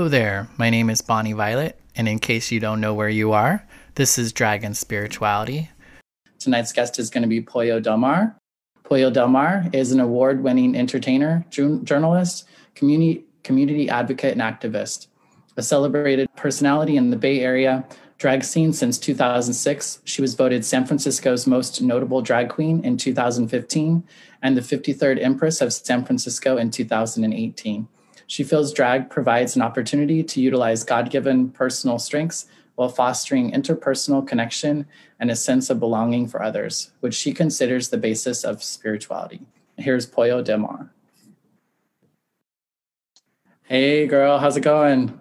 Hello 0.00 0.08
there, 0.08 0.48
my 0.56 0.70
name 0.70 0.88
is 0.88 1.02
Bonnie 1.02 1.34
Violet, 1.34 1.78
and 1.94 2.08
in 2.08 2.18
case 2.20 2.50
you 2.50 2.58
don't 2.58 2.80
know 2.80 2.94
where 2.94 3.10
you 3.10 3.32
are, 3.32 3.66
this 3.96 4.16
is 4.16 4.32
Drag 4.32 4.64
and 4.64 4.74
Spirituality. 4.74 5.68
Tonight's 6.38 6.72
guest 6.72 6.98
is 6.98 7.10
going 7.10 7.20
to 7.20 7.28
be 7.28 7.42
Pollo 7.42 7.80
Del 7.80 7.98
Mar. 7.98 8.34
Pollo 8.82 9.10
Del 9.10 9.28
Mar 9.28 9.66
is 9.74 9.92
an 9.92 10.00
award 10.00 10.42
winning 10.42 10.74
entertainer, 10.74 11.44
journalist, 11.50 12.48
community, 12.74 13.26
community 13.44 13.90
advocate, 13.90 14.32
and 14.32 14.40
activist. 14.40 15.08
A 15.58 15.62
celebrated 15.62 16.34
personality 16.34 16.96
in 16.96 17.10
the 17.10 17.18
Bay 17.18 17.40
Area 17.40 17.84
drag 18.16 18.42
scene 18.42 18.72
since 18.72 18.96
2006, 18.96 20.00
she 20.04 20.22
was 20.22 20.32
voted 20.32 20.64
San 20.64 20.86
Francisco's 20.86 21.46
most 21.46 21.82
notable 21.82 22.22
drag 22.22 22.48
queen 22.48 22.82
in 22.86 22.96
2015 22.96 24.02
and 24.40 24.56
the 24.56 24.62
53rd 24.62 25.22
Empress 25.22 25.60
of 25.60 25.74
San 25.74 26.06
Francisco 26.06 26.56
in 26.56 26.70
2018. 26.70 27.86
She 28.30 28.44
feels 28.44 28.72
drag 28.72 29.10
provides 29.10 29.56
an 29.56 29.62
opportunity 29.62 30.22
to 30.22 30.40
utilize 30.40 30.84
God 30.84 31.10
given 31.10 31.50
personal 31.50 31.98
strengths 31.98 32.46
while 32.76 32.88
fostering 32.88 33.50
interpersonal 33.50 34.24
connection 34.24 34.86
and 35.18 35.32
a 35.32 35.34
sense 35.34 35.68
of 35.68 35.80
belonging 35.80 36.28
for 36.28 36.40
others, 36.40 36.92
which 37.00 37.12
she 37.12 37.34
considers 37.34 37.88
the 37.88 37.96
basis 37.96 38.44
of 38.44 38.62
spirituality. 38.62 39.40
Here's 39.78 40.06
Pollo 40.06 40.42
Del 40.42 40.58
Mar. 40.58 40.92
Hey, 43.64 44.06
girl, 44.06 44.38
how's 44.38 44.56
it 44.56 44.60
going? 44.60 45.20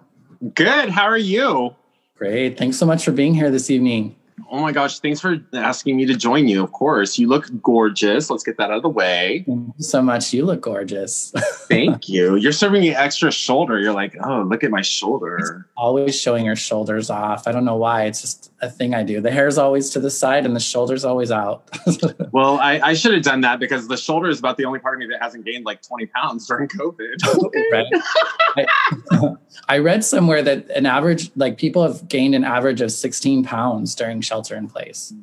Good. 0.54 0.90
How 0.90 1.06
are 1.06 1.18
you? 1.18 1.76
Great. 2.16 2.60
Thanks 2.60 2.78
so 2.78 2.86
much 2.86 3.04
for 3.04 3.12
being 3.12 3.34
here 3.34 3.50
this 3.50 3.72
evening. 3.72 4.16
Oh 4.50 4.60
my 4.60 4.72
gosh, 4.72 5.00
thanks 5.00 5.20
for 5.20 5.38
asking 5.54 5.98
me 5.98 6.06
to 6.06 6.16
join 6.16 6.48
you. 6.48 6.64
Of 6.64 6.72
course, 6.72 7.18
you 7.18 7.28
look 7.28 7.50
gorgeous. 7.62 8.30
Let's 8.30 8.44
get 8.44 8.58
that 8.58 8.72
out 8.72 8.78
of 8.78 8.84
the 8.84 8.90
way. 8.90 9.44
Thank 9.48 9.74
you 9.78 9.84
so 9.84 10.02
much. 10.02 10.34
You 10.34 10.46
look 10.46 10.62
gorgeous. 10.62 11.32
Thank 11.68 12.10
you. 12.10 12.36
You're 12.36 12.52
serving 12.52 12.82
me 12.82 12.94
extra 12.94 13.32
shoulder. 13.32 13.80
You're 13.80 13.94
like, 13.94 14.16
oh, 14.24 14.42
look 14.42 14.64
at 14.64 14.72
my 14.72 14.82
shoulder. 14.82 15.38
It's 15.38 15.52
always 15.78 16.20
showing 16.20 16.46
your 16.46 16.56
shoulders 16.56 17.10
off. 17.10 17.48
I 17.48 17.52
don't 17.52 17.66
know 17.66 17.78
why. 17.78 18.06
It's 18.06 18.22
just 18.22 18.49
a 18.62 18.70
thing 18.70 18.94
I 18.94 19.04
do. 19.04 19.22
The 19.22 19.32
hair 19.32 19.48
is 19.48 19.58
always 19.58 19.90
to 19.92 20.00
the 20.00 20.10
side 20.10 20.46
and 20.46 20.56
the 20.56 20.60
shoulders 20.60 21.06
always 21.06 21.32
out. 21.32 21.70
well, 22.32 22.60
I, 22.60 22.80
I, 22.80 22.94
should 22.94 23.14
have 23.14 23.24
done 23.24 23.42
that 23.42 23.60
because 23.60 23.88
the 23.88 23.98
shoulder 23.98 24.30
is 24.30 24.40
about 24.40 24.58
the 24.58 24.66
only 24.66 24.80
part 24.80 24.96
of 24.96 25.00
me 25.00 25.08
that 25.08 25.22
hasn't 25.22 25.46
gained 25.46 25.66
like 25.66 25.82
20 25.82 26.08
pounds 26.08 26.48
during 26.48 26.68
COVID. 26.68 27.16
I, 28.58 29.36
I 29.70 29.78
read 29.78 30.04
somewhere 30.04 30.42
that 30.42 30.70
an 30.72 30.86
average, 30.86 31.32
like 31.36 31.58
people 31.58 31.84
have 31.84 32.08
gained 32.08 32.36
an 32.36 32.44
average 32.44 32.82
of 32.82 32.92
16 32.92 33.44
pounds 33.44 33.96
during 33.96 34.22
shelter 34.22 34.56
in 34.56 34.68
place. 34.68 35.14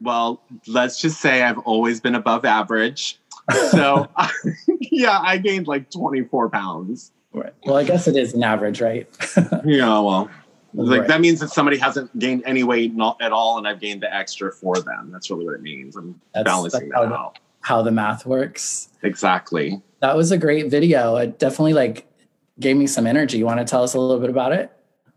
Well, 0.00 0.42
let's 0.66 1.00
just 1.00 1.20
say 1.20 1.42
I've 1.42 1.58
always 1.58 2.00
been 2.00 2.14
above 2.14 2.44
average. 2.44 3.18
So, 3.70 4.08
yeah, 4.80 5.20
I 5.20 5.38
gained 5.38 5.66
like 5.66 5.90
24 5.90 6.50
pounds. 6.50 7.12
Right. 7.32 7.54
Well, 7.64 7.76
I 7.76 7.84
guess 7.84 8.06
it 8.06 8.16
is 8.16 8.34
an 8.34 8.42
average, 8.42 8.80
right? 8.80 9.08
yeah, 9.64 9.98
well, 10.00 10.28
like 10.74 11.00
right. 11.00 11.08
that 11.08 11.20
means 11.20 11.40
that 11.40 11.50
somebody 11.50 11.76
hasn't 11.76 12.16
gained 12.18 12.42
any 12.46 12.62
weight 12.62 12.94
not 12.94 13.20
at 13.20 13.32
all, 13.32 13.58
and 13.58 13.68
I've 13.68 13.80
gained 13.80 14.02
the 14.02 14.14
extra 14.14 14.52
for 14.52 14.80
them. 14.80 15.10
That's 15.12 15.30
really 15.30 15.44
what 15.44 15.54
it 15.54 15.62
means. 15.62 15.96
I'm 15.96 16.20
that's, 16.34 16.44
balancing 16.44 16.88
that 16.90 17.08
how 17.08 17.14
out. 17.14 17.38
How 17.60 17.82
the 17.82 17.90
math 17.90 18.26
works. 18.26 18.88
Exactly. 19.02 19.80
That 20.00 20.16
was 20.16 20.32
a 20.32 20.38
great 20.38 20.70
video. 20.70 21.16
It 21.16 21.38
definitely 21.38 21.74
like 21.74 22.06
gave 22.58 22.76
me 22.76 22.86
some 22.86 23.06
energy. 23.06 23.38
You 23.38 23.46
want 23.46 23.60
to 23.60 23.64
tell 23.64 23.82
us 23.82 23.94
a 23.94 24.00
little 24.00 24.20
bit 24.20 24.30
about 24.30 24.52
it? 24.52 24.72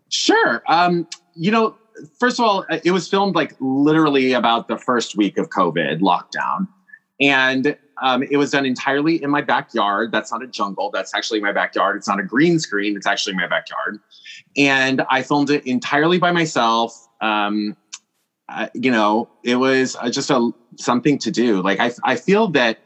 Sure. 0.10 0.62
Um, 0.68 1.08
you 1.36 1.52
know, 1.52 1.76
first 2.20 2.40
of 2.40 2.46
all, 2.46 2.66
it 2.84 2.92
was 2.92 3.08
filmed 3.08 3.36
like 3.36 3.56
literally 3.60 4.34
about 4.34 4.68
the 4.68 4.78
first 4.78 5.16
week 5.16 5.38
of 5.38 5.50
COVID 5.50 6.02
lockdown. 6.02 6.68
And 7.20 7.78
um, 8.02 8.24
it 8.24 8.38
was 8.38 8.52
done 8.52 8.66
entirely 8.66 9.22
in 9.24 9.30
my 9.30 9.42
backyard. 9.42 10.12
That's 10.12 10.32
not 10.32 10.44
a 10.44 10.48
jungle. 10.48 10.92
That's 10.92 11.14
actually 11.16 11.40
my 11.40 11.52
backyard. 11.52 11.96
It's 11.96 12.08
not 12.08 12.20
a 12.20 12.24
green 12.24 12.60
screen. 12.60 12.96
It's 12.98 13.08
actually 13.08 13.36
my 13.36 13.48
backyard. 13.48 14.00
And 14.58 15.02
I 15.10 15.22
filmed 15.22 15.50
it 15.50 15.66
entirely 15.66 16.18
by 16.18 16.32
myself. 16.32 17.08
Um, 17.22 17.76
I, 18.48 18.70
you 18.74 18.92
know, 18.92 19.30
it 19.44 19.56
was 19.56 19.96
uh, 20.00 20.10
just 20.10 20.30
a 20.30 20.52
something 20.78 21.18
to 21.20 21.32
do. 21.32 21.62
Like 21.62 21.80
I, 21.80 21.92
I 22.04 22.16
feel 22.16 22.48
that 22.50 22.80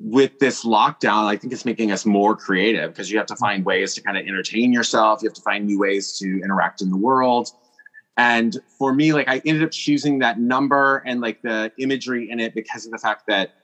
with 0.00 0.38
this 0.40 0.64
lockdown, 0.64 1.24
I 1.26 1.36
think 1.36 1.52
it's 1.52 1.64
making 1.64 1.92
us 1.92 2.04
more 2.04 2.36
creative 2.36 2.90
because 2.90 3.10
you 3.10 3.18
have 3.18 3.26
to 3.28 3.36
find 3.36 3.64
ways 3.64 3.94
to 3.94 4.02
kind 4.02 4.18
of 4.18 4.26
entertain 4.26 4.72
yourself. 4.72 5.22
You 5.22 5.28
have 5.28 5.34
to 5.34 5.42
find 5.42 5.66
new 5.66 5.78
ways 5.78 6.18
to 6.18 6.40
interact 6.42 6.82
in 6.82 6.90
the 6.90 6.96
world. 6.96 7.50
And 8.16 8.58
for 8.78 8.92
me, 8.92 9.12
like 9.12 9.28
I 9.28 9.40
ended 9.46 9.62
up 9.62 9.70
choosing 9.70 10.18
that 10.18 10.40
number 10.40 11.02
and 11.06 11.20
like 11.20 11.40
the 11.42 11.72
imagery 11.78 12.30
in 12.30 12.40
it 12.40 12.54
because 12.54 12.84
of 12.84 12.92
the 12.92 12.98
fact 12.98 13.26
that 13.28 13.54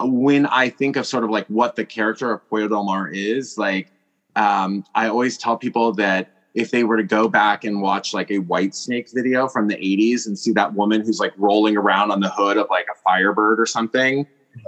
when 0.00 0.46
I 0.46 0.68
think 0.68 0.96
of 0.96 1.06
sort 1.06 1.24
of 1.24 1.30
like 1.30 1.46
what 1.48 1.76
the 1.76 1.84
character 1.84 2.32
of 2.32 2.48
Pollo 2.48 2.68
Del 2.68 2.84
Mar 2.84 3.08
is, 3.08 3.58
like 3.58 3.90
um, 4.36 4.84
I 4.94 5.08
always 5.08 5.36
tell 5.36 5.56
people 5.56 5.92
that 5.94 6.31
if 6.54 6.70
they 6.70 6.84
were 6.84 6.96
to 6.96 7.02
go 7.02 7.28
back 7.28 7.64
and 7.64 7.80
watch 7.80 8.12
like 8.12 8.30
a 8.30 8.38
Whitesnake 8.38 9.12
video 9.12 9.48
from 9.48 9.68
the 9.68 9.76
80s 9.76 10.26
and 10.26 10.38
see 10.38 10.52
that 10.52 10.74
woman 10.74 11.00
who's 11.04 11.18
like 11.18 11.32
rolling 11.36 11.76
around 11.76 12.10
on 12.10 12.20
the 12.20 12.28
hood 12.28 12.56
of 12.56 12.68
like 12.70 12.86
a 12.92 12.98
Firebird 13.02 13.58
or 13.58 13.66
something, 13.66 14.26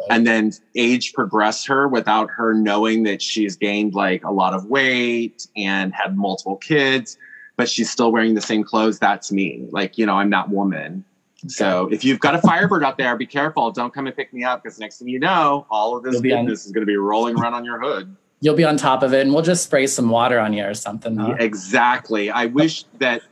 and 0.09 0.27
then 0.27 0.50
age 0.77 1.12
progress 1.12 1.65
her 1.67 1.87
without 1.87 2.31
her 2.31 2.55
knowing 2.55 3.03
that 3.03 3.21
she's 3.21 3.56
gained 3.56 3.94
like 3.94 4.25
a 4.25 4.33
lot 4.33 4.55
of 4.55 4.65
weight 4.67 5.47
and 5.56 5.93
had 5.94 6.17
multiple 6.17 6.56
kids, 6.56 7.19
but 7.56 7.69
she's 7.69 7.91
still 7.91 8.11
wearing 8.11 8.34
the 8.34 8.41
same 8.41 8.65
clothes, 8.65 8.99
that's 8.99 9.31
me. 9.31 9.67
Like, 9.71 9.99
you 9.99 10.06
know, 10.06 10.15
I'm 10.15 10.31
that 10.31 10.49
woman. 10.49 11.05
So 11.47 11.89
if 11.93 12.05
you've 12.05 12.21
got 12.21 12.34
a 12.34 12.39
Firebird 12.39 12.83
out 12.83 12.97
there, 12.97 13.15
be 13.17 13.27
careful. 13.27 13.71
Don't 13.71 13.93
come 13.93 14.06
and 14.06 14.17
pick 14.17 14.33
me 14.33 14.44
up 14.44 14.62
because 14.62 14.78
next 14.78 14.99
thing 14.99 15.09
you 15.09 15.19
know, 15.19 15.67
all 15.71 15.94
of 15.94 16.03
this 16.03 16.19
goodness 16.21 16.65
is 16.65 16.73
going 16.73 16.81
to 16.83 16.87
be 16.87 16.97
rolling 16.97 17.39
around 17.39 17.53
on 17.53 17.67
your 17.67 17.78
hood. 17.78 18.17
You'll 18.44 18.55
be 18.55 18.65
on 18.65 18.77
top 18.77 19.03
of 19.03 19.15
it, 19.15 19.22
and 19.22 19.32
we'll 19.32 19.43
just 19.43 19.65
spray 19.65 19.87
some 19.87 20.10
water 20.10 20.38
on 20.38 20.53
you 20.53 20.66
or 20.66 20.75
something. 20.75 21.16
Huh? 21.16 21.28
Yeah, 21.31 21.43
exactly. 21.43 22.28
I 22.28 22.44
wish 22.44 22.84
that 22.99 23.22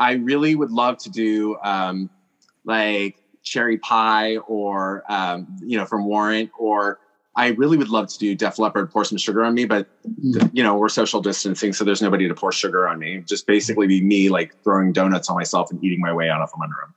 I 0.00 0.14
really 0.14 0.56
would 0.56 0.72
love 0.72 0.98
to 0.98 1.10
do 1.10 1.56
um, 1.62 2.10
like 2.64 3.22
cherry 3.44 3.78
pie 3.78 4.38
or 4.38 5.04
um, 5.08 5.46
you 5.60 5.78
know 5.78 5.86
from 5.86 6.06
Warrant 6.06 6.50
or 6.58 6.98
I 7.36 7.50
really 7.50 7.76
would 7.76 7.88
love 7.88 8.08
to 8.08 8.18
do 8.18 8.34
Def 8.34 8.58
Leppard 8.58 8.90
pour 8.90 9.04
some 9.04 9.16
sugar 9.16 9.44
on 9.44 9.54
me, 9.54 9.64
but 9.64 9.86
mm. 10.20 10.50
you 10.52 10.64
know 10.64 10.74
we're 10.74 10.88
social 10.88 11.20
distancing, 11.20 11.72
so 11.72 11.84
there's 11.84 12.02
nobody 12.02 12.26
to 12.26 12.34
pour 12.34 12.50
sugar 12.50 12.88
on 12.88 12.98
me. 12.98 13.22
Just 13.28 13.46
basically 13.46 13.86
be 13.86 14.00
me 14.00 14.28
like 14.28 14.60
throwing 14.64 14.92
donuts 14.92 15.30
on 15.30 15.36
myself 15.36 15.70
and 15.70 15.82
eating 15.84 16.00
my 16.00 16.12
way 16.12 16.28
out 16.28 16.42
of 16.42 16.50
from 16.50 16.62
under 16.62 16.74
them. 16.82 16.94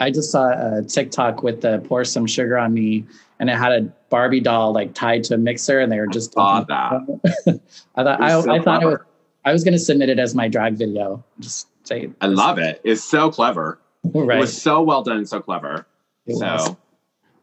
I 0.00 0.10
just 0.10 0.30
saw 0.30 0.48
a 0.48 0.82
TikTok 0.82 1.42
with 1.42 1.60
the 1.60 1.78
pour 1.86 2.04
some 2.04 2.26
sugar 2.26 2.56
on 2.56 2.72
me, 2.72 3.04
and 3.38 3.50
it 3.50 3.56
had 3.56 3.72
a 3.72 3.80
Barbie 4.08 4.40
doll 4.40 4.72
like 4.72 4.94
tied 4.94 5.24
to 5.24 5.34
a 5.34 5.38
mixer, 5.38 5.80
and 5.80 5.92
they 5.92 5.98
were 5.98 6.06
just. 6.06 6.32
I 6.36 6.64
thought 6.64 6.66
that. 6.68 7.60
I 7.94 8.02
thought 8.02 8.20
I, 8.20 8.40
so 8.40 8.50
I, 8.50 8.60
thought 8.60 8.82
it 8.82 8.86
was. 8.86 8.98
I 9.44 9.52
was 9.52 9.64
going 9.64 9.72
to 9.72 9.78
submit 9.78 10.08
it 10.08 10.18
as 10.18 10.34
my 10.34 10.48
drag 10.48 10.74
video. 10.74 11.24
Just 11.40 11.68
say. 11.84 12.10
I 12.20 12.26
love 12.26 12.58
it. 12.58 12.80
It's 12.84 13.02
so 13.02 13.30
clever. 13.30 13.78
Right. 14.04 14.36
It 14.38 14.40
was 14.40 14.60
so 14.60 14.82
well 14.82 15.02
done 15.02 15.18
and 15.18 15.28
so 15.28 15.40
clever. 15.40 15.86
It 16.26 16.36
so. 16.36 16.46
Was. 16.46 16.76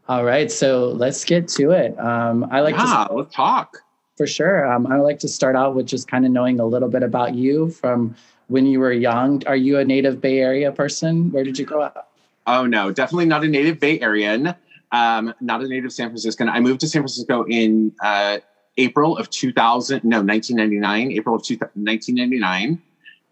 All 0.07 0.23
right, 0.23 0.51
so 0.51 0.89
let's 0.89 1.25
get 1.25 1.47
to 1.49 1.71
it. 1.71 1.99
Um, 1.99 2.47
I 2.51 2.61
like 2.61 2.75
yeah, 2.75 3.07
to 3.07 3.13
let's 3.13 3.33
talk 3.33 3.77
for 4.15 4.27
sure. 4.27 4.71
Um, 4.71 4.85
I 4.85 4.97
like 4.97 5.17
to 5.19 5.27
start 5.27 5.55
out 5.55 5.75
with 5.75 5.87
just 5.87 6.07
kind 6.07 6.25
of 6.25 6.31
knowing 6.31 6.59
a 6.59 6.65
little 6.65 6.89
bit 6.89 7.01
about 7.01 7.33
you 7.33 7.71
from 7.71 8.15
when 8.47 8.67
you 8.67 8.79
were 8.79 8.91
young. 8.91 9.41
Are 9.47 9.55
you 9.55 9.79
a 9.79 9.85
native 9.85 10.21
Bay 10.21 10.39
Area 10.39 10.71
person? 10.71 11.31
Where 11.31 11.43
did 11.43 11.57
you 11.57 11.65
grow 11.65 11.81
up? 11.81 12.14
Oh 12.47 12.65
no, 12.65 12.91
definitely 12.91 13.25
not 13.25 13.43
a 13.43 13.47
native 13.47 13.79
Bay 13.79 13.99
Arean. 13.99 14.55
Um, 14.91 15.33
not 15.41 15.63
a 15.63 15.67
native 15.67 15.91
San 15.91 16.09
Franciscan. 16.09 16.47
I 16.47 16.59
moved 16.59 16.79
to 16.81 16.87
San 16.87 17.01
Francisco 17.01 17.43
in 17.49 17.93
uh, 18.03 18.37
April 18.77 19.17
of 19.17 19.29
2000. 19.29 20.03
No, 20.03 20.21
1999. 20.21 21.11
April 21.11 21.35
of 21.35 21.41
1999, 21.41 22.81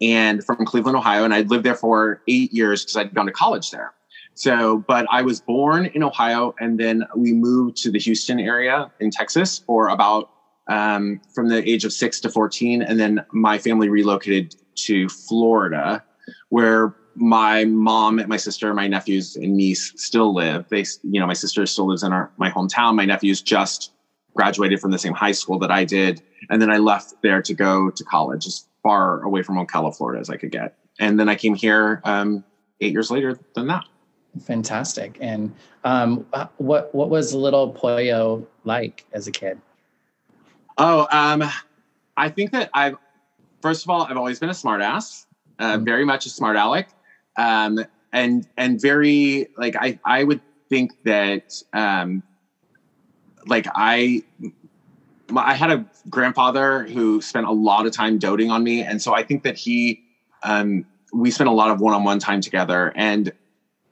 and 0.00 0.44
from 0.44 0.64
Cleveland, 0.66 0.96
Ohio. 0.96 1.24
And 1.24 1.32
I'd 1.32 1.50
lived 1.50 1.64
there 1.64 1.76
for 1.76 2.22
eight 2.28 2.52
years 2.52 2.84
because 2.84 2.96
I'd 2.96 3.14
gone 3.14 3.26
to 3.26 3.32
college 3.32 3.70
there. 3.70 3.94
So, 4.34 4.78
but 4.88 5.06
I 5.10 5.22
was 5.22 5.40
born 5.40 5.86
in 5.86 6.02
Ohio, 6.02 6.54
and 6.58 6.78
then 6.78 7.04
we 7.16 7.32
moved 7.32 7.76
to 7.78 7.90
the 7.90 8.00
Houston 8.00 8.40
area 8.40 8.90
in 8.98 9.10
Texas 9.10 9.60
for 9.60 9.88
about 9.88 10.30
um, 10.66 11.20
from 11.34 11.48
the 11.48 11.68
age 11.68 11.84
of 11.84 11.92
six 11.92 12.20
to 12.20 12.30
14. 12.30 12.82
And 12.82 12.98
then 12.98 13.24
my 13.32 13.58
family 13.58 13.88
relocated 13.88 14.56
to 14.76 15.08
Florida, 15.08 16.02
where 16.48 16.94
my 17.16 17.64
mom 17.64 18.18
and 18.18 18.28
my 18.28 18.36
sister, 18.36 18.72
my 18.74 18.88
nephews 18.88 19.36
and 19.36 19.56
niece 19.56 19.92
still 19.96 20.34
live. 20.34 20.68
They, 20.68 20.84
you 21.02 21.20
know, 21.20 21.26
my 21.26 21.34
sister 21.34 21.64
still 21.66 21.86
lives 21.86 22.02
in 22.02 22.12
our 22.12 22.30
my 22.36 22.50
hometown. 22.50 22.94
My 22.94 23.04
nephews 23.04 23.40
just 23.42 23.92
graduated 24.34 24.80
from 24.80 24.90
the 24.90 24.98
same 24.98 25.12
high 25.12 25.32
school 25.32 25.58
that 25.60 25.70
I 25.70 25.84
did, 25.84 26.22
and 26.50 26.60
then 26.60 26.70
I 26.70 26.78
left 26.78 27.14
there 27.22 27.42
to 27.42 27.54
go 27.54 27.90
to 27.90 28.04
college 28.04 28.46
as 28.46 28.66
far 28.82 29.22
away 29.22 29.42
from 29.42 29.56
Ocala, 29.56 29.96
Florida 29.96 30.20
as 30.20 30.30
I 30.30 30.36
could 30.36 30.50
get. 30.50 30.76
And 30.98 31.18
then 31.18 31.28
I 31.28 31.34
came 31.34 31.54
here 31.54 32.00
um, 32.04 32.44
eight 32.80 32.92
years 32.92 33.10
later 33.10 33.38
than 33.54 33.66
that. 33.68 33.84
Fantastic. 34.42 35.16
And 35.20 35.54
um, 35.84 36.26
what 36.58 36.94
what 36.94 37.08
was 37.08 37.34
little 37.34 37.70
Pollo 37.70 38.46
like 38.64 39.04
as 39.12 39.26
a 39.26 39.30
kid? 39.30 39.60
Oh, 40.76 41.06
um, 41.12 41.44
I 42.16 42.28
think 42.28 42.50
that 42.52 42.70
I've 42.74 42.96
first 43.62 43.84
of 43.84 43.90
all 43.90 44.02
I've 44.02 44.16
always 44.16 44.40
been 44.40 44.50
a 44.50 44.54
smartass, 44.54 45.26
uh, 45.58 45.74
mm-hmm. 45.74 45.84
very 45.84 46.04
much 46.04 46.26
a 46.26 46.30
smart 46.30 46.56
aleck 46.56 46.88
um, 47.36 47.84
and 48.12 48.46
and 48.56 48.80
very 48.80 49.48
like 49.56 49.76
I 49.76 49.98
I 50.04 50.24
would 50.24 50.40
think 50.68 50.92
that 51.04 51.62
um, 51.72 52.22
like 53.46 53.66
I 53.74 54.22
my, 55.30 55.48
I 55.48 55.54
had 55.54 55.70
a 55.70 55.84
grandfather 56.08 56.84
who 56.84 57.20
spent 57.20 57.46
a 57.46 57.52
lot 57.52 57.86
of 57.86 57.92
time 57.92 58.18
doting 58.18 58.50
on 58.50 58.62
me, 58.62 58.82
and 58.82 59.00
so 59.00 59.14
I 59.14 59.22
think 59.22 59.42
that 59.42 59.56
he, 59.56 60.02
um, 60.42 60.84
we 61.12 61.30
spent 61.30 61.48
a 61.48 61.52
lot 61.52 61.70
of 61.70 61.80
one-on-one 61.80 62.18
time 62.18 62.40
together, 62.40 62.92
and 62.94 63.32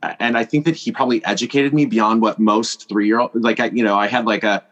and 0.03 0.37
I 0.37 0.45
think 0.45 0.65
that 0.65 0.75
he 0.77 0.91
probably 0.93 1.25
educated 1.25 1.73
me 1.73 1.87
beyond 1.87 2.23
what 2.23 2.39
most 2.39 2.89
three-year-old 2.89 3.31
like. 3.35 3.61
I, 3.61 3.67
you 3.67 3.85
know, 3.85 3.97
I 3.97 4.09
had 4.09 4.27
like 4.27 4.45
a 4.45 4.63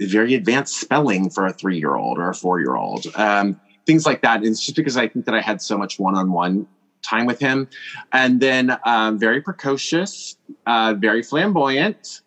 very 0.00 0.34
advanced 0.34 0.80
spelling 0.80 1.30
for 1.30 1.46
a 1.46 1.52
three-year-old 1.52 2.18
or 2.18 2.30
a 2.30 2.34
four-year-old, 2.34 3.06
um, 3.16 3.60
things 3.86 4.06
like 4.06 4.22
that. 4.22 4.36
And 4.38 4.46
it's 4.46 4.64
just 4.64 4.76
because 4.76 4.96
I 4.96 5.08
think 5.08 5.26
that 5.26 5.34
I 5.34 5.40
had 5.40 5.60
so 5.60 5.76
much 5.76 5.98
one-on-one 5.98 6.66
time 7.02 7.26
with 7.26 7.38
him, 7.38 7.68
and 8.12 8.40
then 8.40 8.76
um, 8.84 9.18
very 9.18 9.40
precocious, 9.40 10.36
uh, 10.66 10.94
very 10.98 11.22
flamboyant 11.22 12.22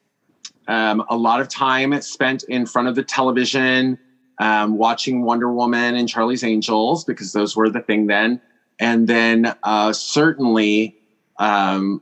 um, 0.67 1.03
a 1.09 1.17
lot 1.17 1.41
of 1.41 1.49
time 1.49 1.99
spent 2.01 2.43
in 2.43 2.65
front 2.65 2.87
of 2.87 2.95
the 2.95 3.03
television, 3.03 3.97
um, 4.39 4.77
watching 4.77 5.23
Wonder 5.23 5.51
Woman 5.51 5.95
and 5.95 6.07
Charlie's 6.07 6.43
Angels 6.43 7.03
because 7.03 7.33
those 7.33 7.55
were 7.55 7.69
the 7.69 7.81
thing 7.81 8.07
then. 8.07 8.41
And 8.79 9.07
then 9.07 9.55
uh, 9.63 9.93
certainly, 9.93 10.97
um, 11.37 12.01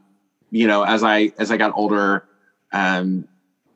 you 0.52 0.68
know, 0.68 0.84
as 0.84 1.04
I 1.04 1.34
as 1.38 1.52
I 1.52 1.58
got 1.58 1.74
older, 1.76 2.26
um, 2.72 3.28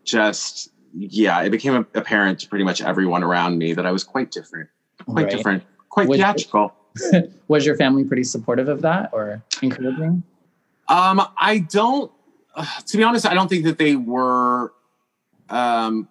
just 0.03 0.69
yeah, 0.93 1.41
it 1.41 1.49
became 1.49 1.85
apparent 1.93 2.39
to 2.39 2.47
pretty 2.47 2.63
much 2.63 2.81
everyone 2.81 3.23
around 3.23 3.57
me 3.57 3.73
that 3.73 3.85
I 3.85 3.91
was 3.91 4.03
quite 4.03 4.31
different, 4.31 4.69
quite 5.05 5.23
right. 5.23 5.31
different, 5.31 5.63
quite 5.89 6.07
theatrical. 6.07 6.73
was 7.47 7.65
your 7.65 7.75
family 7.75 8.03
pretty 8.03 8.23
supportive 8.23 8.67
of 8.67 8.81
that 8.81 9.09
or 9.13 9.43
encouraging? 9.61 10.23
Um, 10.87 11.21
I 11.37 11.59
don't 11.67 12.11
to 12.85 12.97
be 12.97 13.03
honest, 13.03 13.25
I 13.25 13.33
don't 13.33 13.49
think 13.49 13.65
that 13.65 13.77
they 13.77 13.95
were. 13.95 14.73
Um, 15.49 16.07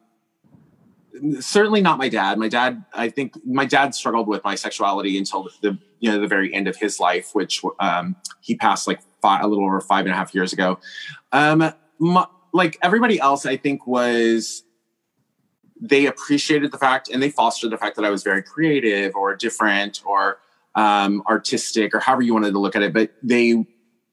certainly 1.41 1.81
not 1.81 1.99
my 1.99 2.09
dad. 2.09 2.39
My 2.39 2.49
dad, 2.49 2.85
I 2.93 3.09
think 3.09 3.35
my 3.45 3.65
dad 3.65 3.95
struggled 3.95 4.27
with 4.27 4.43
my 4.45 4.55
sexuality 4.55 5.17
until 5.17 5.49
the 5.61 5.79
you 6.01 6.11
know 6.11 6.21
the 6.21 6.29
very 6.29 6.53
end 6.53 6.69
of 6.69 6.77
his 6.77 7.01
life, 7.01 7.31
which 7.35 7.63
um, 7.81 8.17
he 8.41 8.55
passed 8.55 8.87
like 8.87 9.01
five, 9.23 9.45
a 9.45 9.47
little 9.47 9.65
over 9.65 9.81
five 9.81 10.05
and 10.07 10.15
a 10.15 10.17
half 10.17 10.35
years 10.35 10.53
ago. 10.53 10.79
Um, 11.33 11.73
my, 11.99 12.27
like 12.53 12.79
everybody 12.83 13.19
else, 13.19 13.47
I 13.47 13.57
think 13.57 13.87
was 13.87 14.63
they 15.81 16.07
appreciated 16.07 16.71
the 16.71 16.79
fact 16.79 17.11
and 17.11 17.23
they 17.23 17.31
fostered 17.31 17.71
the 17.71 17.77
fact 17.77 17.97
that 17.97 18.05
I 18.05 18.11
was 18.11 18.23
very 18.23 18.43
creative 18.43 19.15
or 19.17 19.35
different 19.35 20.03
or 20.07 20.39
um, 20.75 21.23
artistic 21.29 21.95
or 21.95 22.01
however 22.01 22.23
you 22.23 22.35
wanted 22.35 22.53
to 22.53 22.59
look 22.59 22.77
at 22.77 22.83
it. 22.83 22.93
But 22.93 23.13
they 23.23 23.65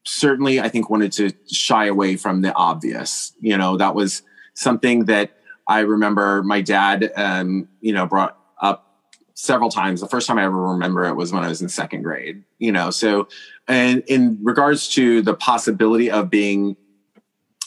certainly 0.04 0.60
I 0.60 0.68
think 0.68 0.90
wanted 0.90 1.12
to 1.12 1.30
shy 1.50 1.86
away 1.86 2.16
from 2.16 2.42
the 2.42 2.54
obvious. 2.54 3.32
You 3.40 3.56
know, 3.56 3.76
that 3.76 3.94
was 3.94 4.22
something 4.54 5.06
that 5.06 5.32
I 5.66 5.80
remember 5.80 6.42
my 6.42 6.60
dad, 6.60 7.12
um, 7.16 7.68
you 7.80 7.92
know, 7.92 8.06
brought 8.06 8.36
up 8.60 9.00
several 9.34 9.70
times. 9.70 10.00
The 10.00 10.08
first 10.08 10.26
time 10.26 10.38
I 10.38 10.44
ever 10.44 10.70
remember 10.72 11.04
it 11.04 11.14
was 11.14 11.32
when 11.32 11.44
I 11.44 11.48
was 11.48 11.62
in 11.62 11.68
second 11.68 12.02
grade. 12.02 12.42
You 12.58 12.72
know, 12.72 12.90
so 12.90 13.28
and 13.68 14.02
in 14.06 14.38
regards 14.42 14.88
to 14.94 15.22
the 15.22 15.34
possibility 15.34 16.10
of 16.10 16.30
being, 16.30 16.76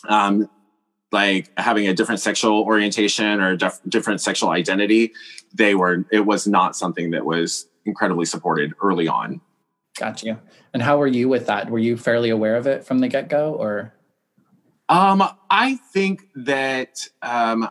um, 0.08 0.50
like 1.12 1.50
having 1.58 1.88
a 1.88 1.94
different 1.94 2.20
sexual 2.20 2.64
orientation 2.64 3.40
or 3.40 3.56
def- 3.56 3.80
different 3.88 4.20
sexual 4.20 4.50
identity, 4.50 5.14
they 5.54 5.76
were. 5.76 6.06
It 6.12 6.26
was 6.26 6.46
not 6.46 6.76
something 6.76 7.12
that 7.12 7.26
was 7.26 7.68
incredibly 7.86 8.26
supported 8.26 8.74
early 8.82 9.08
on. 9.08 9.42
Got 9.98 10.24
you. 10.24 10.40
And 10.74 10.84
how 10.84 10.98
were 10.98 11.08
you 11.08 11.30
with 11.30 11.46
that? 11.48 11.70
Were 11.70 11.80
you 11.80 11.98
fairly 11.98 12.30
aware 12.30 12.58
of 12.58 12.68
it 12.68 12.84
from 12.86 13.00
the 13.00 13.08
get 13.08 13.30
go, 13.30 13.54
or? 13.54 13.94
Um, 14.90 15.24
I 15.50 15.78
think 15.94 16.28
that 16.36 17.08
um, 17.22 17.70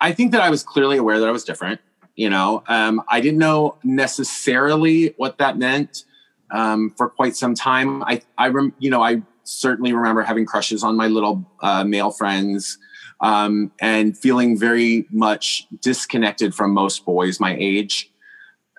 I 0.00 0.12
think 0.12 0.32
that 0.32 0.40
I 0.40 0.50
was 0.50 0.62
clearly 0.62 0.96
aware 0.96 1.18
that 1.18 1.28
I 1.28 1.32
was 1.32 1.44
different. 1.44 1.80
You 2.14 2.30
know, 2.30 2.62
um, 2.68 3.02
I 3.08 3.20
didn't 3.20 3.38
know 3.38 3.78
necessarily 3.84 5.14
what 5.18 5.38
that 5.38 5.58
meant 5.58 6.04
um, 6.50 6.94
for 6.96 7.10
quite 7.10 7.36
some 7.36 7.54
time. 7.54 8.02
I, 8.04 8.22
I, 8.38 8.48
rem- 8.48 8.74
you 8.78 8.88
know, 8.88 9.02
I 9.02 9.22
certainly 9.44 9.92
remember 9.92 10.22
having 10.22 10.46
crushes 10.46 10.82
on 10.82 10.96
my 10.96 11.08
little 11.08 11.44
uh, 11.60 11.84
male 11.84 12.10
friends 12.10 12.78
um, 13.20 13.70
and 13.80 14.16
feeling 14.16 14.58
very 14.58 15.06
much 15.10 15.66
disconnected 15.82 16.54
from 16.54 16.72
most 16.72 17.04
boys 17.04 17.38
my 17.38 17.54
age. 17.58 18.10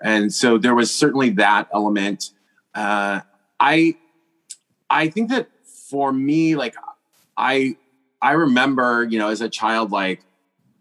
And 0.02 0.32
so 0.32 0.58
there 0.58 0.74
was 0.74 0.94
certainly 0.94 1.30
that 1.30 1.68
element. 1.72 2.30
Uh, 2.74 3.20
I 3.58 3.96
I 4.90 5.08
think 5.08 5.30
that 5.30 5.48
for 5.90 6.12
me, 6.12 6.54
like 6.54 6.74
I 7.36 7.76
I 8.20 8.32
remember, 8.32 9.04
you 9.04 9.18
know, 9.18 9.28
as 9.28 9.40
a 9.40 9.48
child, 9.48 9.90
like 9.90 10.22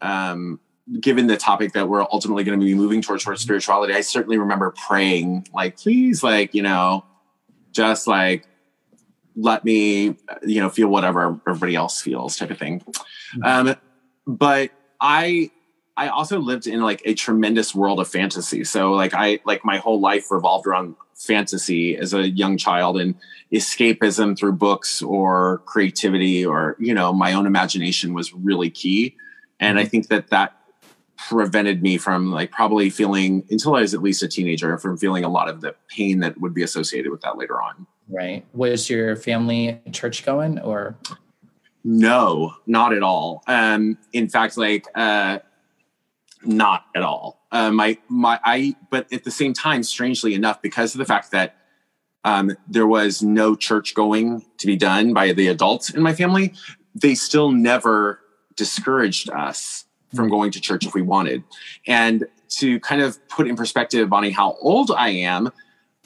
um, 0.02 0.60
given 1.00 1.28
the 1.28 1.38
topic 1.38 1.74
that 1.74 1.90
we're 1.90 2.02
ultimately 2.02 2.44
going 2.44 2.60
to 2.60 2.66
be 2.66 2.74
moving 2.74 3.02
towards 3.02 3.24
towards 3.24 3.42
spirituality, 3.42 3.94
I 3.94 4.02
certainly 4.02 4.38
remember 4.38 4.74
praying, 4.88 5.48
like, 5.54 5.78
please, 5.78 6.24
like, 6.24 6.54
you 6.54 6.64
know, 6.64 7.06
just 7.72 8.08
like 8.08 8.48
let 9.36 9.64
me, 9.64 10.18
you 10.44 10.60
know, 10.62 10.70
feel 10.70 10.88
whatever 10.88 11.40
everybody 11.48 11.76
else 11.76 12.02
feels, 12.02 12.38
type 12.38 12.50
of 12.50 12.58
thing. 12.58 12.80
Mm-hmm. 12.80 13.44
Um, 13.44 13.76
but 14.26 14.72
I 15.00 15.52
I 15.98 16.10
also 16.10 16.40
lived 16.40 16.68
in 16.68 16.82
like 16.82 17.02
a 17.06 17.16
tremendous 17.16 17.74
world 17.74 18.00
of 18.00 18.08
fantasy. 18.08 18.64
So 18.64 18.92
like 18.92 19.14
I 19.16 19.40
like 19.46 19.66
my 19.66 19.78
whole 19.78 20.00
life 20.00 20.30
revolved 20.30 20.68
around 20.68 20.96
fantasy 21.16 21.98
as 21.98 22.14
a 22.14 22.30
young 22.30 22.58
child 22.58 23.00
and 23.00 23.16
escapism 23.52 24.38
through 24.38 24.52
books 24.54 25.02
or 25.02 25.64
creativity 25.66 26.46
or 26.46 26.76
you 26.80 26.94
know 26.94 27.12
my 27.12 27.34
own 27.34 27.48
imagination 27.48 28.14
was 28.14 28.34
really 28.34 28.70
key. 28.70 29.16
And 29.60 29.80
i 29.80 29.82
mm-hmm. 29.82 29.90
think 29.90 30.08
that 30.10 30.30
that 30.30 30.54
prevented 31.18 31.82
me 31.82 31.98
from 31.98 32.32
like 32.32 32.52
probably 32.52 32.92
feeling 32.92 33.44
until 33.50 33.76
i 33.76 33.82
was 33.82 33.96
at 33.96 34.04
least 34.04 34.22
a 34.22 34.28
teenager 34.28 34.78
from 34.78 34.96
feeling 34.96 35.24
a 35.24 35.30
lot 35.30 35.50
of 35.50 35.62
the 35.62 35.74
pain 35.88 36.20
that 36.20 36.40
would 36.40 36.54
be 36.54 36.62
associated 36.62 37.12
with 37.12 37.22
that 37.22 37.38
later 37.38 37.60
on. 37.60 37.88
Right. 38.08 38.46
Was 38.54 38.88
your 38.88 39.16
family 39.16 39.82
church 39.92 40.24
going 40.24 40.60
or? 40.60 40.96
No 41.84 42.54
not 42.68 42.94
at 42.94 43.02
all. 43.02 43.44
Um 43.48 43.98
in 44.14 44.30
fact 44.30 44.58
like 44.58 44.86
uh 44.94 45.40
not 46.44 46.86
at 46.96 47.04
all. 47.04 47.46
Uh, 47.52 47.72
my 47.72 47.98
my 48.08 48.40
I 48.44 48.76
but 48.90 49.12
at 49.12 49.24
the 49.24 49.32
same 49.32 49.54
time, 49.54 49.84
strangely 49.84 50.34
enough, 50.34 50.62
because 50.62 50.94
of 50.94 51.00
the 51.00 51.06
fact 51.06 51.32
that 51.32 51.58
um, 52.24 52.52
there 52.68 52.88
was 52.88 53.24
no 53.24 53.56
church 53.56 53.94
going 53.94 54.44
to 54.58 54.68
be 54.68 54.76
done 54.76 55.14
by 55.14 55.32
the 55.32 55.48
adults 55.48 55.90
in 55.90 56.02
my 56.02 56.14
family, 56.14 56.54
they 56.94 57.16
still 57.16 57.52
never 57.52 58.20
discouraged 58.56 59.30
us 59.30 59.86
from 60.14 60.30
going 60.30 60.52
to 60.52 60.60
church 60.60 60.86
if 60.86 60.94
we 60.94 61.02
wanted. 61.02 61.44
And 61.86 62.28
to 62.50 62.80
kind 62.80 63.02
of 63.02 63.26
put 63.30 63.48
in 63.48 63.56
perspective, 63.56 64.10
Bonnie, 64.10 64.32
how 64.32 64.58
old 64.62 64.92
I 64.92 65.10
am, 65.10 65.52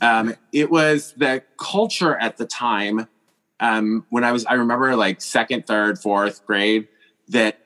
um, 0.02 0.36
it 0.52 0.70
was 0.70 1.14
the 1.18 1.44
culture 1.58 2.16
at 2.16 2.38
the 2.38 2.46
time 2.46 3.08
um, 3.60 4.06
when 4.10 4.24
I 4.24 4.32
was, 4.32 4.46
I 4.46 4.54
remember 4.56 4.96
like 4.96 5.22
second, 5.22 5.68
third, 5.68 6.00
fourth 6.00 6.46
grade, 6.46 6.88
that 7.30 7.61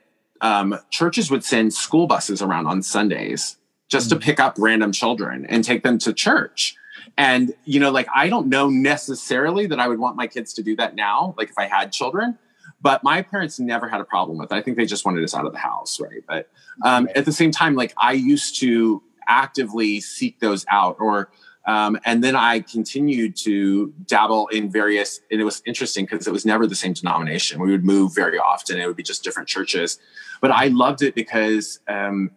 um, 0.45 0.79
churches 0.91 1.31
would 1.31 1.43
send 1.43 1.73
school 1.73 2.05
buses 2.05 2.39
around 2.39 2.67
on 2.67 2.83
Sundays 2.83 3.57
just 3.89 4.09
mm-hmm. 4.09 4.19
to 4.19 4.23
mm. 4.23 4.25
pick 4.25 4.39
up 4.39 4.55
random 4.59 4.91
children 4.91 5.45
and 5.47 5.63
take 5.63 5.81
them 5.81 5.97
to 5.97 6.13
church. 6.13 6.75
And, 7.17 7.53
you 7.65 7.79
know, 7.79 7.89
like 7.89 8.07
I 8.13 8.29
don't 8.29 8.47
know 8.47 8.69
necessarily 8.69 9.65
that 9.65 9.79
I 9.79 9.87
would 9.87 9.97
want 9.97 10.15
my 10.15 10.27
kids 10.27 10.53
to 10.53 10.63
do 10.63 10.75
that 10.75 10.93
now, 10.95 11.33
like 11.35 11.49
if 11.49 11.57
I 11.57 11.65
had 11.65 11.91
children, 11.91 12.37
but 12.79 13.03
my 13.03 13.23
parents 13.23 13.59
never 13.59 13.89
had 13.89 14.01
a 14.01 14.03
problem 14.03 14.37
with 14.37 14.51
it. 14.51 14.55
I 14.55 14.61
think 14.61 14.77
they 14.77 14.85
just 14.85 15.03
wanted 15.03 15.23
us 15.23 15.33
out 15.33 15.47
of 15.47 15.51
the 15.51 15.57
house, 15.57 15.99
right? 15.99 16.21
But 16.27 16.47
um, 16.83 17.09
at 17.15 17.25
the 17.25 17.31
same 17.31 17.49
time, 17.49 17.73
like 17.73 17.95
I 17.97 18.11
used 18.11 18.59
to 18.59 19.01
actively 19.27 19.99
seek 19.99 20.39
those 20.41 20.63
out 20.69 20.97
or 20.99 21.31
um, 21.67 21.97
and 22.05 22.23
then 22.23 22.35
I 22.35 22.59
continued 22.59 23.35
to 23.37 23.93
dabble 24.05 24.47
in 24.49 24.71
various, 24.71 25.19
and 25.31 25.41
it 25.41 25.43
was 25.43 25.63
interesting 25.65 26.05
because 26.05 26.27
it 26.27 26.31
was 26.31 26.45
never 26.45 26.67
the 26.67 26.75
same 26.75 26.93
denomination. 26.93 27.59
We 27.59 27.71
would 27.71 27.83
move 27.83 28.13
very 28.13 28.37
often, 28.37 28.79
it 28.79 28.85
would 28.85 28.95
be 28.95 29.03
just 29.03 29.23
different 29.23 29.49
churches. 29.49 29.99
But 30.41 30.51
I 30.51 30.67
loved 30.67 31.01
it 31.01 31.15
because 31.15 31.79
um, 31.87 32.31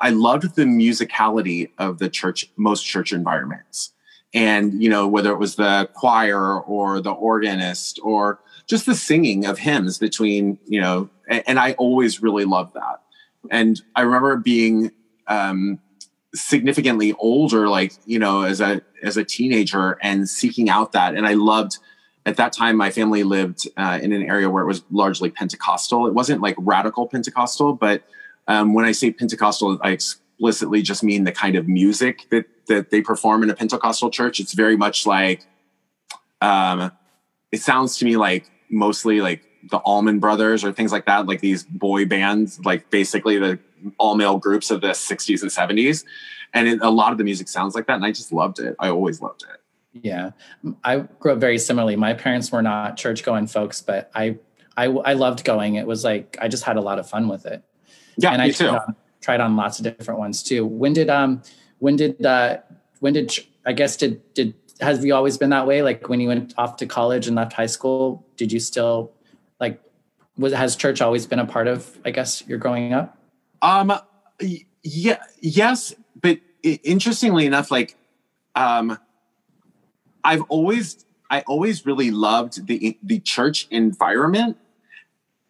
I 0.00 0.10
loved 0.10 0.56
the 0.56 0.64
musicality 0.64 1.70
of 1.78 1.98
the 1.98 2.10
church, 2.10 2.50
most 2.56 2.84
church 2.84 3.12
environments. 3.12 3.92
And, 4.34 4.82
you 4.82 4.90
know, 4.90 5.06
whether 5.06 5.30
it 5.30 5.38
was 5.38 5.54
the 5.54 5.88
choir 5.94 6.60
or 6.60 7.00
the 7.00 7.12
organist 7.12 8.00
or 8.02 8.40
just 8.66 8.84
the 8.84 8.94
singing 8.94 9.46
of 9.46 9.58
hymns 9.58 9.98
between, 9.98 10.58
you 10.66 10.80
know, 10.80 11.08
and, 11.28 11.44
and 11.46 11.58
I 11.58 11.72
always 11.74 12.20
really 12.20 12.44
loved 12.44 12.74
that. 12.74 13.00
And 13.50 13.80
I 13.94 14.02
remember 14.02 14.36
being, 14.36 14.90
um, 15.28 15.78
significantly 16.34 17.12
older 17.14 17.68
like 17.68 17.92
you 18.06 18.18
know 18.18 18.42
as 18.42 18.60
a 18.60 18.82
as 19.02 19.16
a 19.16 19.24
teenager 19.24 19.98
and 20.02 20.28
seeking 20.28 20.68
out 20.68 20.92
that. 20.92 21.14
And 21.14 21.26
i 21.26 21.34
loved 21.34 21.78
at 22.26 22.36
that 22.36 22.52
time 22.52 22.76
my 22.76 22.90
family 22.90 23.22
lived 23.22 23.68
uh, 23.76 23.98
in 24.02 24.12
an 24.12 24.22
area 24.22 24.48
where 24.48 24.62
it 24.62 24.66
was 24.66 24.82
largely 24.90 25.30
pentecostal. 25.30 26.06
It 26.06 26.14
wasn't 26.14 26.40
like 26.40 26.56
radical 26.58 27.06
pentecostal 27.06 27.74
but 27.74 28.02
um, 28.48 28.74
when 28.74 28.84
i 28.84 28.92
say 28.92 29.10
pentecostal 29.10 29.78
i 29.82 29.90
explicitly 29.90 30.82
just 30.82 31.02
mean 31.02 31.24
the 31.24 31.32
kind 31.32 31.56
of 31.56 31.68
music 31.68 32.26
that 32.30 32.46
that 32.66 32.90
they 32.90 33.00
perform 33.00 33.42
in 33.42 33.50
a 33.50 33.54
pentecostal 33.54 34.10
church. 34.10 34.40
It's 34.40 34.54
very 34.54 34.76
much 34.76 35.06
like 35.06 35.46
um, 36.40 36.92
it 37.52 37.62
sounds 37.62 37.98
to 37.98 38.04
me 38.04 38.16
like 38.16 38.50
mostly 38.70 39.20
like 39.20 39.42
the 39.70 39.78
Allman 39.78 40.18
Brothers 40.18 40.64
or 40.64 40.72
things 40.72 40.92
like 40.92 41.06
that, 41.06 41.26
like 41.26 41.40
these 41.40 41.64
boy 41.64 42.04
bands, 42.04 42.60
like 42.64 42.90
basically 42.90 43.38
the 43.38 43.58
all 43.98 44.14
male 44.16 44.38
groups 44.38 44.70
of 44.70 44.80
the 44.80 44.88
60s 44.88 45.42
and 45.42 45.50
70s. 45.50 46.04
And 46.52 46.68
it, 46.68 46.80
a 46.82 46.90
lot 46.90 47.12
of 47.12 47.18
the 47.18 47.24
music 47.24 47.48
sounds 47.48 47.74
like 47.74 47.86
that. 47.86 47.94
And 47.94 48.04
I 48.04 48.12
just 48.12 48.32
loved 48.32 48.58
it. 48.58 48.76
I 48.78 48.88
always 48.88 49.20
loved 49.20 49.42
it. 49.42 49.60
Yeah. 50.02 50.30
I 50.82 50.98
grew 50.98 51.32
up 51.32 51.38
very 51.38 51.58
similarly. 51.58 51.96
My 51.96 52.14
parents 52.14 52.50
were 52.50 52.62
not 52.62 52.96
church 52.96 53.24
going 53.24 53.46
folks, 53.46 53.80
but 53.80 54.10
I, 54.14 54.38
I, 54.76 54.86
I 54.86 55.12
loved 55.12 55.44
going. 55.44 55.76
It 55.76 55.86
was 55.86 56.04
like, 56.04 56.36
I 56.40 56.48
just 56.48 56.64
had 56.64 56.76
a 56.76 56.80
lot 56.80 56.98
of 56.98 57.08
fun 57.08 57.28
with 57.28 57.46
it. 57.46 57.62
Yeah, 58.16 58.30
and 58.30 58.42
me 58.42 58.48
I 58.48 58.50
too. 58.50 58.66
tried 58.66 58.76
on, 58.76 58.96
tried 59.20 59.40
on 59.40 59.56
lots 59.56 59.78
of 59.78 59.84
different 59.84 60.18
ones 60.18 60.42
too. 60.42 60.66
When 60.66 60.92
did, 60.92 61.10
um, 61.10 61.42
when 61.78 61.96
did, 61.96 62.24
uh, 62.24 62.58
when 63.00 63.12
did, 63.12 63.32
I 63.66 63.72
guess, 63.72 63.96
did, 63.96 64.34
did, 64.34 64.54
has 64.80 65.04
you 65.04 65.14
always 65.14 65.38
been 65.38 65.50
that 65.50 65.66
way? 65.66 65.82
Like 65.82 66.08
when 66.08 66.20
you 66.20 66.28
went 66.28 66.54
off 66.58 66.76
to 66.78 66.86
college 66.86 67.26
and 67.26 67.36
left 67.36 67.52
high 67.52 67.66
school, 67.66 68.26
did 68.36 68.52
you 68.52 68.58
still 68.58 69.12
like, 69.60 69.80
was, 70.36 70.52
has 70.52 70.74
church 70.74 71.00
always 71.00 71.26
been 71.26 71.38
a 71.38 71.46
part 71.46 71.68
of, 71.68 71.98
I 72.04 72.10
guess, 72.10 72.46
your 72.46 72.58
growing 72.58 72.92
up? 72.92 73.16
Um, 73.64 73.98
yeah, 74.82 75.22
yes, 75.40 75.94
but 76.20 76.38
interestingly 76.62 77.46
enough, 77.46 77.70
like, 77.70 77.96
um, 78.54 78.98
I've 80.22 80.42
always, 80.42 81.06
I 81.30 81.40
always 81.42 81.86
really 81.86 82.10
loved 82.10 82.66
the 82.66 82.98
the 83.02 83.20
church 83.20 83.66
environment, 83.70 84.58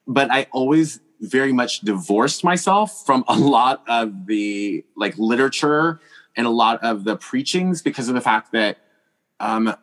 but 0.07 0.31
I 0.31 0.47
always 0.53 1.01
very 1.21 1.53
much 1.53 1.81
divorced 1.81 2.45
myself 2.45 3.05
from 3.05 3.25
a 3.27 3.37
lot 3.37 3.83
of 3.89 4.27
the 4.27 4.85
like 4.97 5.19
literature 5.19 6.01
and 6.37 6.47
a 6.47 6.51
lot 6.51 6.85
of 6.85 7.03
the 7.03 7.17
preachings 7.17 7.83
because 7.83 8.09
of 8.09 8.15
the 8.15 8.21
fact 8.21 8.53
that 8.53 8.79
um, 9.41 9.75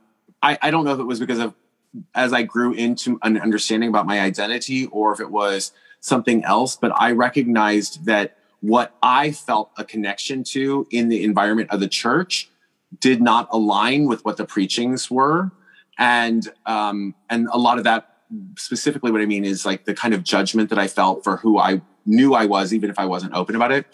I, 0.41 0.57
I 0.61 0.71
don't 0.71 0.85
know 0.85 0.93
if 0.93 0.99
it 0.99 1.05
was 1.05 1.19
because 1.19 1.39
of 1.39 1.53
as 2.15 2.33
I 2.33 2.43
grew 2.43 2.73
into 2.73 3.19
an 3.23 3.37
understanding 3.37 3.89
about 3.89 4.05
my 4.05 4.19
identity 4.19 4.85
or 4.87 5.13
if 5.13 5.19
it 5.19 5.29
was 5.29 5.71
something 5.99 6.43
else, 6.43 6.75
but 6.75 6.91
I 6.95 7.11
recognized 7.11 8.05
that 8.05 8.37
what 8.61 8.95
I 9.01 9.31
felt 9.31 9.71
a 9.77 9.83
connection 9.83 10.43
to 10.45 10.87
in 10.91 11.09
the 11.09 11.23
environment 11.23 11.69
of 11.71 11.79
the 11.79 11.87
church 11.87 12.49
did 12.99 13.21
not 13.21 13.47
align 13.51 14.05
with 14.07 14.23
what 14.25 14.37
the 14.37 14.45
preachings 14.45 15.09
were. 15.09 15.51
And 15.97 16.47
um, 16.65 17.15
and 17.29 17.47
a 17.51 17.57
lot 17.57 17.77
of 17.77 17.83
that 17.83 18.07
specifically 18.57 19.11
what 19.11 19.21
I 19.21 19.25
mean 19.25 19.45
is 19.45 19.65
like 19.65 19.85
the 19.85 19.93
kind 19.93 20.13
of 20.13 20.23
judgment 20.23 20.69
that 20.69 20.79
I 20.79 20.87
felt 20.87 21.23
for 21.23 21.37
who 21.37 21.59
I 21.59 21.81
knew 22.05 22.33
I 22.33 22.45
was, 22.45 22.73
even 22.73 22.89
if 22.89 22.97
I 22.97 23.05
wasn't 23.05 23.33
open 23.33 23.55
about 23.55 23.71
it. 23.71 23.85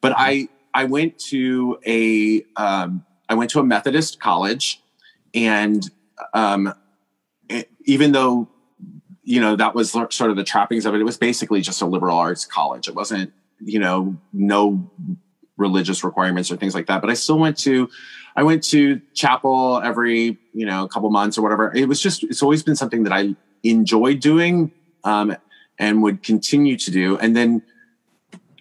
But 0.00 0.14
I 0.16 0.48
I 0.74 0.84
went 0.84 1.18
to 1.30 1.78
a 1.86 2.44
um, 2.56 3.04
I 3.28 3.34
went 3.34 3.50
to 3.50 3.60
a 3.60 3.64
Methodist 3.64 4.20
college, 4.20 4.82
and 5.34 5.88
um, 6.34 6.74
even 7.88 8.12
though 8.12 8.48
you 9.24 9.40
know 9.40 9.56
that 9.56 9.74
was 9.74 9.90
sort 9.90 10.30
of 10.30 10.36
the 10.36 10.44
trappings 10.44 10.86
of 10.86 10.94
it, 10.94 11.00
it 11.00 11.04
was 11.04 11.16
basically 11.16 11.60
just 11.60 11.82
a 11.82 11.86
liberal 11.86 12.16
arts 12.16 12.44
college. 12.44 12.86
It 12.86 12.94
wasn't 12.94 13.32
you 13.58 13.80
know 13.80 14.16
no 14.32 14.88
religious 15.56 16.04
requirements 16.04 16.52
or 16.52 16.56
things 16.56 16.74
like 16.74 16.86
that. 16.86 17.00
But 17.00 17.10
I 17.10 17.14
still 17.14 17.38
went 17.38 17.58
to 17.58 17.88
I 18.36 18.42
went 18.42 18.62
to 18.64 19.00
chapel 19.14 19.80
every 19.82 20.38
you 20.52 20.66
know 20.66 20.84
a 20.84 20.88
couple 20.88 21.10
months 21.10 21.38
or 21.38 21.42
whatever. 21.42 21.74
It 21.74 21.88
was 21.88 22.00
just 22.00 22.22
it's 22.24 22.42
always 22.42 22.62
been 22.62 22.76
something 22.76 23.02
that 23.04 23.12
I 23.12 23.34
enjoyed 23.64 24.20
doing 24.20 24.70
um, 25.02 25.34
and 25.78 26.02
would 26.02 26.22
continue 26.22 26.76
to 26.76 26.90
do. 26.90 27.16
And 27.18 27.34
then 27.34 27.62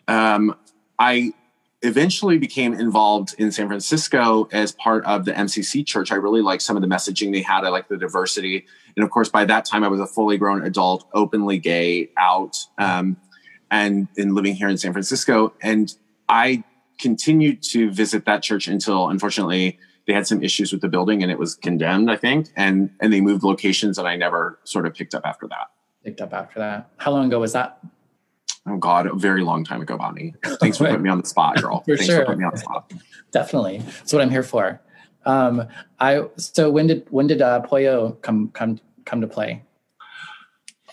um, 0.07 0.55
I 0.97 1.33
eventually 1.81 2.37
became 2.37 2.73
involved 2.73 3.35
in 3.37 3.51
San 3.51 3.67
Francisco 3.67 4.47
as 4.51 4.71
part 4.71 5.05
of 5.05 5.25
the 5.25 5.31
MCC 5.31 5.85
church. 5.85 6.11
I 6.11 6.15
really 6.15 6.41
liked 6.41 6.63
some 6.63 6.75
of 6.75 6.81
the 6.81 6.87
messaging 6.87 7.31
they 7.31 7.41
had. 7.41 7.63
I 7.63 7.69
liked 7.69 7.89
the 7.89 7.97
diversity. 7.97 8.65
And 8.95 9.03
of 9.03 9.11
course, 9.11 9.29
by 9.29 9.45
that 9.45 9.65
time, 9.65 9.83
I 9.83 9.87
was 9.87 9.99
a 9.99 10.07
fully 10.07 10.37
grown 10.37 10.63
adult, 10.63 11.07
openly 11.13 11.59
gay, 11.59 12.09
out, 12.17 12.57
um, 12.77 13.17
and 13.69 14.07
in 14.17 14.33
living 14.33 14.55
here 14.55 14.69
in 14.69 14.77
San 14.77 14.91
Francisco. 14.91 15.53
And 15.61 15.93
I 16.27 16.63
continued 16.99 17.61
to 17.61 17.91
visit 17.91 18.25
that 18.25 18.41
church 18.41 18.67
until, 18.67 19.09
unfortunately, 19.09 19.77
they 20.07 20.13
had 20.13 20.25
some 20.25 20.41
issues 20.41 20.71
with 20.71 20.81
the 20.81 20.87
building 20.87 21.21
and 21.21 21.31
it 21.31 21.37
was 21.37 21.53
condemned, 21.55 22.09
I 22.09 22.15
think, 22.15 22.47
and 22.55 22.89
and 23.01 23.11
they 23.11 23.21
moved 23.21 23.43
locations, 23.43 23.97
and 23.97 24.07
I 24.07 24.15
never 24.15 24.57
sort 24.63 24.87
of 24.87 24.93
picked 24.93 25.13
up 25.13 25.23
after 25.25 25.47
that. 25.49 25.67
Picked 26.03 26.21
up 26.21 26.33
after 26.33 26.59
that. 26.59 26.89
How 26.97 27.11
long 27.11 27.27
ago 27.27 27.39
was 27.39 27.53
that? 27.53 27.79
Oh 28.67 28.77
God, 28.77 29.07
a 29.07 29.15
very 29.15 29.43
long 29.43 29.63
time 29.63 29.81
ago, 29.81 29.97
Bonnie. 29.97 30.33
Thanks 30.59 30.77
for 30.77 30.85
putting 30.85 31.01
me 31.01 31.09
on 31.09 31.21
the 31.21 31.27
spot, 31.27 31.61
girl. 31.61 31.81
for 31.85 31.95
Thanks 31.95 32.05
sure. 32.05 32.19
for 32.19 32.25
putting 32.25 32.39
me 32.39 32.45
on 32.45 32.51
the 32.53 32.59
spot. 32.59 32.91
Definitely, 33.31 33.79
that's 33.79 34.13
what 34.13 34.21
I'm 34.21 34.29
here 34.29 34.43
for. 34.43 34.81
Um, 35.25 35.67
I 35.99 36.23
so 36.37 36.69
when 36.69 36.87
did 36.87 37.05
when 37.09 37.27
did 37.27 37.41
uh, 37.41 37.61
Pollo 37.61 38.17
come 38.21 38.49
come 38.49 38.79
come 39.05 39.21
to 39.21 39.27
play? 39.27 39.63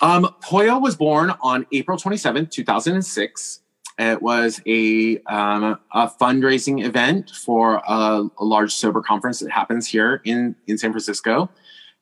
Um, 0.01 0.35
Pollo 0.43 0.79
was 0.79 0.97
born 0.97 1.33
on 1.41 1.67
April 1.73 1.97
27th, 1.97 2.51
2006. 2.51 3.61
It 3.97 4.21
was 4.21 4.61
a, 4.67 5.19
um, 5.21 5.79
a 5.93 6.09
fundraising 6.09 6.85
event 6.85 7.31
for 7.31 7.77
a, 7.87 8.29
a, 8.39 8.45
large 8.45 8.75
sober 8.75 9.01
conference 9.01 9.39
that 9.39 9.53
happens 9.53 9.87
here 9.87 10.21
in, 10.25 10.57
in 10.67 10.79
San 10.79 10.91
Francisco. 10.91 11.49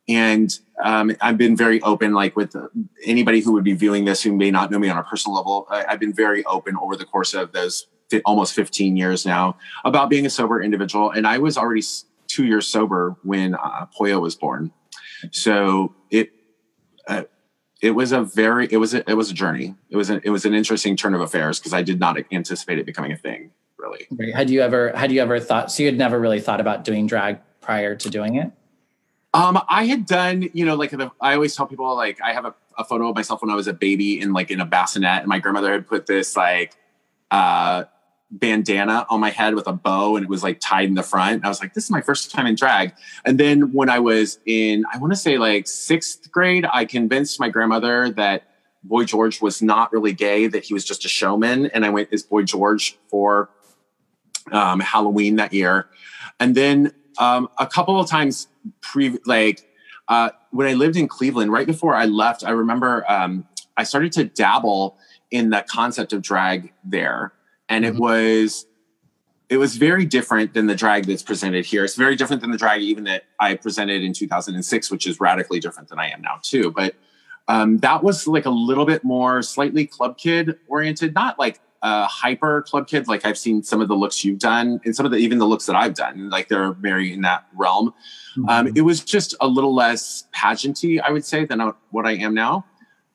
And 0.08 0.56
um, 0.82 1.14
I've 1.20 1.38
been 1.38 1.56
very 1.56 1.80
open, 1.82 2.12
like 2.12 2.34
with 2.34 2.56
anybody 3.04 3.40
who 3.40 3.52
would 3.52 3.64
be 3.64 3.74
viewing 3.74 4.04
this 4.04 4.22
who 4.22 4.34
may 4.34 4.50
not 4.50 4.70
know 4.70 4.78
me 4.78 4.88
on 4.88 4.98
a 4.98 5.04
personal 5.04 5.36
level. 5.36 5.66
I, 5.70 5.84
I've 5.88 6.00
been 6.00 6.12
very 6.12 6.44
open 6.44 6.76
over 6.76 6.96
the 6.96 7.04
course 7.04 7.34
of 7.34 7.52
those 7.52 7.86
almost 8.24 8.54
15 8.54 8.96
years 8.96 9.24
now 9.24 9.56
about 9.84 10.10
being 10.10 10.26
a 10.26 10.30
sober 10.30 10.62
individual. 10.62 11.10
And 11.10 11.26
I 11.26 11.38
was 11.38 11.56
already 11.56 11.82
two 12.26 12.44
years 12.44 12.66
sober 12.66 13.16
when 13.22 13.54
uh, 13.54 13.86
Pollo 13.96 14.20
was 14.20 14.34
born. 14.34 14.72
So 15.30 15.94
it, 16.10 16.30
uh, 17.08 17.22
it 17.80 17.92
was 17.92 18.12
a 18.12 18.22
very 18.22 18.68
it 18.70 18.76
was 18.76 18.94
a, 18.94 19.08
it 19.10 19.14
was 19.14 19.30
a 19.30 19.34
journey. 19.34 19.74
It 19.90 19.96
was 19.96 20.10
a, 20.10 20.20
it 20.24 20.30
was 20.30 20.44
an 20.44 20.54
interesting 20.54 20.96
turn 20.96 21.14
of 21.14 21.20
affairs 21.20 21.58
because 21.58 21.72
I 21.72 21.82
did 21.82 21.98
not 21.98 22.16
anticipate 22.32 22.78
it 22.78 22.86
becoming 22.86 23.12
a 23.12 23.16
thing. 23.16 23.50
Really. 23.76 24.06
Had 24.32 24.48
you 24.48 24.62
ever 24.62 24.96
had 24.96 25.10
you 25.10 25.20
ever 25.20 25.40
thought? 25.40 25.72
So 25.72 25.82
you 25.82 25.88
had 25.88 25.98
never 25.98 26.20
really 26.20 26.40
thought 26.40 26.60
about 26.60 26.84
doing 26.84 27.06
drag 27.08 27.38
prior 27.60 27.96
to 27.96 28.10
doing 28.10 28.36
it? 28.36 28.52
Um, 29.34 29.60
I 29.68 29.84
had 29.84 30.06
done, 30.06 30.50
you 30.52 30.66
know, 30.66 30.74
like 30.74 30.90
the, 30.90 31.10
I 31.20 31.34
always 31.34 31.56
tell 31.56 31.66
people, 31.66 31.94
like 31.96 32.20
I 32.20 32.32
have 32.32 32.44
a, 32.44 32.54
a, 32.76 32.84
photo 32.84 33.08
of 33.08 33.14
myself 33.14 33.40
when 33.40 33.50
I 33.50 33.54
was 33.54 33.66
a 33.66 33.72
baby 33.72 34.20
in 34.20 34.34
like 34.34 34.50
in 34.50 34.60
a 34.60 34.66
bassinet, 34.66 35.20
and 35.20 35.26
my 35.26 35.38
grandmother 35.38 35.72
had 35.72 35.86
put 35.86 36.06
this 36.06 36.36
like 36.36 36.76
uh, 37.30 37.84
bandana 38.30 39.06
on 39.08 39.20
my 39.20 39.30
head 39.30 39.54
with 39.54 39.66
a 39.66 39.72
bow, 39.72 40.16
and 40.16 40.24
it 40.24 40.28
was 40.28 40.42
like 40.42 40.60
tied 40.60 40.88
in 40.88 40.94
the 40.94 41.02
front. 41.02 41.36
And 41.36 41.44
I 41.46 41.48
was 41.48 41.60
like, 41.60 41.72
this 41.72 41.84
is 41.84 41.90
my 41.90 42.02
first 42.02 42.30
time 42.30 42.46
in 42.46 42.56
drag. 42.56 42.92
And 43.24 43.40
then 43.40 43.72
when 43.72 43.88
I 43.88 44.00
was 44.00 44.38
in, 44.44 44.84
I 44.92 44.98
want 44.98 45.14
to 45.14 45.18
say 45.18 45.38
like 45.38 45.66
sixth 45.66 46.30
grade, 46.30 46.66
I 46.70 46.84
convinced 46.84 47.40
my 47.40 47.48
grandmother 47.48 48.10
that 48.10 48.44
Boy 48.84 49.04
George 49.04 49.40
was 49.40 49.62
not 49.62 49.92
really 49.92 50.12
gay, 50.12 50.46
that 50.46 50.64
he 50.64 50.74
was 50.74 50.84
just 50.84 51.06
a 51.06 51.08
showman, 51.08 51.66
and 51.66 51.86
I 51.86 51.90
went 51.90 52.12
as 52.12 52.22
Boy 52.22 52.42
George 52.42 52.98
for 53.08 53.48
um, 54.50 54.80
Halloween 54.80 55.36
that 55.36 55.54
year. 55.54 55.88
And 56.38 56.54
then 56.54 56.92
um, 57.18 57.48
a 57.58 57.66
couple 57.66 57.98
of 58.00 58.10
times 58.10 58.48
pre 58.80 59.18
like 59.26 59.68
uh, 60.08 60.30
when 60.50 60.66
I 60.66 60.74
lived 60.74 60.96
in 60.96 61.08
Cleveland, 61.08 61.52
right 61.52 61.66
before 61.66 61.94
I 61.94 62.06
left, 62.06 62.44
I 62.44 62.50
remember 62.50 63.10
um, 63.10 63.46
I 63.76 63.84
started 63.84 64.12
to 64.12 64.24
dabble 64.24 64.98
in 65.30 65.50
the 65.50 65.64
concept 65.68 66.12
of 66.12 66.22
drag 66.22 66.72
there, 66.84 67.32
and 67.68 67.84
mm-hmm. 67.84 67.96
it 67.96 68.00
was 68.00 68.66
it 69.48 69.58
was 69.58 69.76
very 69.76 70.06
different 70.06 70.54
than 70.54 70.66
the 70.66 70.74
drag 70.74 71.04
that's 71.04 71.22
presented 71.22 71.66
here. 71.66 71.84
It's 71.84 71.94
very 71.94 72.16
different 72.16 72.40
than 72.40 72.50
the 72.50 72.58
drag 72.58 72.80
even 72.80 73.04
that 73.04 73.24
I 73.38 73.54
presented 73.54 74.02
in 74.02 74.14
2006, 74.14 74.90
which 74.90 75.06
is 75.06 75.20
radically 75.20 75.60
different 75.60 75.90
than 75.90 75.98
I 75.98 76.08
am 76.08 76.22
now 76.22 76.38
too. 76.42 76.70
But 76.70 76.94
um, 77.48 77.78
that 77.78 78.02
was 78.02 78.26
like 78.26 78.46
a 78.46 78.50
little 78.50 78.86
bit 78.86 79.04
more 79.04 79.42
slightly 79.42 79.86
club 79.86 80.16
kid 80.16 80.58
oriented, 80.68 81.14
not 81.14 81.38
like 81.38 81.60
uh, 81.82 82.06
hyper 82.06 82.62
club 82.62 82.86
kids. 82.86 83.08
Like 83.08 83.24
I've 83.24 83.38
seen 83.38 83.62
some 83.62 83.80
of 83.80 83.88
the 83.88 83.94
looks 83.94 84.24
you've 84.24 84.38
done 84.38 84.80
and 84.84 84.94
some 84.94 85.04
of 85.04 85.12
the, 85.12 85.18
even 85.18 85.38
the 85.38 85.46
looks 85.46 85.66
that 85.66 85.76
I've 85.76 85.94
done, 85.94 86.30
like 86.30 86.48
they're 86.48 86.72
very 86.72 87.12
in 87.12 87.22
that 87.22 87.46
realm. 87.54 87.92
Mm-hmm. 88.36 88.48
Um, 88.48 88.72
it 88.74 88.82
was 88.82 89.04
just 89.04 89.34
a 89.40 89.48
little 89.48 89.74
less 89.74 90.28
pageanty, 90.34 91.00
I 91.00 91.10
would 91.10 91.24
say, 91.24 91.44
than 91.44 91.60
what 91.90 92.06
I 92.06 92.12
am 92.12 92.34
now. 92.34 92.64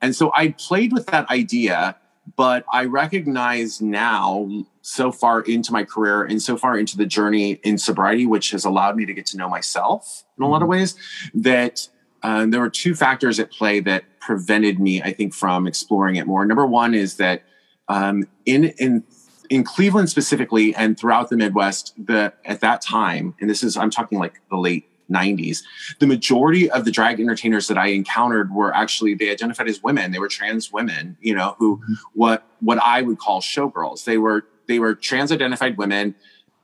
And 0.01 0.15
so 0.15 0.31
I 0.35 0.49
played 0.49 0.93
with 0.93 1.07
that 1.07 1.29
idea, 1.29 1.95
but 2.35 2.65
I 2.71 2.85
recognize 2.85 3.81
now, 3.81 4.49
so 4.81 5.11
far 5.11 5.41
into 5.41 5.73
my 5.73 5.83
career 5.83 6.23
and 6.23 6.41
so 6.41 6.55
far 6.55 6.77
into 6.77 6.95
the 6.95 7.05
journey 7.05 7.59
in 7.63 7.77
sobriety, 7.77 8.25
which 8.25 8.51
has 8.51 8.63
allowed 8.63 8.95
me 8.95 9.05
to 9.05 9.13
get 9.13 9.25
to 9.25 9.37
know 9.37 9.49
myself 9.49 10.23
in 10.37 10.43
a 10.43 10.47
lot 10.47 10.61
of 10.61 10.67
ways, 10.69 10.95
that 11.33 11.89
uh, 12.23 12.45
there 12.45 12.61
were 12.61 12.69
two 12.69 12.95
factors 12.95 13.37
at 13.39 13.51
play 13.51 13.79
that 13.81 14.03
prevented 14.21 14.79
me, 14.79 15.01
I 15.01 15.11
think, 15.11 15.33
from 15.33 15.67
exploring 15.67 16.15
it 16.15 16.25
more. 16.25 16.45
Number 16.45 16.65
one 16.65 16.93
is 16.93 17.17
that 17.17 17.43
um, 17.89 18.27
in 18.45 18.65
in 18.65 19.03
in 19.49 19.63
Cleveland 19.63 20.09
specifically, 20.09 20.75
and 20.75 20.99
throughout 20.99 21.29
the 21.29 21.37
Midwest, 21.37 21.93
the 21.97 22.33
at 22.45 22.61
that 22.61 22.81
time, 22.81 23.35
and 23.39 23.49
this 23.49 23.63
is 23.63 23.77
I'm 23.77 23.89
talking 23.89 24.19
like 24.19 24.41
the 24.49 24.57
late 24.57 24.87
90s, 25.09 25.63
the 25.99 26.07
majority 26.07 26.69
of 26.69 26.85
the 26.85 26.91
drag 26.91 27.19
entertainers 27.19 27.67
that 27.67 27.77
I 27.77 27.87
encountered 27.87 28.53
were 28.53 28.75
actually 28.75 29.13
they 29.13 29.31
identified 29.31 29.67
as 29.67 29.81
women. 29.81 30.11
They 30.11 30.19
were 30.19 30.27
trans 30.27 30.71
women, 30.71 31.17
you 31.21 31.35
know, 31.35 31.55
who 31.57 31.77
mm-hmm. 31.77 31.93
what 32.13 32.45
what 32.59 32.77
I 32.79 33.01
would 33.01 33.19
call 33.19 33.41
showgirls. 33.41 34.03
They 34.03 34.17
were 34.17 34.45
they 34.67 34.79
were 34.79 34.95
trans 34.95 35.31
identified 35.31 35.77
women 35.77 36.15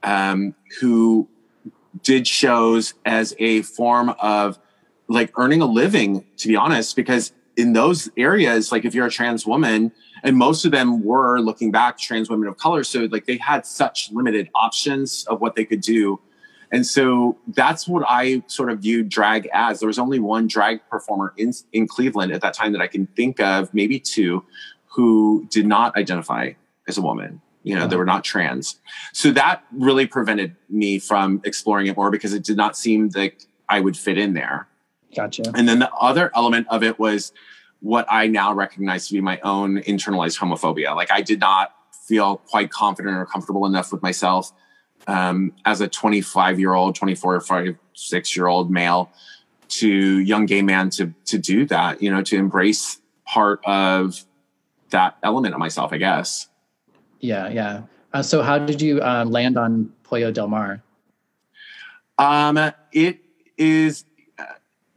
um, 0.03 0.55
who 0.79 1.27
did 2.01 2.27
shows 2.27 2.93
as 3.05 3.35
a 3.39 3.61
form 3.61 4.13
of 4.19 4.59
like 5.07 5.31
earning 5.37 5.61
a 5.61 5.65
living, 5.65 6.25
to 6.37 6.47
be 6.47 6.55
honest, 6.55 6.95
because 6.95 7.31
in 7.55 7.73
those 7.73 8.09
areas, 8.17 8.71
like 8.71 8.85
if 8.85 8.95
you're 8.95 9.05
a 9.05 9.11
trans 9.11 9.45
woman, 9.45 9.91
and 10.23 10.37
most 10.37 10.65
of 10.65 10.71
them 10.71 11.03
were 11.03 11.39
looking 11.39 11.71
back 11.71 11.97
trans 11.97 12.29
women 12.29 12.47
of 12.47 12.57
color, 12.57 12.83
so 12.83 13.07
like 13.11 13.25
they 13.25 13.37
had 13.37 13.65
such 13.65 14.11
limited 14.11 14.49
options 14.55 15.25
of 15.25 15.41
what 15.41 15.55
they 15.55 15.65
could 15.65 15.81
do. 15.81 16.19
And 16.71 16.87
so 16.87 17.37
that's 17.49 17.87
what 17.87 18.03
I 18.09 18.41
sort 18.47 18.71
of 18.71 18.79
viewed 18.79 19.07
drag 19.09 19.47
as. 19.53 19.79
There 19.79 19.87
was 19.87 19.99
only 19.99 20.19
one 20.19 20.47
drag 20.47 20.79
performer 20.89 21.33
in 21.37 21.53
in 21.71 21.87
Cleveland 21.87 22.31
at 22.31 22.41
that 22.41 22.55
time 22.55 22.71
that 22.71 22.81
I 22.81 22.87
can 22.87 23.05
think 23.07 23.39
of, 23.39 23.71
maybe 23.73 23.99
two, 23.99 24.43
who 24.87 25.47
did 25.51 25.67
not 25.67 25.95
identify 25.95 26.53
as 26.87 26.97
a 26.97 27.01
woman. 27.01 27.41
You 27.61 27.75
know, 27.75 27.87
they 27.87 27.95
were 27.95 28.05
not 28.05 28.23
trans. 28.23 28.79
So 29.13 29.31
that 29.31 29.63
really 29.71 30.05
prevented 30.05 30.55
me 30.69 30.99
from 30.99 31.41
exploring 31.45 31.87
it 31.87 31.95
more 31.95 32.11
because 32.11 32.33
it 32.33 32.43
did 32.43 32.57
not 32.57 32.75
seem 32.75 33.09
like 33.15 33.45
I 33.69 33.79
would 33.79 33.95
fit 33.95 34.17
in 34.17 34.33
there. 34.33 34.67
Gotcha. 35.15 35.43
And 35.55 35.67
then 35.67 35.79
the 35.79 35.91
other 35.93 36.31
element 36.35 36.67
of 36.69 36.83
it 36.83 36.99
was 36.99 37.33
what 37.79 38.05
I 38.09 38.27
now 38.27 38.53
recognize 38.53 39.07
to 39.07 39.13
be 39.13 39.21
my 39.21 39.39
own 39.41 39.77
internalized 39.81 40.39
homophobia. 40.39 40.95
Like 40.95 41.11
I 41.11 41.21
did 41.21 41.39
not 41.39 41.75
feel 42.07 42.37
quite 42.37 42.69
confident 42.69 43.15
or 43.15 43.25
comfortable 43.25 43.65
enough 43.65 43.91
with 43.91 44.01
myself 44.01 44.51
um, 45.07 45.53
as 45.65 45.81
a 45.81 45.87
25 45.87 46.59
year 46.59 46.73
old, 46.73 46.95
24, 46.95 47.41
5, 47.41 47.77
6 47.93 48.35
year 48.35 48.47
old 48.47 48.71
male 48.71 49.11
to 49.67 49.87
young 50.19 50.45
gay 50.45 50.61
man 50.61 50.89
to 50.91 51.13
to 51.25 51.37
do 51.37 51.65
that, 51.65 52.01
you 52.01 52.11
know, 52.11 52.21
to 52.21 52.37
embrace 52.37 53.01
part 53.25 53.59
of 53.65 54.23
that 54.91 55.17
element 55.23 55.53
of 55.53 55.59
myself, 55.59 55.91
I 55.91 55.97
guess. 55.97 56.47
Yeah, 57.19 57.49
yeah. 57.49 57.81
Uh, 58.13 58.21
so 58.21 58.43
how 58.43 58.59
did 58.59 58.81
you 58.81 59.01
uh, 59.01 59.25
land 59.25 59.57
on 59.57 59.91
Pollo 60.03 60.31
Del 60.31 60.47
Mar? 60.47 60.83
Um, 62.19 62.71
it 62.91 63.19
is 63.57 64.05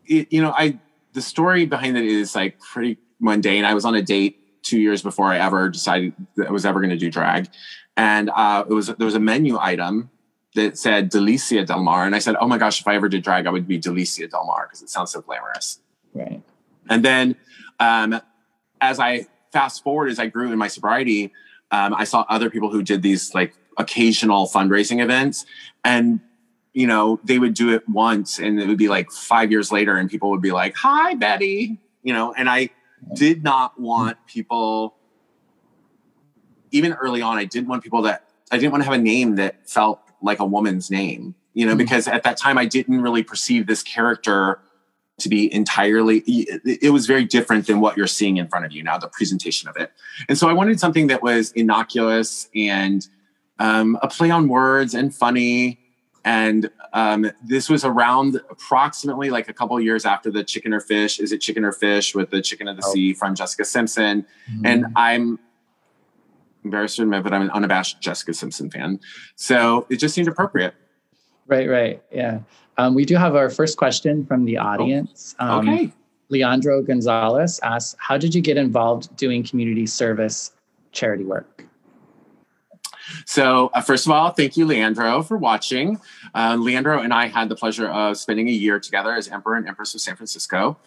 it, 0.07 0.33
you 0.33 0.43
know, 0.43 0.53
I 0.53 0.79
the 1.13 1.23
story 1.23 1.67
behind 1.67 1.97
it 1.97 2.05
is 2.05 2.35
like 2.35 2.59
pretty 2.61 2.99
mundane. 3.21 3.65
I 3.65 3.75
was 3.75 3.85
on 3.85 3.95
a 3.95 4.03
date 4.03 4.63
two 4.63 4.79
years 4.79 5.03
before 5.03 5.27
I 5.27 5.39
ever 5.39 5.69
decided 5.69 6.13
that 6.37 6.49
I 6.49 6.51
was 6.51 6.67
ever 6.67 6.81
going 6.81 6.91
to 6.91 6.97
do 6.97 7.11
drag, 7.11 7.49
and 7.97 8.31
uh, 8.35 8.65
it 8.69 8.73
was 8.73 8.89
there 8.89 9.07
was 9.07 9.15
a 9.15 9.21
menu 9.21 9.59
item 9.59 10.11
that 10.55 10.79
said 10.79 11.11
Delicia 11.11 11.67
Del 11.67 11.83
Mar, 11.83 12.05
and 12.05 12.15
I 12.15 12.19
said, 12.19 12.37
"Oh 12.41 12.47
my 12.47 12.59
gosh, 12.59 12.81
if 12.81 12.87
I 12.87 12.95
ever 12.97 13.09
did 13.09 13.23
drag, 13.23 13.47
I 13.47 13.51
would 13.51 13.67
be 13.67 13.79
Delicia 13.79 14.29
Del 14.29 14.45
Mar 14.45 14.67
because 14.67 14.83
it 14.83 14.91
sounds 14.91 15.13
so 15.13 15.21
glamorous." 15.21 15.81
Right. 16.15 16.43
And 16.89 17.05
then, 17.05 17.37
um, 17.81 18.21
as 18.81 18.99
I 18.99 19.27
fast 19.53 19.83
forward, 19.83 20.11
as 20.11 20.19
I 20.19 20.27
grew 20.27 20.53
in 20.53 20.59
my 20.59 20.69
sobriety, 20.69 21.33
um, 21.71 21.95
I 21.95 22.05
saw 22.05 22.25
other 22.29 22.51
people 22.51 22.71
who 22.71 22.83
did 22.83 23.03
these 23.03 23.35
like 23.35 23.55
occasional 23.79 24.47
fundraising 24.47 25.03
events, 25.03 25.47
and 25.85 26.21
you 26.77 26.87
know, 26.87 27.19
they 27.25 27.39
would 27.39 27.55
do 27.55 27.73
it 27.73 27.89
once 27.89 28.39
and 28.39 28.61
it 28.61 28.69
would 28.69 28.77
be 28.77 28.89
like 28.89 29.11
five 29.11 29.51
years 29.51 29.73
later 29.73 29.97
and 29.97 30.11
people 30.11 30.29
would 30.29 30.43
be 30.43 30.53
like, 30.53 30.77
hi, 30.77 31.15
Betty, 31.15 31.79
you 32.03 32.13
know, 32.13 32.35
and 32.35 32.51
I 32.51 32.69
did 33.15 33.43
not 33.43 33.81
want 33.81 34.19
people, 34.27 34.95
even 36.73 36.93
early 36.93 37.23
on, 37.23 37.39
I 37.39 37.47
didn't 37.47 37.69
want 37.69 37.83
people 37.83 38.03
that, 38.03 38.29
I 38.53 38.59
didn't 38.59 38.73
want 38.73 38.83
to 38.83 38.91
have 38.91 39.01
a 39.01 39.03
name 39.03 39.37
that 39.37 39.67
felt 39.67 40.03
like 40.21 40.39
a 40.39 40.45
woman's 40.45 40.91
name, 40.91 41.35
you 41.55 41.65
know, 41.65 41.73
mm-hmm. 41.73 41.79
because 41.79 42.09
at 42.09 42.25
that 42.25 42.37
time 42.37 42.59
I 42.59 42.67
didn't 42.67 43.01
really 43.01 43.23
perceive 43.23 43.67
this 43.67 43.83
character 43.83 44.61
to 45.19 45.31
be 45.31 45.51
entirely 45.55 46.19
it 46.27 46.93
was 46.93 47.07
very 47.07 47.25
different 47.25 47.67
than 47.67 47.81
what 47.81 47.97
you're 47.97 48.07
seeing 48.07 48.37
in 48.37 48.47
front 48.49 48.67
of 48.67 48.73
you 48.73 48.83
now 48.83 48.99
the 48.99 49.09
presentation 49.09 49.67
of 49.67 49.75
it 49.79 49.91
and 50.29 50.37
so 50.37 50.47
i 50.47 50.53
wanted 50.53 50.79
something 50.79 51.07
that 51.07 51.23
was 51.23 51.53
innocuous 51.53 52.51
and 52.55 53.09
um, 53.59 53.99
a 54.03 54.09
play 54.09 54.31
on 54.31 54.47
words 54.47 54.93
and 54.93 55.15
funny 55.15 55.86
and 56.27 56.69
um, 56.93 57.31
this 57.43 57.71
was 57.71 57.85
around 57.85 58.41
approximately 58.51 59.31
like 59.31 59.49
a 59.49 59.53
couple 59.53 59.81
years 59.81 60.05
after 60.05 60.31
the 60.31 60.45
chicken 60.45 60.75
or 60.75 60.81
fish 60.81 61.21
is 61.21 61.33
it 61.33 61.39
chicken 61.39 61.65
or 61.65 61.73
fish 61.73 62.15
with 62.15 62.31
the 62.31 62.43
chicken 62.43 62.69
of 62.69 62.77
the 62.77 62.83
oh. 62.85 62.93
sea 62.93 63.15
from 63.15 63.35
jessica 63.35 63.65
simpson. 63.65 64.27
Mm-hmm. 64.51 64.67
and 64.67 64.87
i'm 64.97 65.39
embarrassed 66.65 66.97
to 66.97 67.03
admit 67.03 67.23
but 67.23 67.33
i'm 67.33 67.43
an 67.43 67.51
unabashed 67.51 68.01
jessica 68.01 68.35
simpson 68.35 68.71
fan. 68.71 69.01
So 69.37 69.87
it 69.89 69.97
just 69.97 70.15
seemed 70.15 70.29
appropriate. 70.29 70.75
Right 71.47 71.69
right. 71.69 72.03
Yeah. 72.11 72.41
Um, 72.77 72.95
we 72.95 73.05
do 73.05 73.15
have 73.15 73.37
our 73.37 73.49
first 73.49 73.79
question 73.79 74.27
from 74.27 74.45
the 74.45 74.59
audience. 74.59 75.35
Oh. 75.39 75.61
okay. 75.61 75.85
Um, 75.85 75.93
leandro 76.29 76.83
gonzalez 76.83 77.61
asks 77.63 77.95
how 78.01 78.19
did 78.19 78.35
you 78.35 78.43
get 78.43 78.57
involved 78.57 79.15
doing 79.17 79.45
community 79.45 79.87
service 79.87 80.51
charity 80.91 81.23
work 81.23 81.56
so, 83.25 83.71
uh, 83.75 83.81
first 83.81 84.07
of 84.07 84.13
all, 84.13 84.31
thank 84.31 84.57
you, 84.57 84.67
Leandro, 84.67 85.23
for 85.23 85.37
watching. 85.37 86.01
Uh, 86.35 86.57
Leandro 86.59 87.01
and 87.01 87.13
I 87.13 87.29
had 87.29 87.49
the 87.49 87.57
pleasure 87.57 87.89
of 87.89 88.17
spending 88.17 88.49
a 88.49 88.53
year 88.53 88.81
together 88.81 89.13
as 89.15 89.29
Emperor 89.29 89.57
and 89.57 89.69
Empress 89.69 89.95
of 89.95 90.01
San 90.01 90.17
Francisco. 90.17 90.79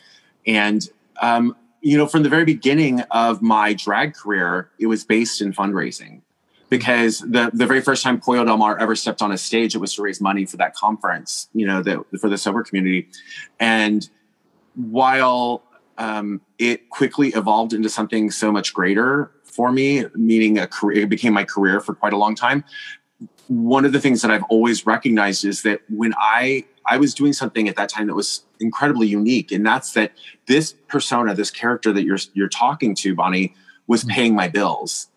And, 0.46 0.88
um, 1.22 1.56
you 1.82 1.98
know, 1.98 2.08
from 2.08 2.24
the 2.24 2.30
very 2.30 2.46
beginning 2.46 3.02
of 3.12 3.42
my 3.42 3.74
drag 3.74 4.14
career, 4.14 4.70
it 4.80 4.88
was 4.88 5.04
based 5.06 5.42
in 5.42 5.54
fundraising 5.54 6.22
because 6.70 7.20
the, 7.20 7.50
the 7.54 7.66
very 7.66 7.82
first 7.82 8.04
time 8.04 8.20
Pollo 8.20 8.46
Del 8.46 8.58
Mar 8.58 8.78
ever 8.78 8.96
stepped 8.96 9.22
on 9.22 9.32
a 9.32 9.38
stage, 9.38 9.76
it 9.76 9.80
was 9.80 9.94
to 9.96 10.02
raise 10.02 10.22
money 10.22 10.46
for 10.46 10.58
that 10.58 10.76
conference, 10.76 11.50
you 11.54 11.66
know, 11.66 11.82
the, 11.82 12.04
for 12.20 12.30
the 12.30 12.38
sober 12.38 12.64
community. 12.64 13.10
And 13.60 14.08
while 14.76 15.64
um, 15.98 16.42
it 16.58 16.90
quickly 16.90 17.30
evolved 17.30 17.74
into 17.74 17.90
something 17.90 18.32
so 18.32 18.52
much 18.52 18.74
greater, 18.74 19.32
for 19.60 19.74
me, 19.74 20.06
meaning 20.16 20.58
a 20.58 20.66
career, 20.66 21.02
it 21.02 21.10
became 21.10 21.34
my 21.34 21.44
career 21.44 21.82
for 21.82 21.94
quite 21.94 22.14
a 22.14 22.18
long 22.18 22.34
time. 22.34 22.64
One 23.48 23.84
of 23.84 23.92
the 23.92 24.00
things 24.00 24.22
that 24.22 24.32
I've 24.32 24.46
always 24.50 24.86
recognized 24.86 25.44
is 25.44 25.64
that 25.64 25.82
when 25.90 26.14
I 26.18 26.64
I 26.86 26.96
was 26.96 27.14
doing 27.14 27.34
something 27.34 27.68
at 27.68 27.76
that 27.76 27.90
time 27.90 28.08
that 28.08 28.16
was 28.16 28.44
incredibly 28.62 29.08
unique, 29.08 29.52
and 29.52 29.66
that's 29.66 29.92
that 29.96 30.14
this 30.48 30.72
persona, 30.88 31.36
this 31.36 31.52
character 31.52 31.92
that 31.92 32.04
you're 32.04 32.20
you're 32.36 32.48
talking 32.48 32.96
to, 33.02 33.14
Bonnie, 33.14 33.54
was 33.86 34.06
mm-hmm. 34.06 34.12
paying 34.12 34.34
my 34.34 34.48
bills, 34.48 35.10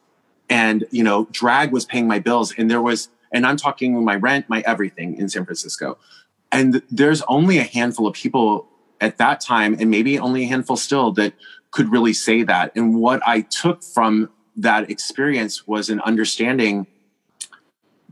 and 0.51 0.87
you 0.91 1.05
know, 1.05 1.29
drag 1.31 1.71
was 1.71 1.85
paying 1.85 2.09
my 2.09 2.19
bills, 2.19 2.53
and 2.59 2.69
there 2.69 2.83
was, 2.83 3.11
and 3.33 3.47
I'm 3.47 3.57
talking 3.57 4.05
my 4.05 4.17
rent, 4.17 4.49
my 4.49 4.65
everything 4.67 5.17
in 5.19 5.29
San 5.29 5.45
Francisco, 5.45 5.99
and 6.51 6.83
there's 6.91 7.23
only 7.29 7.59
a 7.59 7.69
handful 7.79 8.09
of 8.09 8.15
people 8.15 8.67
at 9.01 9.19
that 9.19 9.41
time, 9.41 9.77
and 9.79 9.89
maybe 9.89 10.19
only 10.19 10.43
a 10.43 10.49
handful 10.49 10.77
still 10.77 11.13
that 11.13 11.33
could 11.73 11.91
really 11.91 12.13
say 12.13 12.43
that. 12.45 12.73
And 12.77 12.95
what 12.95 13.21
I 13.27 13.41
took 13.41 13.83
from 13.83 14.31
that 14.57 14.91
experience 14.91 15.67
was 15.67 15.91
an 15.91 16.01
understanding 16.01 16.87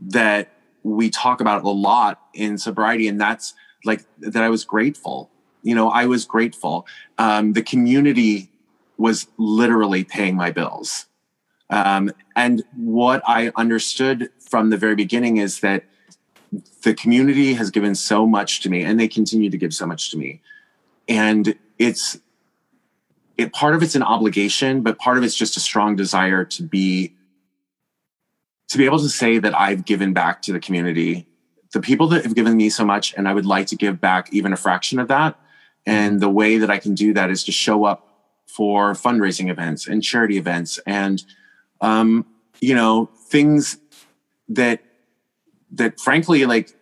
that 0.01 0.51
we 0.83 1.09
talk 1.09 1.39
about 1.39 1.63
a 1.63 1.69
lot 1.69 2.19
in 2.33 2.57
sobriety, 2.57 3.07
and 3.07 3.21
that's 3.21 3.53
like 3.85 4.03
that 4.19 4.43
I 4.43 4.49
was 4.49 4.65
grateful. 4.65 5.29
You 5.63 5.75
know, 5.75 5.89
I 5.89 6.07
was 6.07 6.25
grateful. 6.25 6.87
Um, 7.19 7.53
the 7.53 7.61
community 7.61 8.49
was 8.97 9.27
literally 9.37 10.03
paying 10.03 10.35
my 10.35 10.51
bills. 10.51 11.05
Um, 11.69 12.11
and 12.35 12.63
what 12.75 13.21
I 13.27 13.51
understood 13.55 14.29
from 14.39 14.71
the 14.71 14.77
very 14.77 14.95
beginning 14.95 15.37
is 15.37 15.61
that 15.61 15.85
the 16.83 16.93
community 16.93 17.53
has 17.53 17.71
given 17.71 17.95
so 17.95 18.27
much 18.27 18.59
to 18.61 18.69
me 18.69 18.83
and 18.83 18.99
they 18.99 19.07
continue 19.07 19.49
to 19.49 19.57
give 19.57 19.73
so 19.73 19.85
much 19.85 20.11
to 20.11 20.17
me. 20.17 20.41
And 21.07 21.55
it's 21.79 22.19
it, 23.37 23.53
part 23.53 23.75
of 23.75 23.83
it's 23.83 23.95
an 23.95 24.03
obligation, 24.03 24.81
but 24.81 24.97
part 24.97 25.17
of 25.17 25.23
it's 25.23 25.35
just 25.35 25.57
a 25.57 25.59
strong 25.59 25.95
desire 25.95 26.45
to 26.45 26.63
be 26.63 27.15
to 28.69 28.77
be 28.77 28.85
able 28.85 28.99
to 28.99 29.09
say 29.09 29.37
that 29.37 29.57
I've 29.59 29.83
given 29.83 30.13
back 30.13 30.41
to 30.43 30.53
the 30.53 30.59
community, 30.59 31.27
the 31.73 31.81
people 31.81 32.07
that 32.07 32.23
have 32.23 32.35
given 32.35 32.55
me 32.55 32.69
so 32.69 32.85
much, 32.85 33.13
and 33.15 33.27
I 33.27 33.33
would 33.33 33.45
like 33.45 33.67
to 33.67 33.75
give 33.75 33.99
back 33.99 34.31
even 34.31 34.53
a 34.53 34.55
fraction 34.55 34.97
of 34.97 35.09
that. 35.09 35.37
And 35.85 36.21
the 36.21 36.29
way 36.29 36.57
that 36.57 36.69
I 36.69 36.77
can 36.77 36.95
do 36.95 37.13
that 37.13 37.29
is 37.29 37.43
to 37.45 37.51
show 37.51 37.83
up 37.83 38.11
for 38.47 38.93
fundraising 38.93 39.49
events 39.49 39.87
and 39.87 40.03
charity 40.03 40.37
events 40.37 40.79
and 40.85 41.23
um, 41.79 42.25
you 42.59 42.75
know 42.75 43.09
things 43.27 43.77
that 44.49 44.81
that 45.71 45.99
frankly 45.99 46.45
like 46.45 46.75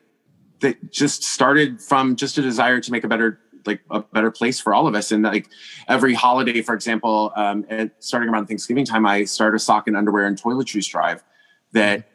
that 0.62 0.92
just 0.92 1.24
started 1.24 1.82
from 1.82 2.16
just 2.16 2.38
a 2.38 2.42
desire 2.42 2.82
to 2.82 2.92
make 2.92 3.04
a 3.04 3.08
better 3.08 3.40
like 3.66 3.82
a 3.90 4.02
better 4.02 4.32
place 4.32 4.60
for 4.60 4.74
all 4.74 4.88
of 4.88 4.96
us. 4.96 5.12
And 5.12 5.24
like 5.24 5.48
every 5.88 6.14
holiday, 6.14 6.62
for 6.62 6.74
example, 6.74 7.32
um, 7.36 7.66
at, 7.70 7.92
starting 8.00 8.30
around 8.30 8.48
Thanksgiving 8.48 8.86
time, 8.86 9.06
I 9.06 9.26
start 9.26 9.56
a 9.56 9.60
sock 9.60 9.88
and 9.88 9.96
underwear 9.96 10.26
and 10.26 10.42
toiletries 10.42 10.90
drive 10.90 11.24
that 11.74 12.10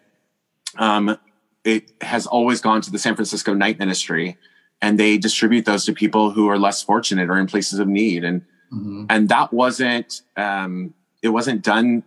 um, 0.79 1.19
it 1.65 1.93
has 2.01 2.27
always 2.27 2.61
gone 2.61 2.81
to 2.83 2.91
the 2.91 2.99
San 2.99 3.15
Francisco 3.15 3.55
Night 3.55 3.79
Ministry, 3.79 4.37
and 4.83 4.99
they 4.99 5.17
distribute 5.17 5.65
those 5.65 5.85
to 5.87 5.93
people 5.93 6.31
who 6.31 6.49
are 6.49 6.59
less 6.59 6.83
fortunate 6.83 7.31
or 7.31 7.39
in 7.39 7.47
places 7.47 7.79
of 7.79 7.89
need. 7.89 8.25
And 8.25 8.43
mm-hmm. 8.73 9.07
and 9.09 9.29
that 9.29 9.53
wasn't 9.53 10.23
um, 10.37 10.95
it 11.23 11.29
wasn't 11.29 11.63
done 11.63 12.03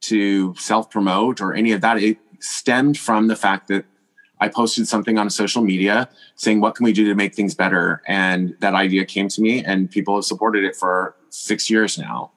to 0.00 0.54
self 0.56 0.90
promote 0.90 1.40
or 1.40 1.54
any 1.54 1.72
of 1.72 1.80
that. 1.80 2.02
It 2.02 2.18
stemmed 2.40 2.98
from 2.98 3.28
the 3.28 3.36
fact 3.36 3.68
that 3.68 3.84
I 4.40 4.48
posted 4.48 4.86
something 4.86 5.18
on 5.18 5.30
social 5.30 5.62
media 5.62 6.08
saying, 6.36 6.60
What 6.60 6.74
can 6.74 6.84
we 6.84 6.92
do 6.92 7.04
to 7.06 7.14
make 7.14 7.34
things 7.34 7.54
better? 7.54 8.02
And 8.06 8.56
that 8.60 8.74
idea 8.74 9.04
came 9.04 9.28
to 9.28 9.40
me, 9.40 9.64
and 9.64 9.90
people 9.90 10.14
have 10.16 10.24
supported 10.24 10.64
it 10.64 10.76
for 10.76 11.16
six 11.30 11.68
years 11.70 11.98
now. 11.98 12.32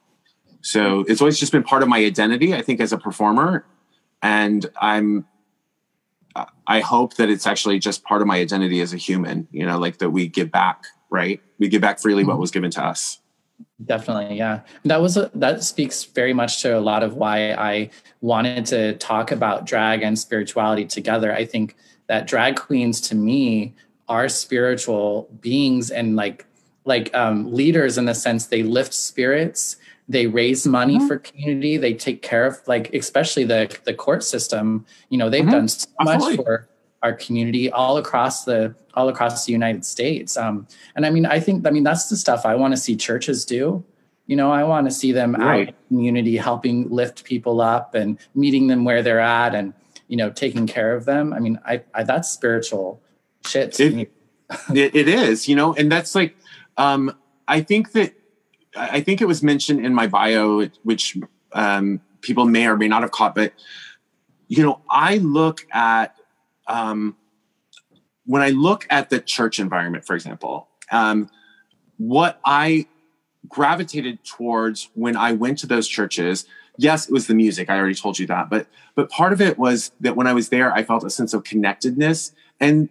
So 0.62 1.02
it's 1.08 1.22
always 1.22 1.40
just 1.40 1.52
been 1.52 1.64
part 1.64 1.84
of 1.84 1.90
my 1.90 1.98
identity, 1.98 2.54
I 2.54 2.62
think, 2.62 2.80
as 2.80 2.94
a 2.94 2.98
performer. 2.98 3.66
And 4.22 4.68
I'm, 4.80 5.26
I 6.68 6.80
hope 6.80 7.16
that 7.16 7.30
it's 7.30 7.48
actually 7.48 7.80
just 7.80 8.04
part 8.04 8.22
of 8.22 8.28
my 8.28 8.38
identity 8.38 8.80
as 8.82 8.94
a 8.94 8.98
human, 8.98 9.48
you 9.52 9.66
know, 9.66 9.80
like 9.80 9.98
that 9.98 10.12
we 10.12 10.28
give 10.28 10.52
back, 10.52 10.86
right? 11.10 11.42
We 11.58 11.68
give 11.68 11.82
back 11.82 12.00
freely 12.00 12.24
what 12.24 12.34
mm-hmm. 12.34 12.42
was 12.42 12.52
given 12.52 12.72
to 12.72 12.84
us. 12.84 13.20
Definitely, 13.84 14.38
yeah. 14.38 14.62
That 14.86 15.02
was 15.02 15.18
a, 15.18 15.32
that 15.36 15.64
speaks 15.64 16.04
very 16.04 16.34
much 16.34 16.62
to 16.62 16.78
a 16.78 16.80
lot 16.80 17.04
of 17.04 17.16
why 17.16 17.54
I 17.54 17.90
wanted 18.22 18.66
to 18.68 18.94
talk 18.98 19.32
about 19.32 19.66
drag 19.66 20.04
and 20.04 20.18
spirituality 20.18 20.86
together. 20.86 21.34
I 21.34 21.46
think 21.46 21.76
that 22.12 22.28
drag 22.28 22.58
queens 22.58 23.00
to 23.00 23.16
me 23.16 23.74
are 24.10 24.28
spiritual 24.28 25.30
beings 25.40 25.90
and 25.90 26.18
like 26.18 26.46
like 26.84 27.10
um, 27.16 27.54
leaders 27.54 27.98
in 27.98 28.04
the 28.04 28.14
sense 28.14 28.48
they 28.48 28.64
lift 28.64 28.94
spirits 28.94 29.78
they 30.10 30.28
raise 30.28 30.68
money 30.68 30.98
mm-hmm. 30.98 31.08
for 31.08 31.20
community 31.20 31.78
they 31.78 31.94
take 31.94 32.22
care 32.22 32.46
of 32.46 32.60
like 32.68 32.94
especially 32.94 33.46
the 33.46 33.74
the 33.86 33.94
court 33.94 34.26
system 34.26 34.86
you 35.08 35.18
know 35.18 35.30
they've 35.30 35.44
mm-hmm. 35.44 35.52
done 35.52 35.68
so 35.70 35.88
Absolutely. 36.02 36.36
much 36.36 36.46
for 36.46 36.68
our 37.02 37.14
community 37.14 37.72
all 37.72 37.96
across 37.96 38.44
the 38.44 38.76
all 38.94 39.08
across 39.08 39.46
the 39.46 39.54
united 39.54 39.86
states 39.86 40.36
um, 40.36 40.68
and 40.98 41.06
i 41.06 41.10
mean 41.10 41.26
i 41.26 41.40
think 41.40 41.66
i 41.66 41.70
mean 41.70 41.84
that's 41.84 42.10
the 42.10 42.18
stuff 42.18 42.46
i 42.46 42.54
want 42.54 42.74
to 42.74 42.78
see 42.78 42.94
churches 42.94 43.46
do 43.46 43.82
you 44.28 44.36
know 44.36 44.52
i 44.52 44.66
want 44.66 44.86
to 44.86 44.92
see 44.92 45.14
them 45.14 45.34
right. 45.36 45.62
out 45.62 45.68
in 45.70 45.76
community 45.88 46.36
helping 46.36 46.90
lift 46.90 47.24
people 47.24 47.62
up 47.62 47.96
and 47.96 48.20
meeting 48.36 48.68
them 48.68 48.84
where 48.84 49.02
they're 49.02 49.22
at 49.22 49.56
and 49.56 49.74
you 50.12 50.18
know 50.18 50.30
taking 50.30 50.68
care 50.68 50.96
of 50.96 51.06
them 51.06 51.34
i 51.34 51.40
mean 51.40 51.60
i, 51.66 51.82
I 51.96 52.04
that's 52.04 52.30
spiritual 52.30 53.02
shit 53.46 53.80
it, 53.80 54.12
it, 54.76 54.96
it 54.96 55.08
is 55.08 55.48
you 55.48 55.56
know 55.56 55.74
and 55.74 55.92
that's 55.92 56.14
like 56.14 56.36
um 56.78 57.16
i 57.48 57.62
think 57.62 57.94
that 57.94 58.14
I 58.76 59.02
think 59.02 59.22
it 59.22 59.26
was 59.26 59.44
mentioned 59.44 59.86
in 59.86 59.94
my 59.94 60.08
bio, 60.08 60.68
which 60.84 61.18
um, 61.54 62.00
people 62.22 62.46
may 62.46 62.68
or 62.68 62.78
may 62.78 62.88
not 62.88 63.02
have 63.02 63.12
caught, 63.12 63.36
but 63.36 63.54
you 64.48 64.64
know, 64.64 64.82
I 64.90 65.18
look 65.18 65.66
at 65.72 66.16
um, 66.68 67.16
when 68.26 68.42
I 68.42 68.50
look 68.50 68.88
at 68.90 69.10
the 69.10 69.20
church 69.20 69.60
environment, 69.60 70.06
for 70.06 70.16
example, 70.16 70.70
um, 70.92 71.30
what 71.98 72.40
I 72.46 72.88
gravitated 73.48 74.24
towards 74.24 74.90
when 74.94 75.16
I 75.16 75.34
went 75.34 75.60
to 75.60 75.68
those 75.68 75.88
churches. 75.88 76.46
Yes, 76.82 77.08
it 77.08 77.12
was 77.12 77.28
the 77.28 77.36
music. 77.36 77.70
I 77.70 77.78
already 77.78 77.94
told 77.94 78.18
you 78.18 78.26
that, 78.26 78.50
but 78.50 78.66
but 78.96 79.08
part 79.12 79.34
of 79.34 79.40
it 79.40 79.60
was 79.60 79.92
that 80.00 80.16
when 80.16 80.26
I 80.26 80.34
was 80.34 80.50
there, 80.50 80.74
I 80.74 80.84
felt 80.84 81.04
a 81.04 81.12
sense 81.12 81.32
of 81.36 81.44
connectedness, 81.44 82.32
and 82.60 82.90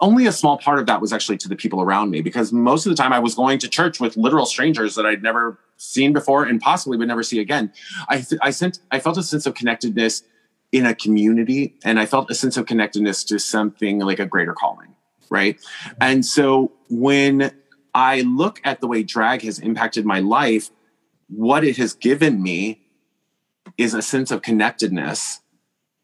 only 0.00 0.26
a 0.26 0.32
small 0.32 0.58
part 0.58 0.80
of 0.80 0.86
that 0.86 1.00
was 1.00 1.12
actually 1.12 1.36
to 1.38 1.48
the 1.48 1.54
people 1.54 1.80
around 1.80 2.10
me 2.10 2.22
because 2.22 2.52
most 2.52 2.86
of 2.86 2.90
the 2.90 2.96
time 2.96 3.12
I 3.12 3.20
was 3.20 3.36
going 3.36 3.60
to 3.60 3.68
church 3.68 4.00
with 4.00 4.16
literal 4.16 4.46
strangers 4.46 4.96
that 4.96 5.06
I'd 5.06 5.22
never 5.22 5.60
seen 5.76 6.12
before 6.12 6.44
and 6.44 6.60
possibly 6.60 6.98
would 6.98 7.06
never 7.06 7.22
see 7.22 7.38
again. 7.38 7.72
I 8.08 8.24
I 8.42 8.50
sent 8.50 8.80
I 8.90 8.98
felt 8.98 9.16
a 9.16 9.22
sense 9.22 9.46
of 9.46 9.54
connectedness 9.54 10.24
in 10.72 10.84
a 10.84 10.94
community 10.94 11.76
and 11.84 12.00
I 12.00 12.06
felt 12.06 12.32
a 12.32 12.34
sense 12.34 12.56
of 12.56 12.66
connectedness 12.66 13.22
to 13.24 13.38
something 13.38 14.00
like 14.00 14.18
a 14.18 14.26
greater 14.26 14.54
calling, 14.54 14.96
right? 15.28 15.56
And 16.00 16.26
so 16.26 16.72
when 16.88 17.52
I 17.94 18.22
look 18.22 18.60
at 18.64 18.80
the 18.80 18.88
way 18.88 19.04
drag 19.04 19.42
has 19.42 19.60
impacted 19.60 20.04
my 20.04 20.18
life, 20.18 20.70
what 21.28 21.62
it 21.62 21.76
has 21.76 21.94
given 21.94 22.42
me 22.42 22.88
is 23.78 23.94
a 23.94 24.02
sense 24.02 24.30
of 24.30 24.42
connectedness 24.42 25.40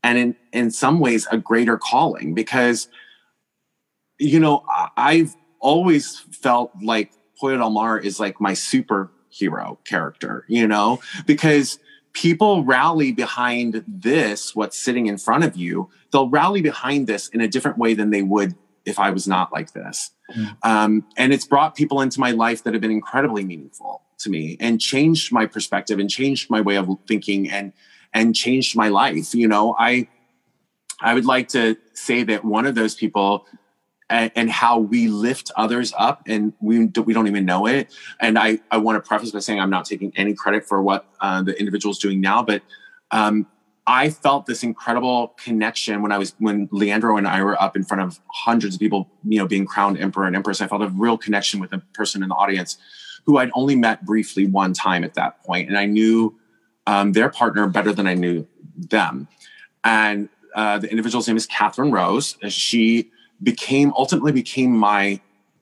and 0.02 0.18
in 0.18 0.36
in 0.52 0.70
some 0.70 1.00
ways 1.00 1.26
a 1.30 1.38
greater 1.38 1.78
calling 1.78 2.34
because 2.34 2.88
you 4.18 4.40
know, 4.40 4.64
I've 4.96 5.34
always 5.60 6.18
felt 6.18 6.72
like 6.82 7.12
Pollo 7.38 7.56
Del 7.58 7.70
Mar 7.70 7.98
is 7.98 8.18
like 8.18 8.40
my 8.40 8.52
superhero 8.52 9.78
character, 9.84 10.44
you 10.48 10.66
know, 10.66 11.00
because 11.26 11.78
people 12.12 12.64
rally 12.64 13.12
behind 13.12 13.84
this, 13.86 14.56
what's 14.56 14.78
sitting 14.78 15.06
in 15.06 15.18
front 15.18 15.44
of 15.44 15.56
you. 15.56 15.90
They'll 16.12 16.30
rally 16.30 16.62
behind 16.62 17.06
this 17.06 17.28
in 17.28 17.40
a 17.40 17.48
different 17.48 17.78
way 17.78 17.94
than 17.94 18.10
they 18.10 18.22
would 18.22 18.54
if 18.86 18.98
I 18.98 19.10
was 19.10 19.26
not 19.26 19.52
like 19.52 19.72
this. 19.72 20.12
Mm. 20.34 20.56
Um, 20.62 21.04
and 21.16 21.32
it's 21.32 21.44
brought 21.44 21.74
people 21.74 22.00
into 22.00 22.20
my 22.20 22.30
life 22.30 22.64
that 22.64 22.72
have 22.72 22.80
been 22.80 22.90
incredibly 22.90 23.44
meaningful 23.44 24.02
to 24.18 24.30
me 24.30 24.56
and 24.60 24.80
changed 24.80 25.32
my 25.32 25.44
perspective 25.46 25.98
and 25.98 26.08
changed 26.08 26.48
my 26.48 26.60
way 26.60 26.76
of 26.76 26.88
thinking 27.06 27.50
and 27.50 27.72
and 28.14 28.34
changed 28.34 28.76
my 28.76 28.88
life. 28.88 29.34
You 29.34 29.48
know, 29.48 29.76
I 29.78 30.08
I 31.00 31.12
would 31.12 31.26
like 31.26 31.48
to 31.48 31.76
say 31.92 32.22
that 32.22 32.44
one 32.44 32.66
of 32.66 32.74
those 32.74 32.94
people 32.94 33.46
and, 34.08 34.30
and, 34.36 34.48
how 34.48 34.78
we 34.78 35.08
lift 35.08 35.50
others 35.56 35.92
up 35.98 36.22
and 36.28 36.52
we, 36.60 36.86
we 36.86 37.12
don't 37.12 37.26
even 37.26 37.44
know 37.44 37.66
it. 37.66 37.92
And 38.20 38.38
I, 38.38 38.60
I 38.70 38.76
want 38.76 39.02
to 39.02 39.06
preface 39.06 39.32
by 39.32 39.40
saying 39.40 39.58
I'm 39.58 39.68
not 39.68 39.84
taking 39.84 40.12
any 40.14 40.32
credit 40.32 40.64
for 40.64 40.80
what 40.80 41.06
uh, 41.20 41.42
the 41.42 41.58
individual 41.58 41.90
is 41.90 41.98
doing 41.98 42.20
now, 42.20 42.40
but 42.42 42.62
um, 43.10 43.48
I 43.86 44.10
felt 44.10 44.46
this 44.46 44.64
incredible 44.64 45.34
connection 45.42 46.02
when 46.02 46.10
I 46.10 46.18
was 46.18 46.34
when 46.38 46.68
Leandro 46.72 47.16
and 47.16 47.26
I 47.26 47.42
were 47.42 47.60
up 47.60 47.76
in 47.76 47.84
front 47.84 48.02
of 48.02 48.20
hundreds 48.32 48.74
of 48.74 48.80
people, 48.80 49.08
you 49.24 49.38
know, 49.38 49.46
being 49.46 49.64
crowned 49.64 49.98
emperor 49.98 50.26
and 50.26 50.34
empress. 50.34 50.60
I 50.60 50.66
felt 50.66 50.82
a 50.82 50.88
real 50.88 51.16
connection 51.16 51.60
with 51.60 51.72
a 51.72 51.78
person 51.94 52.22
in 52.22 52.28
the 52.28 52.34
audience 52.34 52.78
who 53.26 53.38
I'd 53.38 53.50
only 53.54 53.76
met 53.76 54.04
briefly 54.04 54.46
one 54.46 54.72
time 54.72 55.04
at 55.04 55.14
that 55.14 55.42
point, 55.44 55.68
and 55.68 55.78
I 55.78 55.86
knew 55.86 56.36
um, 56.86 57.12
their 57.12 57.28
partner 57.28 57.68
better 57.68 57.92
than 57.92 58.06
I 58.06 58.14
knew 58.14 58.46
them. 58.76 59.28
And 59.84 60.28
uh, 60.54 60.78
the 60.78 60.90
individual's 60.90 61.28
name 61.28 61.36
is 61.36 61.46
Catherine 61.46 61.92
Rose. 61.92 62.36
She 62.48 63.10
became 63.42 63.92
ultimately 63.96 64.32
became 64.32 64.76
my 64.76 65.20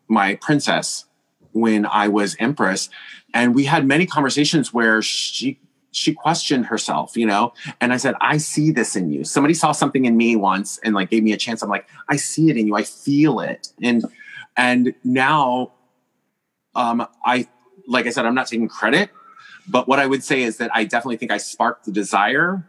my 0.08 0.36
princess 0.36 1.04
when 1.52 1.84
I 1.86 2.08
was 2.08 2.36
empress, 2.38 2.88
and 3.34 3.54
we 3.54 3.64
had 3.64 3.86
many 3.86 4.06
conversations 4.06 4.72
where 4.72 5.02
she 5.02 5.58
she 5.94 6.12
questioned 6.12 6.66
herself, 6.66 7.16
you 7.16 7.24
know, 7.24 7.52
and 7.80 7.92
I 7.92 7.98
said, 7.98 8.14
I 8.20 8.38
see 8.38 8.72
this 8.72 8.96
in 8.96 9.10
you. 9.10 9.22
Somebody 9.22 9.54
saw 9.54 9.72
something 9.72 10.04
in 10.04 10.16
me 10.16 10.34
once 10.34 10.78
and 10.78 10.94
like 10.94 11.08
gave 11.08 11.22
me 11.22 11.32
a 11.32 11.36
chance. 11.36 11.62
I'm 11.62 11.68
like, 11.68 11.88
I 12.08 12.16
see 12.16 12.50
it 12.50 12.56
in 12.56 12.66
you. 12.66 12.74
I 12.74 12.82
feel 12.82 13.40
it. 13.40 13.68
And 13.80 14.04
and 14.56 14.94
now 15.04 15.72
um 16.74 17.06
I 17.24 17.48
like 17.86 18.06
I 18.06 18.10
said, 18.10 18.26
I'm 18.26 18.34
not 18.34 18.48
taking 18.48 18.68
credit, 18.68 19.10
but 19.68 19.86
what 19.86 20.00
I 20.00 20.06
would 20.06 20.24
say 20.24 20.42
is 20.42 20.56
that 20.56 20.70
I 20.74 20.84
definitely 20.84 21.18
think 21.18 21.30
I 21.30 21.38
sparked 21.38 21.84
the 21.84 21.92
desire 21.92 22.66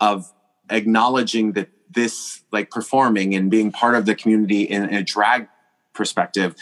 of 0.00 0.32
acknowledging 0.70 1.52
that 1.52 1.68
this 1.90 2.42
like 2.52 2.70
performing 2.70 3.34
and 3.34 3.50
being 3.50 3.70
part 3.70 3.94
of 3.94 4.06
the 4.06 4.14
community 4.14 4.62
in, 4.62 4.84
a 4.94 5.02
drag 5.02 5.48
perspective 5.94 6.54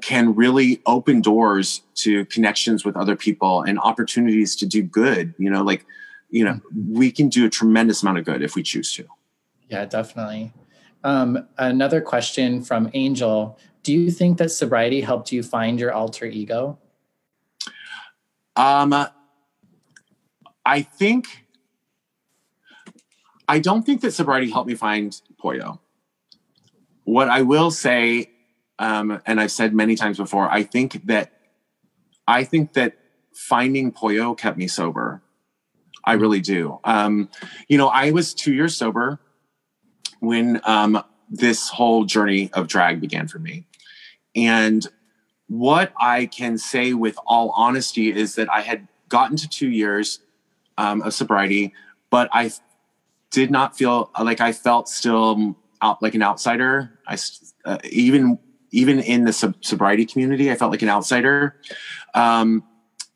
can 0.00 0.34
really 0.34 0.80
open 0.86 1.20
doors 1.20 1.82
to 1.94 2.24
connections 2.26 2.84
with 2.84 2.96
other 2.96 3.16
people 3.16 3.62
and 3.62 3.78
opportunities 3.78 4.56
to 4.56 4.66
do 4.66 4.82
good 4.82 5.34
you 5.38 5.50
know 5.50 5.62
like 5.62 5.84
you 6.30 6.44
know 6.44 6.60
we 6.90 7.10
can 7.10 7.28
do 7.28 7.46
a 7.46 7.50
tremendous 7.50 8.02
amount 8.02 8.18
of 8.18 8.24
good 8.24 8.42
if 8.42 8.54
we 8.54 8.62
choose 8.62 8.92
to. 8.94 9.04
Yeah 9.68 9.84
definitely. 9.84 10.52
Um, 11.04 11.46
another 11.58 12.00
question 12.00 12.62
from 12.62 12.90
angel. 12.92 13.58
Do 13.82 13.92
you 13.92 14.10
think 14.10 14.38
that 14.38 14.50
sobriety 14.50 15.00
helped 15.00 15.30
you 15.32 15.42
find 15.42 15.78
your 15.78 15.92
alter 15.92 16.26
ego? 16.26 16.78
Um 18.56 18.94
i 20.66 20.82
think 20.82 21.46
I 23.48 23.58
don't 23.58 23.84
think 23.84 24.02
that 24.02 24.12
sobriety 24.12 24.50
helped 24.50 24.68
me 24.68 24.74
find 24.74 25.18
Pollo. 25.38 25.80
What 27.04 27.30
I 27.30 27.40
will 27.40 27.70
say, 27.70 28.30
um, 28.78 29.20
and 29.26 29.40
I've 29.40 29.50
said 29.50 29.74
many 29.74 29.96
times 29.96 30.18
before, 30.18 30.50
I 30.50 30.62
think 30.62 31.06
that 31.06 31.32
I 32.26 32.44
think 32.44 32.74
that 32.74 32.96
finding 33.34 33.90
Pollo 33.90 34.34
kept 34.34 34.58
me 34.58 34.68
sober. 34.68 35.22
I 36.04 36.14
really 36.14 36.40
do. 36.40 36.78
Um, 36.84 37.28
you 37.68 37.78
know, 37.78 37.88
I 37.88 38.10
was 38.10 38.34
two 38.34 38.54
years 38.54 38.76
sober 38.76 39.18
when 40.20 40.60
um, 40.64 41.02
this 41.28 41.68
whole 41.68 42.04
journey 42.04 42.50
of 42.52 42.66
drag 42.66 43.00
began 43.00 43.28
for 43.28 43.38
me. 43.38 43.64
And 44.34 44.86
what 45.48 45.92
I 45.98 46.26
can 46.26 46.58
say 46.58 46.92
with 46.92 47.18
all 47.26 47.50
honesty 47.56 48.12
is 48.12 48.34
that 48.36 48.52
I 48.52 48.60
had 48.60 48.88
gotten 49.08 49.36
to 49.38 49.48
two 49.48 49.70
years 49.70 50.20
um, 50.76 51.02
of 51.02 51.14
sobriety, 51.14 51.74
but 52.10 52.28
I 52.32 52.52
did 53.30 53.50
not 53.50 53.76
feel 53.76 54.10
like 54.20 54.40
I 54.40 54.52
felt 54.52 54.88
still 54.88 55.56
out 55.80 56.02
like 56.02 56.14
an 56.14 56.22
outsider. 56.22 56.98
I 57.06 57.18
uh, 57.64 57.78
even 57.84 58.38
even 58.70 59.00
in 59.00 59.24
the 59.24 59.32
sub- 59.32 59.64
sobriety 59.64 60.04
community, 60.04 60.50
I 60.50 60.54
felt 60.54 60.70
like 60.70 60.82
an 60.82 60.88
outsider. 60.88 61.56
Um, 62.14 62.64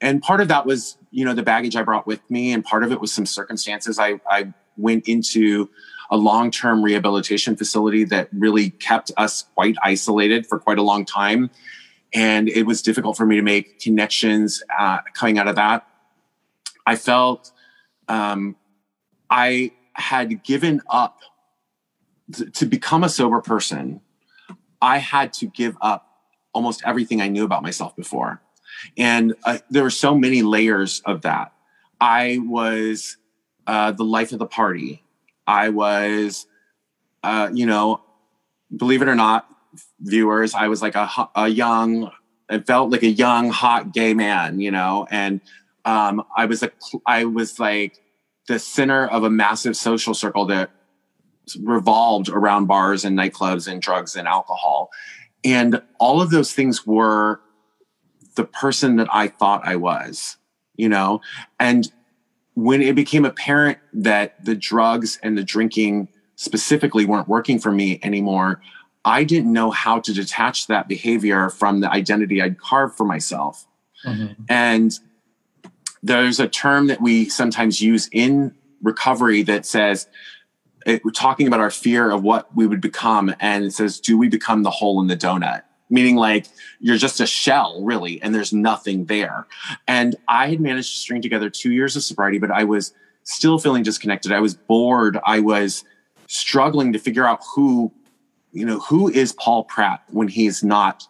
and 0.01 0.23
part 0.23 0.41
of 0.41 0.49
that 0.49 0.67
was, 0.67 0.97
you 1.11 1.25
know, 1.25 1.35
the 1.35 1.43
baggage 1.43 1.77
I 1.77 1.83
brought 1.83 2.07
with 2.07 2.29
me, 2.31 2.53
and 2.53 2.65
part 2.65 2.85
of 2.85 2.93
it 2.93 3.01
was 3.01 3.13
some 3.13 3.27
circumstances. 3.27 3.99
I, 3.99 4.21
I 4.29 4.53
went 4.77 5.09
into 5.09 5.69
a 6.11 6.17
long-term 6.17 6.83
rehabilitation 6.83 7.57
facility 7.57 8.05
that 8.05 8.29
really 8.33 8.71
kept 8.71 9.11
us 9.17 9.45
quite 9.55 9.77
isolated 9.83 10.47
for 10.47 10.59
quite 10.59 10.79
a 10.79 10.83
long 10.83 11.05
time, 11.05 11.51
and 12.13 12.49
it 12.49 12.65
was 12.65 12.83
difficult 12.83 13.17
for 13.17 13.27
me 13.27 13.37
to 13.37 13.43
make 13.43 13.81
connections 13.81 14.63
uh, 14.79 14.99
coming 15.15 15.39
out 15.39 15.49
of 15.49 15.57
that. 15.57 15.87
I 16.87 16.97
felt 16.97 17.53
um, 18.09 18.57
I 19.31 19.73
had 19.95 20.43
given 20.43 20.83
up 20.91 21.21
to 22.55 22.67
become 22.67 23.05
a 23.05 23.09
sober 23.09 23.41
person, 23.41 24.01
I 24.83 24.99
had 24.99 25.33
to 25.35 25.47
give 25.47 25.77
up 25.81 26.09
almost 26.53 26.83
everything 26.85 27.23
I 27.23 27.29
knew 27.29 27.45
about 27.45 27.63
myself 27.63 27.97
before. 27.97 28.43
And 28.99 29.35
uh, 29.45 29.59
there 29.71 29.85
were 29.85 29.91
so 29.91 30.15
many 30.15 30.43
layers 30.43 31.01
of 31.07 31.23
that. 31.23 31.53
I 32.01 32.41
was 32.43 33.17
uh, 33.67 33.93
the 33.93 34.05
life 34.05 34.33
of 34.33 34.41
the 34.41 34.47
party. 34.47 35.05
I 35.47 35.69
was, 35.69 36.47
uh, 37.23 37.49
you 37.55 37.65
know, 37.65 38.03
believe 38.77 39.03
it 39.03 39.09
or 39.09 39.15
not, 39.15 39.49
viewers, 40.01 40.55
I 40.55 40.69
was 40.69 40.83
like 40.83 40.97
a, 40.97 41.09
a 41.35 41.49
young, 41.49 42.11
I 42.51 42.59
felt 42.59 42.91
like 42.91 43.03
a 43.03 43.11
young, 43.11 43.51
hot 43.51 43.95
gay 43.95 44.15
man, 44.15 44.61
you 44.61 44.71
know, 44.71 45.07
and 45.11 45.41
um, 45.85 46.25
I 46.37 46.47
was 46.47 46.63
a, 46.63 46.73
I 47.07 47.25
was 47.25 47.59
like 47.59 47.99
the 48.49 48.59
center 48.59 49.07
of 49.07 49.25
a 49.25 49.31
massive 49.31 49.77
social 49.77 50.15
circle 50.15 50.47
that 50.47 50.71
revolved 51.57 52.29
around 52.29 52.67
bars 52.67 53.05
and 53.05 53.19
nightclubs 53.19 53.71
and 53.71 53.81
drugs 53.81 54.17
and 54.17 54.29
alcohol, 54.29 54.91
and 55.45 55.83
all 55.99 56.21
of 56.21 56.31
those 56.31 56.53
things 56.53 56.87
were 56.87 57.41
the 58.37 58.45
person 58.45 58.97
that 58.97 59.09
I 59.13 59.29
thought 59.29 59.67
I 59.67 59.77
was, 59.77 60.37
you 60.77 60.89
know, 60.89 61.21
and 61.59 61.91
when 62.55 62.83
it 62.83 62.95
became 62.95 63.25
apparent 63.25 63.79
that 63.93 64.45
the 64.45 64.55
drugs 64.55 65.19
and 65.23 65.37
the 65.37 65.45
drinking 65.45 66.09
specifically 66.37 67.07
weren't 67.07 67.29
working 67.29 67.59
for 67.59 67.73
me 67.73 67.99
anymore, 68.03 68.61
I 69.05 69.25
didn't 69.25 69.53
know 69.53 69.71
how 69.71 70.01
to 70.01 70.13
detach 70.13 70.67
that 70.67 70.87
behavior 70.89 71.49
from 71.51 71.81
the 71.81 71.91
identity 71.91 72.41
I'd 72.41 72.61
carved 72.61 72.97
for 72.97 73.05
myself. 73.05 73.67
Mm-hmm. 74.05 74.45
And 74.49 74.93
there's 76.03 76.41
a 76.41 76.49
term 76.49 76.89
that 76.89 77.01
we 77.01 77.29
sometimes 77.29 77.81
use 77.81 78.09
in 78.13 78.55
recovery 78.83 79.43
that 79.45 79.65
says, 79.65 80.09
it, 80.87 81.05
we're 81.05 81.11
talking 81.11 81.47
about 81.47 81.61
our 81.61 81.71
fear 81.71 82.11
of 82.11 82.23
what 82.23 82.55
we 82.55 82.67
would 82.67 82.81
become. 82.81 83.35
And 83.41 83.65
it 83.65 83.73
says, 83.73 84.01
do 84.01 84.19
we 84.19 84.29
become 84.29 84.63
the 84.63 84.71
hole 84.71 85.01
in 85.01 85.07
the 85.07 85.17
donut? 85.17 85.63
Meaning, 85.91 86.17
like, 86.17 86.47
you're 86.81 86.97
just 86.97 87.21
a 87.21 87.27
shell, 87.27 87.83
really, 87.83 88.21
and 88.23 88.35
there's 88.35 88.53
nothing 88.53 89.05
there. 89.07 89.47
And 89.87 90.17
I 90.27 90.49
had 90.49 90.61
managed 90.61 90.91
to 90.93 90.97
string 90.97 91.21
together 91.21 91.51
two 91.51 91.73
years 91.73 91.97
of 91.97 92.03
sobriety, 92.03 92.39
but 92.39 92.51
I 92.51 92.65
was 92.65 92.95
still 93.25 93.59
feeling 93.59 93.83
disconnected. 93.83 94.33
I 94.33 94.41
was 94.41 94.55
bored. 94.55 95.19
I 95.27 95.41
was 95.41 95.85
struggling 96.29 96.95
to 96.95 96.99
figure 96.99 97.27
out 97.27 97.41
who 97.55 97.93
you 98.53 98.67
know, 98.67 98.79
who 98.81 99.09
is 99.09 99.33
Paul 99.33 99.65
Pratt 99.65 100.03
when 100.09 100.29
he's 100.29 100.63
not 100.63 101.09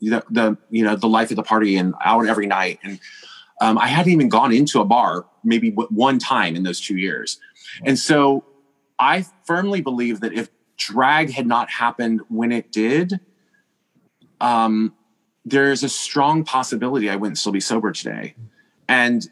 the, 0.00 0.22
the 0.30 0.56
you 0.70 0.84
know 0.84 0.96
the 0.96 1.08
life 1.08 1.30
of 1.30 1.36
the 1.36 1.42
party 1.42 1.76
and 1.76 1.94
out 2.04 2.26
every 2.26 2.46
night 2.46 2.78
and 2.82 3.00
um, 3.60 3.76
I 3.76 3.88
hadn't 3.88 4.12
even 4.12 4.30
gone 4.30 4.52
into 4.52 4.80
a 4.80 4.84
bar 4.84 5.26
maybe 5.44 5.70
one 5.70 6.18
time 6.18 6.56
in 6.56 6.62
those 6.62 6.80
two 6.80 6.96
years, 6.96 7.38
and 7.84 7.98
so 7.98 8.42
I 9.00 9.24
firmly 9.44 9.80
believe 9.80 10.20
that 10.20 10.34
if 10.34 10.50
drag 10.76 11.30
had 11.30 11.46
not 11.46 11.70
happened 11.70 12.20
when 12.28 12.52
it 12.52 12.70
did, 12.70 13.18
um, 14.40 14.94
there's 15.44 15.82
a 15.82 15.88
strong 15.88 16.44
possibility 16.44 17.08
I 17.08 17.16
wouldn't 17.16 17.38
still 17.38 17.52
be 17.52 17.60
sober 17.60 17.92
today, 17.92 18.34
and 18.88 19.28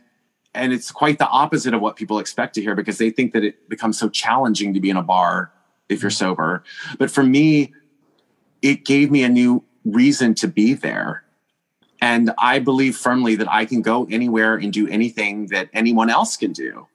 and 0.54 0.72
it's 0.72 0.90
quite 0.90 1.18
the 1.18 1.28
opposite 1.28 1.74
of 1.74 1.80
what 1.80 1.96
people 1.96 2.18
expect 2.18 2.54
to 2.54 2.62
hear 2.62 2.74
because 2.74 2.98
they 2.98 3.10
think 3.10 3.32
that 3.34 3.44
it 3.44 3.68
becomes 3.68 3.98
so 3.98 4.08
challenging 4.08 4.74
to 4.74 4.80
be 4.80 4.90
in 4.90 4.96
a 4.96 5.02
bar 5.02 5.52
if 5.88 6.02
you're 6.02 6.10
sober. 6.10 6.64
But 6.98 7.10
for 7.10 7.22
me, 7.22 7.74
it 8.62 8.84
gave 8.84 9.10
me 9.10 9.22
a 9.22 9.28
new 9.28 9.62
reason 9.84 10.34
to 10.36 10.48
be 10.48 10.74
there. 10.74 11.24
And 12.00 12.32
I 12.38 12.58
believe 12.58 12.96
firmly 12.96 13.36
that 13.36 13.50
I 13.50 13.66
can 13.66 13.82
go 13.82 14.06
anywhere 14.10 14.56
and 14.56 14.72
do 14.72 14.88
anything 14.88 15.46
that 15.48 15.68
anyone 15.72 16.10
else 16.10 16.36
can 16.36 16.52
do, 16.52 16.86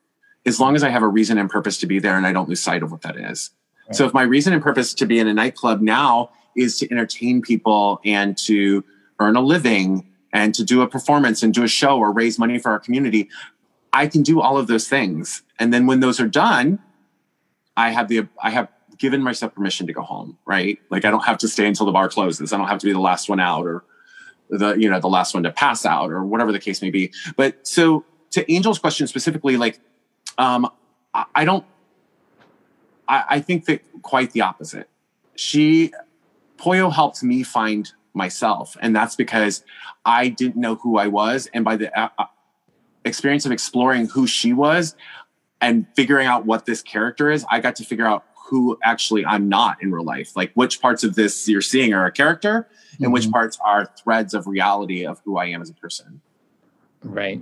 as 0.45 0.59
long 0.59 0.75
as 0.75 0.83
I 0.83 0.89
have 0.89 1.03
a 1.03 1.07
reason 1.07 1.37
and 1.37 1.49
purpose 1.49 1.77
to 1.79 1.87
be 1.87 1.99
there 1.99 2.17
and 2.17 2.27
I 2.27 2.33
don't 2.33 2.49
lose 2.49 2.61
sight 2.61 2.83
of 2.83 2.91
what 2.91 3.01
that 3.01 3.15
is. 3.15 3.51
Right. 3.87 3.95
So 3.95 4.05
if 4.05 4.13
my 4.13 4.23
reason 4.23 4.53
and 4.53 4.61
purpose 4.61 4.93
to 4.95 5.05
be 5.05 5.19
in 5.19 5.27
a 5.27 5.33
nightclub 5.33 5.81
now 5.81 6.31
is 6.55 6.77
to 6.79 6.91
entertain 6.91 7.41
people 7.41 7.99
and 8.05 8.37
to 8.39 8.83
earn 9.19 9.35
a 9.35 9.41
living 9.41 10.09
and 10.31 10.53
to 10.55 10.63
do 10.63 10.81
a 10.81 10.87
performance 10.87 11.43
and 11.43 11.53
do 11.53 11.63
a 11.63 11.67
show 11.67 11.97
or 11.97 12.11
raise 12.11 12.39
money 12.39 12.59
for 12.59 12.71
our 12.71 12.79
community, 12.79 13.29
I 13.93 14.07
can 14.07 14.23
do 14.23 14.41
all 14.41 14.57
of 14.57 14.67
those 14.67 14.87
things. 14.87 15.43
And 15.59 15.73
then 15.73 15.85
when 15.85 15.99
those 15.99 16.19
are 16.19 16.27
done, 16.27 16.79
I 17.77 17.91
have 17.91 18.07
the 18.07 18.27
I 18.41 18.49
have 18.49 18.69
given 18.97 19.21
myself 19.21 19.53
permission 19.53 19.87
to 19.87 19.93
go 19.93 20.01
home, 20.01 20.37
right? 20.45 20.79
Like 20.89 21.05
I 21.05 21.11
don't 21.11 21.25
have 21.25 21.37
to 21.39 21.47
stay 21.47 21.67
until 21.67 21.85
the 21.85 21.91
bar 21.91 22.09
closes. 22.09 22.53
I 22.53 22.57
don't 22.57 22.67
have 22.67 22.79
to 22.79 22.85
be 22.85 22.93
the 22.93 22.99
last 22.99 23.29
one 23.29 23.39
out 23.39 23.65
or 23.65 23.83
the, 24.49 24.75
you 24.75 24.89
know, 24.89 24.99
the 24.99 25.09
last 25.09 25.33
one 25.33 25.43
to 25.43 25.51
pass 25.51 25.85
out 25.85 26.11
or 26.11 26.23
whatever 26.23 26.51
the 26.51 26.59
case 26.59 26.81
may 26.81 26.89
be. 26.89 27.11
But 27.35 27.65
so 27.67 28.05
to 28.31 28.53
Angel's 28.53 28.79
question 28.79 29.07
specifically, 29.07 29.57
like, 29.57 29.79
um, 30.37 30.69
I, 31.13 31.45
don't, 31.45 31.65
I, 33.07 33.23
I 33.29 33.39
think 33.39 33.65
that 33.65 33.81
quite 34.01 34.31
the 34.31 34.41
opposite. 34.41 34.89
She, 35.35 35.91
Pollo, 36.57 36.89
helped 36.89 37.23
me 37.23 37.43
find 37.43 37.91
myself. 38.13 38.77
And 38.81 38.95
that's 38.95 39.15
because 39.15 39.63
I 40.05 40.29
didn't 40.29 40.57
know 40.57 40.75
who 40.75 40.97
I 40.97 41.07
was. 41.07 41.49
And 41.53 41.65
by 41.65 41.77
the 41.77 41.99
uh, 41.99 42.09
uh 42.17 42.25
experience 43.05 43.45
of 43.45 43.51
exploring 43.51 44.07
who 44.07 44.25
she 44.25 44.53
was 44.53 44.95
and 45.59 45.85
figuring 45.95 46.25
out 46.25 46.45
what 46.45 46.65
this 46.65 46.81
character 46.81 47.31
is, 47.31 47.45
I 47.49 47.59
got 47.59 47.75
to 47.77 47.83
figure 47.83 48.05
out 48.05 48.23
who 48.49 48.77
actually 48.83 49.25
I'm 49.25 49.49
not 49.49 49.81
in 49.81 49.91
real 49.91 50.05
life. 50.05 50.35
Like 50.35 50.51
which 50.53 50.81
parts 50.81 51.03
of 51.03 51.15
this 51.15 51.47
you're 51.47 51.61
seeing 51.61 51.93
are 51.93 52.05
a 52.05 52.11
character 52.11 52.67
mm-hmm. 52.93 53.05
and 53.05 53.13
which 53.13 53.23
mm-hmm. 53.23 53.33
parts 53.33 53.57
are 53.65 53.91
threads 54.01 54.33
of 54.33 54.47
reality 54.47 55.05
of 55.05 55.21
who 55.25 55.37
I 55.37 55.45
am 55.45 55.61
as 55.61 55.69
a 55.69 55.73
person. 55.73 56.21
Right. 57.03 57.41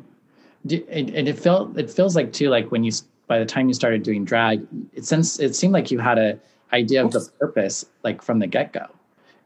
And 0.63 1.27
it 1.27 1.39
felt 1.39 1.77
it 1.77 1.89
feels 1.89 2.15
like 2.15 2.33
too 2.33 2.49
like 2.49 2.71
when 2.71 2.83
you 2.83 2.91
by 3.27 3.39
the 3.39 3.45
time 3.45 3.67
you 3.67 3.73
started 3.73 4.03
doing 4.03 4.25
drag, 4.25 4.65
it 4.93 5.05
since 5.05 5.39
it 5.39 5.55
seemed 5.55 5.73
like 5.73 5.91
you 5.91 5.99
had 5.99 6.17
a 6.17 6.39
idea 6.73 7.03
of 7.03 7.11
the 7.11 7.27
purpose 7.39 7.85
like 8.03 8.21
from 8.21 8.39
the 8.39 8.47
get 8.47 8.73
go. 8.73 8.85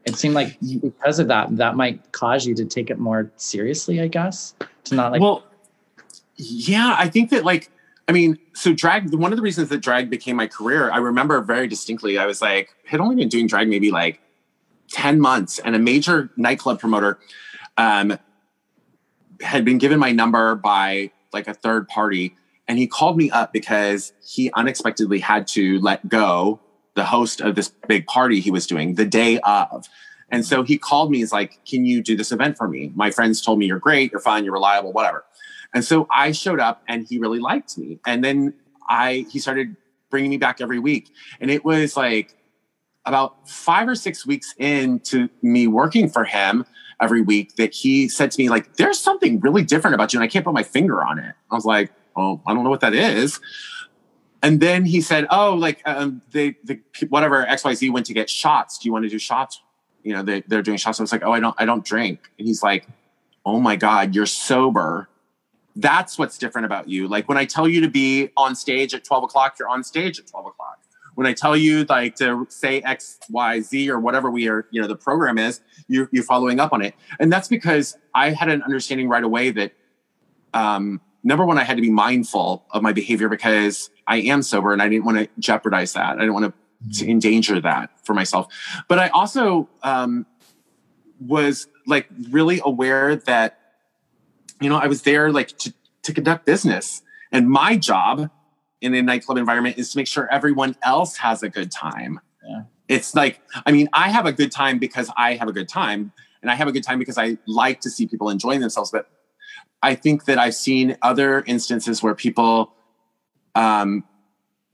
It 0.04 0.16
seemed 0.16 0.34
like 0.34 0.56
because 0.80 1.18
of 1.18 1.28
that, 1.28 1.56
that 1.56 1.74
might 1.74 2.12
cause 2.12 2.46
you 2.46 2.54
to 2.54 2.64
take 2.64 2.90
it 2.90 2.98
more 2.98 3.30
seriously. 3.36 4.00
I 4.00 4.08
guess 4.08 4.54
to 4.84 4.94
not 4.94 5.12
like. 5.12 5.20
Well, 5.20 5.44
yeah, 6.36 6.94
I 6.98 7.08
think 7.08 7.30
that 7.30 7.44
like 7.44 7.70
I 8.08 8.12
mean, 8.12 8.38
so 8.52 8.72
drag, 8.72 9.12
one 9.14 9.32
of 9.32 9.36
the 9.36 9.42
reasons 9.42 9.68
that 9.70 9.78
drag 9.78 10.10
became 10.10 10.36
my 10.36 10.46
career, 10.46 10.90
I 10.92 10.98
remember 10.98 11.40
very 11.40 11.66
distinctly, 11.66 12.18
I 12.18 12.26
was 12.26 12.40
like, 12.40 12.70
had 12.84 13.00
only 13.00 13.16
been 13.16 13.28
doing 13.28 13.48
drag 13.48 13.68
maybe 13.68 13.90
like 13.90 14.20
10 14.92 15.20
months, 15.20 15.58
and 15.58 15.74
a 15.74 15.78
major 15.78 16.30
nightclub 16.36 16.78
promoter 16.78 17.18
um, 17.76 18.16
had 19.40 19.64
been 19.64 19.78
given 19.78 19.98
my 19.98 20.12
number 20.12 20.54
by 20.54 21.10
like 21.32 21.48
a 21.48 21.54
third 21.54 21.88
party. 21.88 22.36
And 22.68 22.78
he 22.78 22.86
called 22.86 23.16
me 23.16 23.30
up 23.30 23.52
because 23.52 24.12
he 24.24 24.50
unexpectedly 24.54 25.20
had 25.20 25.46
to 25.48 25.78
let 25.80 26.08
go 26.08 26.60
the 26.94 27.04
host 27.04 27.40
of 27.40 27.54
this 27.54 27.68
big 27.86 28.06
party 28.06 28.40
he 28.40 28.50
was 28.50 28.66
doing 28.66 28.94
the 28.94 29.04
day 29.04 29.38
of. 29.40 29.86
And 30.30 30.44
so 30.44 30.62
he 30.64 30.76
called 30.76 31.10
me, 31.10 31.18
he's 31.18 31.32
like, 31.32 31.64
Can 31.64 31.84
you 31.84 32.02
do 32.02 32.16
this 32.16 32.32
event 32.32 32.56
for 32.56 32.66
me? 32.66 32.90
My 32.94 33.10
friends 33.10 33.40
told 33.40 33.58
me 33.58 33.66
you're 33.66 33.78
great, 33.78 34.10
you're 34.10 34.20
fine, 34.20 34.44
you're 34.44 34.54
reliable, 34.54 34.92
whatever. 34.92 35.24
And 35.72 35.84
so 35.84 36.08
I 36.10 36.32
showed 36.32 36.58
up 36.58 36.82
and 36.88 37.06
he 37.08 37.18
really 37.18 37.38
liked 37.38 37.78
me. 37.78 38.00
And 38.06 38.24
then 38.24 38.54
I 38.88 39.26
he 39.30 39.38
started 39.38 39.76
bringing 40.10 40.30
me 40.30 40.36
back 40.36 40.60
every 40.60 40.78
week. 40.78 41.10
And 41.40 41.50
it 41.50 41.64
was 41.64 41.96
like 41.96 42.34
about 43.04 43.48
5 43.48 43.88
or 43.88 43.94
6 43.94 44.26
weeks 44.26 44.54
into 44.58 45.28
me 45.42 45.68
working 45.68 46.08
for 46.08 46.24
him 46.24 46.64
every 47.00 47.20
week 47.20 47.56
that 47.56 47.74
he 47.74 48.08
said 48.08 48.30
to 48.30 48.40
me 48.40 48.48
like 48.48 48.76
there's 48.76 48.98
something 48.98 49.38
really 49.40 49.62
different 49.62 49.94
about 49.94 50.12
you 50.12 50.18
and 50.18 50.24
I 50.24 50.28
can't 50.28 50.44
put 50.44 50.54
my 50.54 50.62
finger 50.62 51.04
on 51.04 51.18
it. 51.18 51.34
I 51.50 51.54
was 51.54 51.64
like, 51.64 51.92
"Oh, 52.16 52.40
I 52.46 52.54
don't 52.54 52.64
know 52.64 52.70
what 52.70 52.80
that 52.80 52.94
is." 52.94 53.40
And 54.42 54.60
then 54.60 54.84
he 54.84 55.00
said, 55.00 55.26
"Oh, 55.30 55.54
like 55.54 55.82
um, 55.86 56.22
they, 56.32 56.56
the 56.64 56.80
whatever 57.08 57.44
XYZ 57.44 57.92
went 57.92 58.06
to 58.06 58.14
get 58.14 58.30
shots. 58.30 58.78
Do 58.78 58.88
you 58.88 58.92
want 58.92 59.04
to 59.04 59.08
do 59.08 59.18
shots? 59.18 59.60
You 60.02 60.14
know, 60.14 60.22
they, 60.22 60.42
they're 60.46 60.62
doing 60.62 60.78
shots." 60.78 61.00
I 61.00 61.02
was 61.02 61.12
like, 61.12 61.24
"Oh, 61.24 61.32
I 61.32 61.40
don't, 61.40 61.54
I 61.58 61.64
don't 61.64 61.84
drink." 61.84 62.20
And 62.38 62.46
he's 62.46 62.62
like, 62.62 62.86
"Oh 63.44 63.60
my 63.60 63.76
God, 63.76 64.14
you're 64.14 64.26
sober 64.26 65.08
that's 65.76 66.18
what's 66.18 66.38
different 66.38 66.64
about 66.64 66.88
you. 66.88 67.06
Like 67.06 67.28
when 67.28 67.36
I 67.36 67.44
tell 67.44 67.68
you 67.68 67.82
to 67.82 67.88
be 67.88 68.30
on 68.36 68.54
stage 68.54 68.94
at 68.94 69.04
12 69.04 69.24
o'clock, 69.24 69.56
you're 69.58 69.68
on 69.68 69.84
stage 69.84 70.18
at 70.18 70.26
12 70.26 70.46
o'clock. 70.46 70.65
When 71.16 71.26
I 71.26 71.32
tell 71.32 71.56
you 71.56 71.84
like 71.84 72.14
to 72.16 72.46
say 72.48 72.80
X, 72.80 73.18
Y, 73.28 73.60
Z 73.60 73.90
or 73.90 73.98
whatever 73.98 74.30
we 74.30 74.48
are, 74.48 74.66
you 74.70 74.80
know, 74.80 74.86
the 74.86 74.96
program 74.96 75.36
is, 75.36 75.60
you, 75.88 76.08
you're 76.12 76.22
following 76.22 76.60
up 76.60 76.72
on 76.72 76.82
it. 76.82 76.94
And 77.18 77.32
that's 77.32 77.48
because 77.48 77.98
I 78.14 78.30
had 78.30 78.48
an 78.48 78.62
understanding 78.62 79.08
right 79.08 79.24
away 79.24 79.50
that 79.50 79.72
um, 80.54 81.00
number 81.24 81.44
one, 81.44 81.58
I 81.58 81.64
had 81.64 81.76
to 81.76 81.82
be 81.82 81.90
mindful 81.90 82.64
of 82.70 82.82
my 82.82 82.92
behavior 82.92 83.28
because 83.28 83.90
I 84.06 84.18
am 84.18 84.42
sober 84.42 84.72
and 84.72 84.80
I 84.80 84.88
didn't 84.88 85.04
want 85.04 85.18
to 85.18 85.28
jeopardize 85.40 85.94
that. 85.94 86.16
I 86.16 86.20
didn't 86.20 86.34
want 86.34 86.54
to, 86.54 86.98
to 87.00 87.10
endanger 87.10 87.60
that 87.60 87.90
for 88.04 88.14
myself. 88.14 88.46
But 88.86 89.00
I 89.00 89.08
also 89.08 89.68
um, 89.82 90.24
was 91.20 91.66
like 91.86 92.06
really 92.30 92.60
aware 92.64 93.16
that 93.16 93.58
you 94.60 94.68
know, 94.68 94.76
I 94.76 94.86
was 94.86 95.02
there 95.02 95.32
like 95.32 95.56
to, 95.58 95.74
to 96.02 96.12
conduct 96.12 96.46
business. 96.46 97.02
And 97.32 97.48
my 97.48 97.76
job 97.76 98.30
in 98.80 98.94
a 98.94 99.02
nightclub 99.02 99.38
environment 99.38 99.78
is 99.78 99.90
to 99.92 99.98
make 99.98 100.06
sure 100.06 100.30
everyone 100.32 100.76
else 100.82 101.16
has 101.16 101.42
a 101.42 101.48
good 101.48 101.70
time. 101.70 102.20
Yeah. 102.46 102.62
It's 102.88 103.14
like, 103.14 103.40
I 103.64 103.72
mean, 103.72 103.88
I 103.92 104.10
have 104.10 104.26
a 104.26 104.32
good 104.32 104.52
time 104.52 104.78
because 104.78 105.10
I 105.16 105.34
have 105.34 105.48
a 105.48 105.52
good 105.52 105.68
time. 105.68 106.12
And 106.42 106.50
I 106.50 106.54
have 106.54 106.68
a 106.68 106.72
good 106.72 106.84
time 106.84 106.98
because 106.98 107.18
I 107.18 107.38
like 107.46 107.80
to 107.80 107.90
see 107.90 108.06
people 108.06 108.30
enjoying 108.30 108.60
themselves. 108.60 108.90
But 108.90 109.08
I 109.82 109.94
think 109.94 110.26
that 110.26 110.38
I've 110.38 110.54
seen 110.54 110.96
other 111.02 111.42
instances 111.46 112.02
where 112.02 112.14
people, 112.14 112.72
um, 113.54 114.04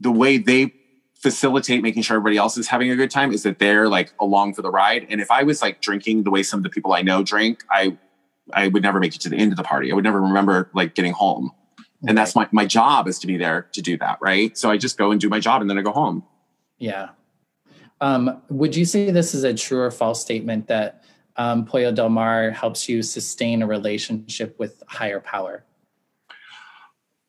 the 0.00 0.10
way 0.10 0.36
they 0.36 0.74
facilitate 1.14 1.82
making 1.82 2.02
sure 2.02 2.16
everybody 2.16 2.36
else 2.36 2.58
is 2.58 2.66
having 2.66 2.90
a 2.90 2.96
good 2.96 3.10
time 3.10 3.32
is 3.32 3.44
that 3.44 3.60
they're 3.60 3.88
like 3.88 4.12
along 4.20 4.54
for 4.54 4.62
the 4.62 4.70
ride. 4.70 5.06
And 5.08 5.20
if 5.20 5.30
I 5.30 5.44
was 5.44 5.62
like 5.62 5.80
drinking 5.80 6.24
the 6.24 6.30
way 6.30 6.42
some 6.42 6.58
of 6.58 6.64
the 6.64 6.70
people 6.70 6.92
I 6.92 7.02
know 7.02 7.22
drink, 7.22 7.62
I 7.70 7.96
I 8.52 8.68
would 8.68 8.82
never 8.82 8.98
make 8.98 9.14
it 9.14 9.20
to 9.22 9.28
the 9.28 9.36
end 9.36 9.52
of 9.52 9.56
the 9.56 9.62
party. 9.62 9.92
I 9.92 9.94
would 9.94 10.04
never 10.04 10.20
remember 10.20 10.68
like 10.74 10.94
getting 10.94 11.12
home. 11.12 11.52
And 12.06 12.18
that's 12.18 12.34
my, 12.34 12.48
my 12.50 12.66
job 12.66 13.06
is 13.06 13.18
to 13.20 13.26
be 13.26 13.36
there 13.36 13.68
to 13.72 13.82
do 13.82 13.96
that. 13.98 14.18
Right. 14.20 14.56
So 14.58 14.70
I 14.70 14.76
just 14.76 14.98
go 14.98 15.10
and 15.10 15.20
do 15.20 15.28
my 15.28 15.40
job 15.40 15.60
and 15.60 15.70
then 15.70 15.78
I 15.78 15.82
go 15.82 15.92
home. 15.92 16.24
Yeah. 16.78 17.10
Um, 18.00 18.42
would 18.48 18.74
you 18.74 18.84
say 18.84 19.10
this 19.12 19.34
is 19.34 19.44
a 19.44 19.54
true 19.54 19.80
or 19.80 19.90
false 19.92 20.20
statement 20.20 20.66
that 20.66 21.04
um, 21.36 21.64
Pollo 21.64 21.92
Del 21.92 22.08
Mar 22.08 22.50
helps 22.50 22.88
you 22.88 23.02
sustain 23.02 23.62
a 23.62 23.66
relationship 23.66 24.58
with 24.58 24.82
higher 24.88 25.20
power? 25.20 25.64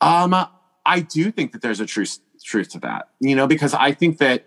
Um, 0.02 0.36
I 0.86 1.00
do 1.00 1.32
think 1.32 1.52
that 1.54 1.62
there's 1.62 1.80
a 1.80 1.86
truth 1.86 2.20
truth 2.44 2.70
to 2.70 2.80
that, 2.80 3.10
you 3.22 3.36
know, 3.36 3.48
because 3.48 3.74
I 3.74 3.94
think 3.94 4.18
that 4.18 4.46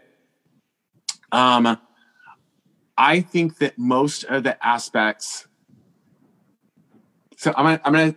um, 1.33 1.79
I 2.99 3.21
think 3.21 3.59
that 3.59 3.79
most 3.79 4.25
of 4.25 4.43
the 4.43 4.65
aspects. 4.67 5.47
So 7.37 7.55
I'm 7.57 7.65
gonna, 7.65 7.81
I'm 7.85 7.93
gonna 7.93 8.15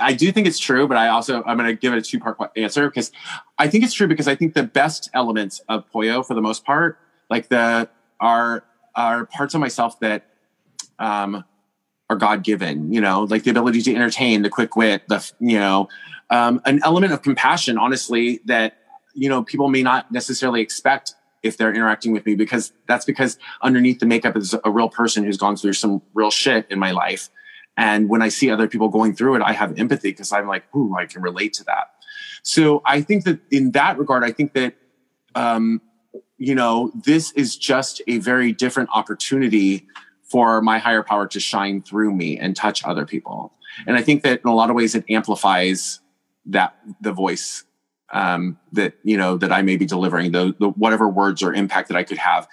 I 0.00 0.12
do 0.12 0.30
think 0.32 0.46
it's 0.46 0.58
true, 0.58 0.86
but 0.86 0.96
I 0.96 1.08
also 1.08 1.42
I'm 1.44 1.56
going 1.56 1.68
to 1.68 1.76
give 1.76 1.92
it 1.92 1.98
a 1.98 2.02
two 2.02 2.20
part 2.20 2.36
answer 2.56 2.88
because 2.88 3.12
I 3.58 3.68
think 3.68 3.84
it's 3.84 3.94
true 3.94 4.06
because 4.06 4.28
I 4.28 4.34
think 4.34 4.54
the 4.54 4.62
best 4.62 5.10
elements 5.14 5.60
of 5.68 5.90
Pollo, 5.90 6.22
for 6.22 6.34
the 6.34 6.40
most 6.40 6.64
part, 6.64 6.98
like 7.30 7.48
the 7.48 7.88
are 8.20 8.64
are 8.94 9.26
parts 9.26 9.54
of 9.54 9.60
myself 9.60 9.98
that 10.00 10.26
um, 10.98 11.44
are 12.10 12.16
God 12.16 12.44
given. 12.44 12.92
You 12.92 13.00
know, 13.00 13.22
like 13.22 13.44
the 13.44 13.50
ability 13.50 13.82
to 13.82 13.94
entertain, 13.94 14.42
the 14.42 14.50
quick 14.50 14.76
wit, 14.76 15.08
the 15.08 15.30
you 15.40 15.58
know, 15.58 15.88
um, 16.30 16.60
an 16.64 16.80
element 16.84 17.12
of 17.12 17.22
compassion. 17.22 17.78
Honestly, 17.78 18.40
that 18.46 18.78
you 19.14 19.28
know 19.28 19.42
people 19.42 19.68
may 19.68 19.82
not 19.82 20.10
necessarily 20.12 20.60
expect 20.60 21.14
if 21.42 21.56
they're 21.56 21.74
interacting 21.74 22.12
with 22.12 22.24
me 22.24 22.34
because 22.34 22.72
that's 22.86 23.04
because 23.04 23.36
underneath 23.62 23.98
the 23.98 24.06
makeup 24.06 24.36
is 24.36 24.54
a 24.64 24.70
real 24.70 24.88
person 24.88 25.24
who's 25.24 25.36
gone 25.36 25.56
through 25.56 25.72
some 25.72 26.00
real 26.14 26.30
shit 26.30 26.66
in 26.70 26.78
my 26.78 26.92
life 26.92 27.30
and 27.76 28.08
when 28.08 28.22
I 28.22 28.28
see 28.28 28.50
other 28.50 28.68
people 28.68 28.88
going 28.88 29.14
through 29.14 29.36
it, 29.36 29.42
I 29.42 29.52
have 29.52 29.78
empathy 29.78 30.10
because 30.10 30.32
I'm 30.32 30.46
like, 30.46 30.64
ooh, 30.74 30.94
I 30.94 31.06
can 31.06 31.22
relate 31.22 31.54
to 31.54 31.64
that. 31.64 31.90
So 32.42 32.82
I 32.84 33.00
think 33.00 33.24
that 33.24 33.40
in 33.50 33.70
that 33.72 33.98
regard, 33.98 34.24
I 34.24 34.32
think 34.32 34.52
that, 34.54 34.74
um, 35.34 35.80
you 36.36 36.54
know, 36.54 36.92
this 37.04 37.32
is 37.32 37.56
just 37.56 38.02
a 38.06 38.18
very 38.18 38.52
different 38.52 38.90
opportunity 38.92 39.86
for 40.24 40.60
my 40.60 40.78
higher 40.78 41.02
power 41.02 41.26
to 41.28 41.40
shine 41.40 41.82
through 41.82 42.14
me 42.14 42.38
and 42.38 42.56
touch 42.56 42.84
other 42.84 43.06
people. 43.06 43.54
And 43.86 43.96
I 43.96 44.02
think 44.02 44.22
that 44.24 44.40
in 44.44 44.50
a 44.50 44.54
lot 44.54 44.70
of 44.70 44.76
ways 44.76 44.94
it 44.94 45.04
amplifies 45.08 46.00
that 46.46 46.76
the 47.00 47.12
voice 47.12 47.64
um, 48.12 48.58
that 48.72 48.94
you 49.02 49.16
know 49.16 49.38
that 49.38 49.52
I 49.52 49.62
may 49.62 49.76
be 49.76 49.86
delivering, 49.86 50.32
the, 50.32 50.54
the 50.58 50.68
whatever 50.70 51.08
words 51.08 51.42
or 51.42 51.54
impact 51.54 51.88
that 51.88 51.96
I 51.96 52.04
could 52.04 52.18
have, 52.18 52.46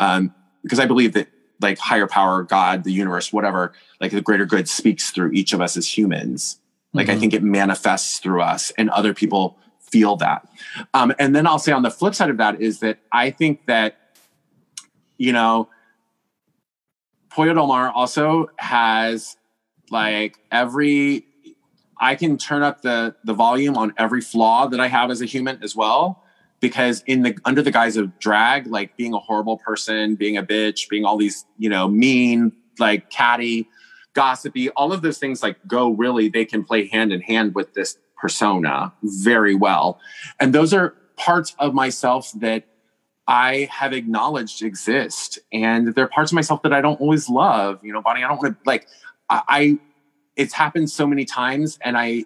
um, 0.00 0.34
because 0.62 0.78
I 0.78 0.84
believe 0.84 1.14
that 1.14 1.28
like 1.60 1.78
higher 1.78 2.06
power, 2.06 2.42
God, 2.42 2.84
the 2.84 2.92
universe, 2.92 3.32
whatever, 3.32 3.72
like 4.00 4.12
the 4.12 4.20
greater 4.20 4.46
good 4.46 4.68
speaks 4.68 5.10
through 5.10 5.32
each 5.32 5.52
of 5.52 5.60
us 5.60 5.76
as 5.76 5.96
humans. 5.96 6.60
Like 6.92 7.06
mm-hmm. 7.06 7.16
I 7.16 7.20
think 7.20 7.34
it 7.34 7.42
manifests 7.42 8.18
through 8.18 8.42
us 8.42 8.70
and 8.78 8.90
other 8.90 9.12
people 9.12 9.58
feel 9.80 10.16
that. 10.16 10.48
Um, 10.94 11.12
and 11.18 11.34
then 11.34 11.46
I'll 11.46 11.58
say 11.58 11.72
on 11.72 11.82
the 11.82 11.90
flip 11.90 12.14
side 12.14 12.30
of 12.30 12.36
that 12.38 12.60
is 12.60 12.80
that 12.80 12.98
I 13.12 13.30
think 13.30 13.66
that, 13.66 13.96
you 15.16 15.32
know, 15.32 15.68
Pollo 17.30 17.54
Del 17.54 17.66
Mar 17.66 17.90
also 17.90 18.48
has 18.58 19.36
like 19.90 20.38
every 20.50 21.24
I 22.00 22.14
can 22.14 22.36
turn 22.36 22.62
up 22.62 22.82
the 22.82 23.16
the 23.24 23.34
volume 23.34 23.76
on 23.76 23.92
every 23.96 24.20
flaw 24.20 24.66
that 24.66 24.80
I 24.80 24.88
have 24.88 25.10
as 25.10 25.20
a 25.20 25.24
human 25.24 25.62
as 25.62 25.74
well 25.74 26.24
because 26.60 27.02
in 27.06 27.22
the 27.22 27.36
under 27.44 27.62
the 27.62 27.70
guise 27.70 27.96
of 27.96 28.18
drag 28.18 28.66
like 28.66 28.96
being 28.96 29.14
a 29.14 29.18
horrible 29.18 29.58
person 29.58 30.14
being 30.14 30.36
a 30.36 30.42
bitch 30.42 30.88
being 30.88 31.04
all 31.04 31.16
these 31.16 31.44
you 31.56 31.68
know 31.68 31.88
mean 31.88 32.52
like 32.78 33.10
catty 33.10 33.68
gossipy 34.14 34.68
all 34.70 34.92
of 34.92 35.02
those 35.02 35.18
things 35.18 35.42
like 35.42 35.56
go 35.66 35.90
really 35.90 36.28
they 36.28 36.44
can 36.44 36.64
play 36.64 36.88
hand 36.88 37.12
in 37.12 37.20
hand 37.20 37.54
with 37.54 37.74
this 37.74 37.98
persona 38.18 38.92
very 39.02 39.54
well. 39.54 40.00
And 40.40 40.52
those 40.52 40.74
are 40.74 40.94
parts 41.16 41.54
of 41.58 41.74
myself 41.74 42.32
that 42.36 42.64
i 43.26 43.68
have 43.70 43.92
acknowledged 43.92 44.62
exist 44.62 45.38
and 45.52 45.94
they're 45.94 46.08
parts 46.08 46.30
of 46.30 46.34
myself 46.36 46.62
that 46.62 46.72
i 46.72 46.80
don't 46.80 47.00
always 47.00 47.28
love. 47.28 47.78
You 47.82 47.92
know 47.92 48.02
bonnie 48.02 48.22
i 48.22 48.28
don't 48.28 48.40
want 48.42 48.54
to 48.54 48.60
like 48.64 48.86
I, 49.28 49.42
I 49.48 49.78
it's 50.36 50.54
happened 50.54 50.90
so 50.90 51.06
many 51.06 51.24
times 51.24 51.78
and 51.82 51.96
i 51.98 52.24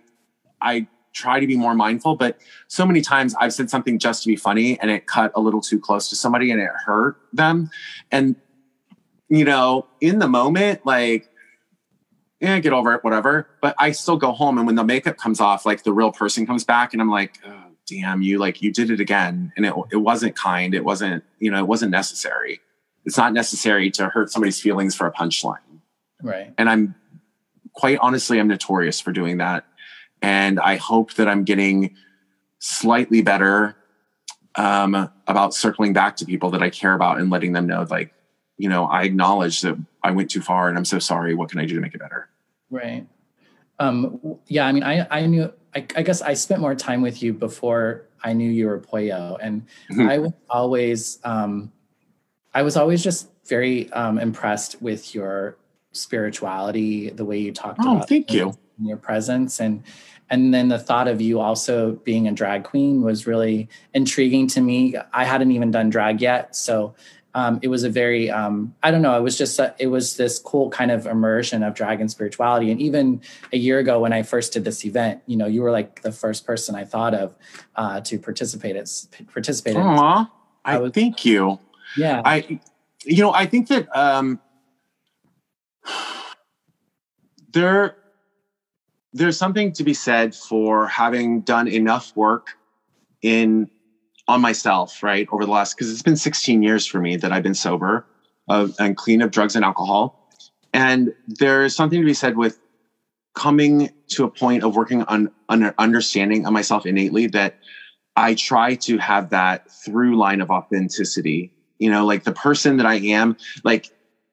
i 0.60 0.86
try 1.12 1.40
to 1.40 1.46
be 1.46 1.56
more 1.56 1.74
mindful. 1.74 2.16
But 2.16 2.38
so 2.68 2.86
many 2.86 3.00
times 3.00 3.34
I've 3.40 3.52
said 3.52 3.70
something 3.70 3.98
just 3.98 4.22
to 4.22 4.28
be 4.28 4.36
funny 4.36 4.78
and 4.80 4.90
it 4.90 5.06
cut 5.06 5.32
a 5.34 5.40
little 5.40 5.60
too 5.60 5.78
close 5.78 6.08
to 6.10 6.16
somebody 6.16 6.50
and 6.50 6.60
it 6.60 6.70
hurt 6.84 7.16
them. 7.32 7.70
And, 8.10 8.36
you 9.28 9.44
know, 9.44 9.86
in 10.00 10.18
the 10.18 10.28
moment, 10.28 10.84
like, 10.84 11.28
yeah, 12.40 12.58
get 12.58 12.72
over 12.72 12.94
it, 12.94 13.04
whatever. 13.04 13.48
But 13.60 13.76
I 13.78 13.92
still 13.92 14.16
go 14.16 14.32
home. 14.32 14.58
And 14.58 14.66
when 14.66 14.74
the 14.74 14.84
makeup 14.84 15.16
comes 15.16 15.40
off, 15.40 15.64
like 15.64 15.84
the 15.84 15.92
real 15.92 16.12
person 16.12 16.46
comes 16.46 16.64
back 16.64 16.92
and 16.92 17.00
I'm 17.00 17.10
like, 17.10 17.38
oh, 17.46 17.66
damn, 17.86 18.22
you 18.22 18.38
like, 18.38 18.62
you 18.62 18.72
did 18.72 18.90
it 18.90 19.00
again. 19.00 19.52
And 19.56 19.64
it, 19.64 19.74
it 19.92 19.96
wasn't 19.98 20.34
kind. 20.34 20.74
It 20.74 20.84
wasn't, 20.84 21.24
you 21.38 21.50
know, 21.50 21.58
it 21.58 21.68
wasn't 21.68 21.92
necessary. 21.92 22.60
It's 23.04 23.16
not 23.16 23.32
necessary 23.32 23.90
to 23.92 24.08
hurt 24.08 24.30
somebody's 24.30 24.60
feelings 24.60 24.94
for 24.94 25.06
a 25.06 25.12
punchline. 25.12 25.58
Right. 26.22 26.52
And 26.58 26.68
I'm 26.68 26.94
quite 27.74 27.98
honestly, 28.00 28.38
I'm 28.38 28.48
notorious 28.48 29.00
for 29.00 29.12
doing 29.12 29.38
that 29.38 29.64
and 30.22 30.60
I 30.60 30.76
hope 30.76 31.14
that 31.14 31.28
I'm 31.28 31.44
getting 31.44 31.96
slightly 32.58 33.22
better 33.22 33.76
um, 34.54 35.10
about 35.26 35.54
circling 35.54 35.92
back 35.92 36.16
to 36.16 36.24
people 36.24 36.50
that 36.50 36.62
I 36.62 36.70
care 36.70 36.94
about 36.94 37.18
and 37.18 37.30
letting 37.30 37.52
them 37.52 37.66
know, 37.66 37.86
like, 37.90 38.14
you 38.56 38.68
know, 38.68 38.84
I 38.84 39.02
acknowledge 39.02 39.62
that 39.62 39.76
I 40.02 40.12
went 40.12 40.30
too 40.30 40.40
far 40.40 40.68
and 40.68 40.78
I'm 40.78 40.84
so 40.84 40.98
sorry. 40.98 41.34
What 41.34 41.50
can 41.50 41.58
I 41.58 41.66
do 41.66 41.74
to 41.74 41.80
make 41.80 41.94
it 41.94 42.00
better? 42.00 42.28
Right. 42.70 43.06
Um, 43.78 44.38
yeah. 44.46 44.66
I 44.66 44.72
mean, 44.72 44.84
I, 44.84 45.06
I 45.10 45.26
knew, 45.26 45.52
I, 45.74 45.86
I, 45.96 46.02
guess 46.02 46.22
I 46.22 46.34
spent 46.34 46.60
more 46.60 46.74
time 46.74 47.02
with 47.02 47.22
you 47.22 47.32
before 47.32 48.04
I 48.22 48.32
knew 48.32 48.48
you 48.48 48.66
were 48.66 48.78
Pollo. 48.78 49.38
And 49.40 49.62
mm-hmm. 49.90 50.08
I 50.08 50.18
was 50.18 50.32
always, 50.48 51.18
um, 51.24 51.72
I 52.54 52.62
was 52.62 52.76
always 52.76 53.02
just 53.02 53.28
very 53.46 53.90
um, 53.92 54.18
impressed 54.18 54.80
with 54.80 55.14
your 55.14 55.56
spirituality, 55.92 57.10
the 57.10 57.24
way 57.24 57.38
you 57.38 57.52
talked 57.52 57.80
oh, 57.82 57.96
about 57.96 58.08
thank 58.08 58.32
you. 58.32 58.54
your 58.80 58.98
presence. 58.98 59.60
And 59.60 59.82
and 60.30 60.52
then 60.52 60.68
the 60.68 60.78
thought 60.78 61.08
of 61.08 61.20
you 61.20 61.40
also 61.40 61.92
being 62.04 62.26
a 62.26 62.32
drag 62.32 62.64
queen 62.64 63.02
was 63.02 63.26
really 63.26 63.68
intriguing 63.92 64.46
to 64.48 64.60
me. 64.60 64.96
I 65.12 65.24
hadn't 65.24 65.52
even 65.52 65.70
done 65.70 65.90
drag 65.90 66.20
yet. 66.20 66.56
So 66.56 66.94
um, 67.34 67.58
it 67.62 67.68
was 67.68 67.82
a 67.84 67.88
very 67.88 68.30
um, 68.30 68.74
i 68.82 68.90
don't 68.90 69.02
know 69.02 69.16
it 69.16 69.22
was 69.22 69.38
just 69.38 69.58
a, 69.58 69.74
it 69.78 69.86
was 69.86 70.16
this 70.16 70.38
cool 70.38 70.70
kind 70.70 70.90
of 70.90 71.06
immersion 71.06 71.62
of 71.62 71.74
drag 71.74 72.00
and 72.00 72.10
spirituality. 72.10 72.70
And 72.70 72.80
even 72.80 73.22
a 73.52 73.56
year 73.56 73.78
ago 73.78 74.00
when 74.00 74.12
i 74.12 74.22
first 74.22 74.52
did 74.52 74.64
this 74.64 74.84
event 74.84 75.22
you 75.26 75.36
know 75.36 75.46
you 75.46 75.62
were 75.62 75.70
like 75.70 76.02
the 76.02 76.12
first 76.12 76.46
person 76.46 76.74
i 76.74 76.84
thought 76.84 77.14
of 77.14 77.34
uh, 77.76 78.00
to 78.02 78.18
participate 78.18 78.76
at 78.76 78.90
participate 79.32 79.76
Aww, 79.76 80.20
in. 80.20 80.26
i, 80.64 80.78
was, 80.78 80.92
thank 80.92 81.24
you. 81.24 81.58
Yeah. 81.96 82.22
I 82.24 82.60
you 83.04 83.22
know 83.22 83.32
i 83.32 83.46
think 83.46 83.68
that 83.68 83.88
um 83.96 84.40
there 87.52 87.96
there's 89.12 89.36
something 89.36 89.72
to 89.72 89.84
be 89.84 89.94
said 89.94 90.34
for 90.34 90.86
having 90.86 91.40
done 91.40 91.68
enough 91.68 92.12
work 92.16 92.48
in 93.22 93.68
on 94.28 94.40
myself 94.40 95.02
right 95.02 95.28
over 95.32 95.44
the 95.44 95.50
last 95.50 95.76
because 95.76 95.90
it's 95.90 96.02
been 96.02 96.16
16 96.16 96.62
years 96.62 96.86
for 96.86 97.00
me 97.00 97.16
that 97.16 97.32
i've 97.32 97.42
been 97.42 97.54
sober 97.54 98.06
and 98.48 98.96
clean 98.96 99.22
of 99.22 99.30
drugs 99.30 99.56
and 99.56 99.64
alcohol. 99.64 100.18
And 100.74 101.12
there's 101.26 101.74
something 101.74 102.00
to 102.00 102.06
be 102.06 102.14
said 102.14 102.36
with 102.36 102.58
coming 103.34 103.90
to 104.08 104.24
a 104.24 104.28
point 104.28 104.62
of 104.62 104.76
working 104.76 105.02
on, 105.04 105.30
on 105.48 105.72
understanding 105.78 106.46
of 106.46 106.52
myself 106.52 106.84
innately 106.86 107.26
that 107.28 107.54
i 108.16 108.34
try 108.34 108.74
to 108.74 108.98
have 108.98 109.30
that 109.30 109.62
through 109.84 110.16
line 110.18 110.40
of 110.40 110.50
authenticity. 110.50 111.50
You 111.78 111.90
know 111.90 112.04
like 112.06 112.24
the 112.24 112.32
person 112.32 112.76
that 112.76 112.86
i 112.86 112.96
am 112.96 113.36
like 113.64 113.88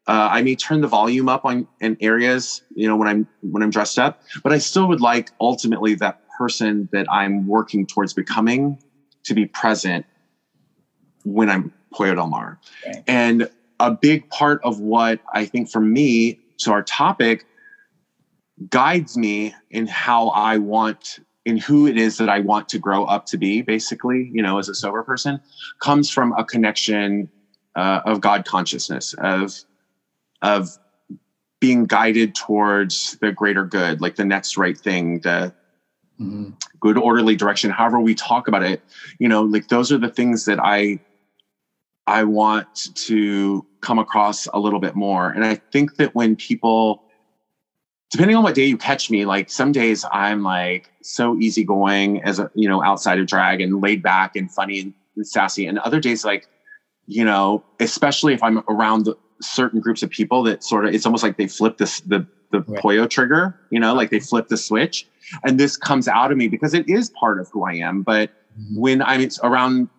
uh, 0.09 0.27
I 0.31 0.41
may 0.41 0.55
turn 0.55 0.81
the 0.81 0.87
volume 0.87 1.29
up 1.29 1.45
on 1.45 1.67
in 1.79 1.95
areas, 2.01 2.63
you 2.73 2.87
know, 2.87 2.97
when 2.97 3.07
I'm 3.07 3.27
when 3.41 3.61
I'm 3.61 3.69
dressed 3.69 3.99
up, 3.99 4.19
but 4.43 4.51
I 4.51 4.57
still 4.57 4.87
would 4.87 5.01
like 5.01 5.29
ultimately 5.39 5.93
that 5.95 6.17
person 6.35 6.89
that 6.91 7.05
I'm 7.11 7.45
working 7.45 7.85
towards 7.85 8.15
becoming 8.15 8.79
to 9.25 9.35
be 9.35 9.45
present 9.45 10.07
when 11.25 11.47
I'm 11.47 11.71
Pollo 11.93 12.15
Del 12.15 12.27
Mar. 12.27 12.59
And 13.07 13.49
a 13.79 13.91
big 13.91 14.27
part 14.29 14.61
of 14.63 14.79
what 14.79 15.19
I 15.31 15.45
think 15.45 15.69
for 15.69 15.79
me 15.79 16.39
to 16.59 16.71
our 16.71 16.81
topic 16.81 17.45
guides 18.67 19.15
me 19.15 19.53
in 19.69 19.85
how 19.85 20.29
I 20.29 20.57
want 20.57 21.19
in 21.45 21.57
who 21.57 21.85
it 21.85 21.97
is 21.99 22.17
that 22.17 22.29
I 22.29 22.39
want 22.39 22.67
to 22.69 22.79
grow 22.79 23.05
up 23.05 23.27
to 23.27 23.37
be, 23.37 23.61
basically, 23.61 24.31
you 24.33 24.41
know, 24.41 24.57
as 24.57 24.69
a 24.69 24.75
sober 24.75 25.03
person, 25.03 25.39
comes 25.79 26.09
from 26.09 26.33
a 26.33 26.43
connection 26.43 27.29
uh, 27.75 28.01
of 28.05 28.21
God 28.21 28.45
consciousness, 28.45 29.13
of 29.19 29.63
of 30.41 30.69
being 31.59 31.85
guided 31.85 32.35
towards 32.35 33.17
the 33.17 33.31
greater 33.31 33.65
good, 33.65 34.01
like 34.01 34.15
the 34.15 34.25
next 34.25 34.57
right 34.57 34.77
thing, 34.77 35.19
the 35.21 35.53
mm-hmm. 36.19 36.51
good 36.79 36.97
orderly 36.97 37.35
direction, 37.35 37.69
however 37.69 37.99
we 37.99 38.15
talk 38.15 38.47
about 38.47 38.63
it, 38.63 38.81
you 39.19 39.27
know, 39.27 39.43
like 39.43 39.67
those 39.67 39.91
are 39.91 39.97
the 39.97 40.09
things 40.09 40.45
that 40.45 40.59
I 40.59 40.99
I 42.07 42.23
want 42.23 42.95
to 42.95 43.65
come 43.81 43.99
across 43.99 44.47
a 44.47 44.57
little 44.57 44.79
bit 44.79 44.95
more. 44.95 45.29
And 45.29 45.45
I 45.45 45.55
think 45.55 45.97
that 45.97 46.15
when 46.15 46.35
people 46.35 47.03
depending 48.09 48.35
on 48.35 48.43
what 48.43 48.55
day 48.55 48.65
you 48.65 48.77
catch 48.77 49.11
me, 49.11 49.25
like 49.25 49.49
some 49.49 49.71
days 49.71 50.03
I'm 50.11 50.41
like 50.41 50.91
so 51.03 51.37
easygoing 51.37 52.23
as 52.23 52.39
a, 52.39 52.49
you 52.55 52.67
know, 52.67 52.83
outside 52.83 53.19
of 53.19 53.27
drag 53.27 53.61
and 53.61 53.81
laid 53.81 54.01
back 54.01 54.35
and 54.35 54.51
funny 54.51 54.93
and 55.15 55.27
sassy. 55.27 55.67
And 55.67 55.77
other 55.79 55.99
days 55.99 56.25
like, 56.25 56.47
you 57.05 57.23
know, 57.23 57.63
especially 57.79 58.33
if 58.33 58.41
I'm 58.41 58.63
around 58.67 59.05
the 59.05 59.15
certain 59.41 59.79
groups 59.79 60.03
of 60.03 60.09
people 60.09 60.43
that 60.43 60.63
sort 60.63 60.85
of 60.85 60.93
it's 60.93 61.05
almost 61.05 61.23
like 61.23 61.37
they 61.37 61.47
flip 61.47 61.77
this 61.77 62.01
the 62.01 62.25
the 62.51 62.61
right. 62.61 62.81
Pollo 62.81 63.07
trigger, 63.07 63.59
you 63.69 63.79
know, 63.79 63.93
like 63.93 64.09
they 64.09 64.19
flip 64.19 64.47
the 64.47 64.57
switch. 64.57 65.07
And 65.43 65.59
this 65.59 65.77
comes 65.77 66.07
out 66.07 66.31
of 66.31 66.37
me 66.37 66.47
because 66.47 66.73
it 66.73 66.89
is 66.89 67.11
part 67.11 67.39
of 67.39 67.47
who 67.49 67.63
I 67.63 67.73
am. 67.73 68.01
But 68.01 68.31
mm-hmm. 68.59 68.79
when 68.79 69.01
I'm 69.01 69.29
around 69.43 69.89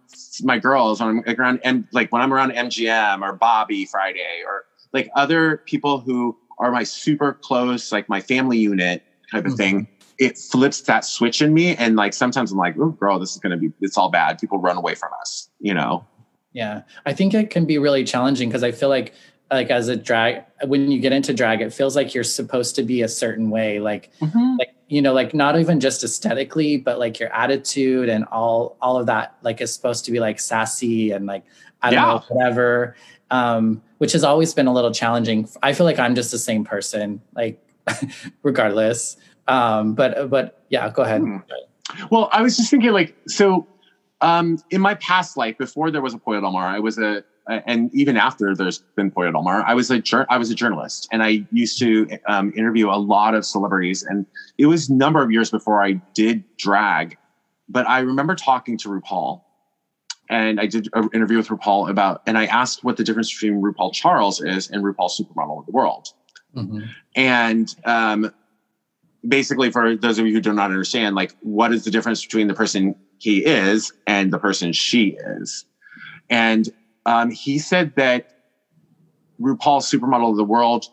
my 0.42 0.58
girls, 0.58 1.00
when 1.00 1.22
I'm 1.26 1.38
around 1.38 1.60
and 1.62 1.86
like 1.92 2.10
when 2.12 2.22
I'm 2.22 2.32
around 2.32 2.52
MGM 2.52 3.22
or 3.22 3.34
Bobby 3.34 3.84
Friday 3.84 4.42
or 4.46 4.64
like 4.92 5.10
other 5.14 5.58
people 5.58 6.00
who 6.00 6.36
are 6.58 6.72
my 6.72 6.82
super 6.82 7.34
close, 7.34 7.92
like 7.92 8.08
my 8.08 8.20
family 8.20 8.58
unit 8.58 9.04
type 9.30 9.44
of 9.44 9.52
mm-hmm. 9.52 9.56
thing, 9.56 9.88
it 10.18 10.36
flips 10.36 10.82
that 10.82 11.04
switch 11.04 11.40
in 11.40 11.54
me. 11.54 11.76
And 11.76 11.96
like 11.96 12.12
sometimes 12.12 12.50
I'm 12.50 12.58
like, 12.58 12.74
oh 12.78 12.90
girl, 12.90 13.18
this 13.18 13.32
is 13.32 13.38
gonna 13.38 13.56
be 13.56 13.70
it's 13.80 13.96
all 13.96 14.10
bad. 14.10 14.38
People 14.38 14.58
run 14.58 14.76
away 14.76 14.94
from 14.94 15.10
us, 15.20 15.48
you 15.60 15.74
know. 15.74 16.04
Yeah. 16.52 16.82
I 17.06 17.12
think 17.12 17.32
it 17.32 17.50
can 17.50 17.64
be 17.64 17.78
really 17.78 18.02
challenging 18.02 18.48
because 18.48 18.64
I 18.64 18.72
feel 18.72 18.88
like 18.88 19.14
like 19.50 19.70
as 19.70 19.88
a 19.88 19.96
drag 19.96 20.44
when 20.66 20.90
you 20.90 21.00
get 21.00 21.12
into 21.12 21.34
drag 21.34 21.60
it 21.60 21.72
feels 21.72 21.96
like 21.96 22.14
you're 22.14 22.24
supposed 22.24 22.76
to 22.76 22.82
be 22.82 23.02
a 23.02 23.08
certain 23.08 23.50
way 23.50 23.80
like 23.80 24.10
mm-hmm. 24.20 24.56
like 24.58 24.74
you 24.88 25.02
know 25.02 25.12
like 25.12 25.34
not 25.34 25.58
even 25.58 25.80
just 25.80 26.04
aesthetically 26.04 26.76
but 26.76 26.98
like 26.98 27.18
your 27.18 27.32
attitude 27.32 28.08
and 28.08 28.24
all 28.26 28.76
all 28.80 28.96
of 28.96 29.06
that 29.06 29.36
like 29.42 29.60
is 29.60 29.72
supposed 29.72 30.04
to 30.04 30.12
be 30.12 30.20
like 30.20 30.38
sassy 30.38 31.10
and 31.10 31.26
like 31.26 31.44
i 31.82 31.90
don't 31.90 32.02
know 32.02 32.22
whatever. 32.34 32.96
Um 33.30 33.82
which 33.98 34.12
has 34.12 34.24
always 34.24 34.54
been 34.54 34.66
a 34.66 34.72
little 34.72 34.92
challenging. 34.92 35.48
I 35.62 35.72
feel 35.72 35.86
like 35.86 35.98
i'm 35.98 36.14
just 36.14 36.30
the 36.30 36.38
same 36.38 36.64
person 36.64 37.20
like 37.34 37.60
regardless. 38.42 39.16
Um 39.48 39.94
but 39.94 40.30
but 40.30 40.64
yeah 40.68 40.90
go 40.90 41.02
ahead. 41.02 41.22
Mm. 41.22 41.42
well 42.10 42.28
i 42.32 42.42
was 42.42 42.56
just 42.56 42.70
thinking 42.70 42.92
like 42.92 43.16
so 43.26 43.66
um 44.20 44.58
in 44.70 44.80
my 44.80 44.94
past 44.94 45.36
life 45.36 45.58
before 45.58 45.90
there 45.90 46.02
was 46.02 46.14
a 46.14 46.18
Pollo 46.18 46.40
Del 46.40 46.52
Mar, 46.52 46.66
i 46.66 46.78
was 46.78 46.98
a 46.98 47.24
and 47.66 47.92
even 47.94 48.16
after 48.16 48.54
there's 48.54 48.78
been 48.96 49.10
Pollo 49.10 49.30
Del 49.32 49.42
Mar, 49.42 49.64
I 49.66 49.74
was 49.74 49.90
a 49.90 50.02
I 50.28 50.38
was 50.38 50.50
a 50.50 50.54
journalist, 50.54 51.08
and 51.10 51.22
I 51.22 51.44
used 51.50 51.78
to 51.80 52.08
um, 52.26 52.52
interview 52.56 52.88
a 52.88 52.96
lot 52.96 53.34
of 53.34 53.44
celebrities, 53.44 54.02
and 54.02 54.26
it 54.58 54.66
was 54.66 54.88
a 54.88 54.94
number 54.94 55.22
of 55.22 55.30
years 55.30 55.50
before 55.50 55.82
I 55.82 55.94
did 56.14 56.44
drag. 56.56 57.16
But 57.68 57.88
I 57.88 58.00
remember 58.00 58.34
talking 58.34 58.78
to 58.78 58.88
RuPaul, 58.88 59.42
and 60.28 60.60
I 60.60 60.66
did 60.66 60.88
an 60.92 61.08
interview 61.12 61.38
with 61.38 61.48
RuPaul 61.48 61.90
about, 61.90 62.22
and 62.26 62.38
I 62.38 62.46
asked 62.46 62.84
what 62.84 62.96
the 62.96 63.04
difference 63.04 63.32
between 63.32 63.60
RuPaul 63.60 63.92
Charles 63.92 64.40
is 64.40 64.70
and 64.70 64.84
RuPaul 64.84 65.10
Supermodel 65.10 65.60
of 65.60 65.66
the 65.66 65.72
World, 65.72 66.08
mm-hmm. 66.54 66.80
and 67.16 67.74
um, 67.84 68.32
basically 69.26 69.70
for 69.70 69.96
those 69.96 70.18
of 70.18 70.26
you 70.26 70.32
who 70.32 70.40
do 70.40 70.52
not 70.52 70.70
understand, 70.70 71.16
like 71.16 71.34
what 71.40 71.72
is 71.72 71.84
the 71.84 71.90
difference 71.90 72.24
between 72.24 72.46
the 72.46 72.54
person 72.54 72.94
he 73.18 73.44
is 73.44 73.92
and 74.06 74.32
the 74.32 74.38
person 74.38 74.72
she 74.72 75.16
is, 75.38 75.64
and 76.28 76.72
um, 77.06 77.30
he 77.30 77.58
said 77.58 77.94
that 77.96 78.40
RuPaul's 79.40 79.90
Supermodel 79.90 80.30
of 80.30 80.36
the 80.36 80.44
World 80.44 80.86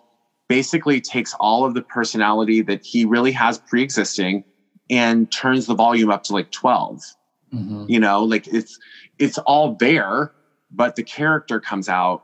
basically 0.47 1.01
takes 1.01 1.33
all 1.39 1.65
of 1.65 1.73
the 1.73 1.81
personality 1.81 2.61
that 2.61 2.85
he 2.85 3.05
really 3.05 3.31
has 3.31 3.57
pre-existing 3.57 4.43
and 4.89 5.31
turns 5.31 5.65
the 5.65 5.75
volume 5.75 6.09
up 6.09 6.23
to 6.23 6.33
like 6.33 6.49
12 6.51 7.01
mm-hmm. 7.53 7.85
you 7.89 7.99
know 7.99 8.23
like 8.23 8.47
it's 8.47 8.79
it's 9.19 9.37
all 9.39 9.75
there 9.75 10.31
but 10.71 10.95
the 10.95 11.03
character 11.03 11.59
comes 11.59 11.89
out 11.89 12.23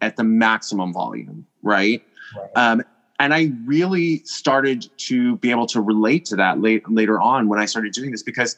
at 0.00 0.16
the 0.16 0.24
maximum 0.24 0.92
volume 0.92 1.46
right, 1.62 2.02
right. 2.36 2.50
Um, 2.56 2.82
and 3.20 3.32
i 3.32 3.52
really 3.64 4.24
started 4.24 4.88
to 4.96 5.36
be 5.36 5.50
able 5.50 5.66
to 5.66 5.80
relate 5.80 6.24
to 6.26 6.36
that 6.36 6.60
late, 6.60 6.88
later 6.90 7.20
on 7.20 7.48
when 7.48 7.60
i 7.60 7.64
started 7.64 7.92
doing 7.92 8.10
this 8.10 8.22
because 8.22 8.56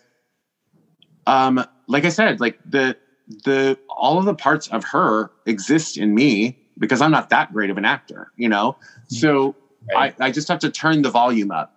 um, 1.27 1.65
like 1.89 2.07
i 2.07 2.09
said 2.09 2.41
like 2.41 2.59
the 2.65 2.97
the 3.45 3.79
all 3.89 4.19
of 4.19 4.25
the 4.25 4.35
parts 4.35 4.69
of 4.69 4.85
her 4.85 5.31
exist 5.47 5.97
in 5.97 6.15
me 6.15 6.57
because 6.79 7.01
I'm 7.01 7.11
not 7.11 7.31
that 7.31 7.53
great 7.53 7.71
of 7.71 7.79
an 7.79 7.85
actor, 7.85 8.33
you 8.37 8.49
know? 8.49 8.77
So 9.09 9.55
right. 9.95 10.15
I, 10.19 10.27
I 10.27 10.31
just 10.31 10.49
have 10.49 10.59
to 10.61 10.71
turn 10.71 11.03
the 11.03 11.11
volume 11.11 11.51
up. 11.51 11.75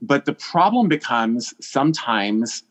But 0.00 0.24
the 0.24 0.32
problem 0.32 0.88
becomes 0.88 1.54
sometimes 1.60 2.64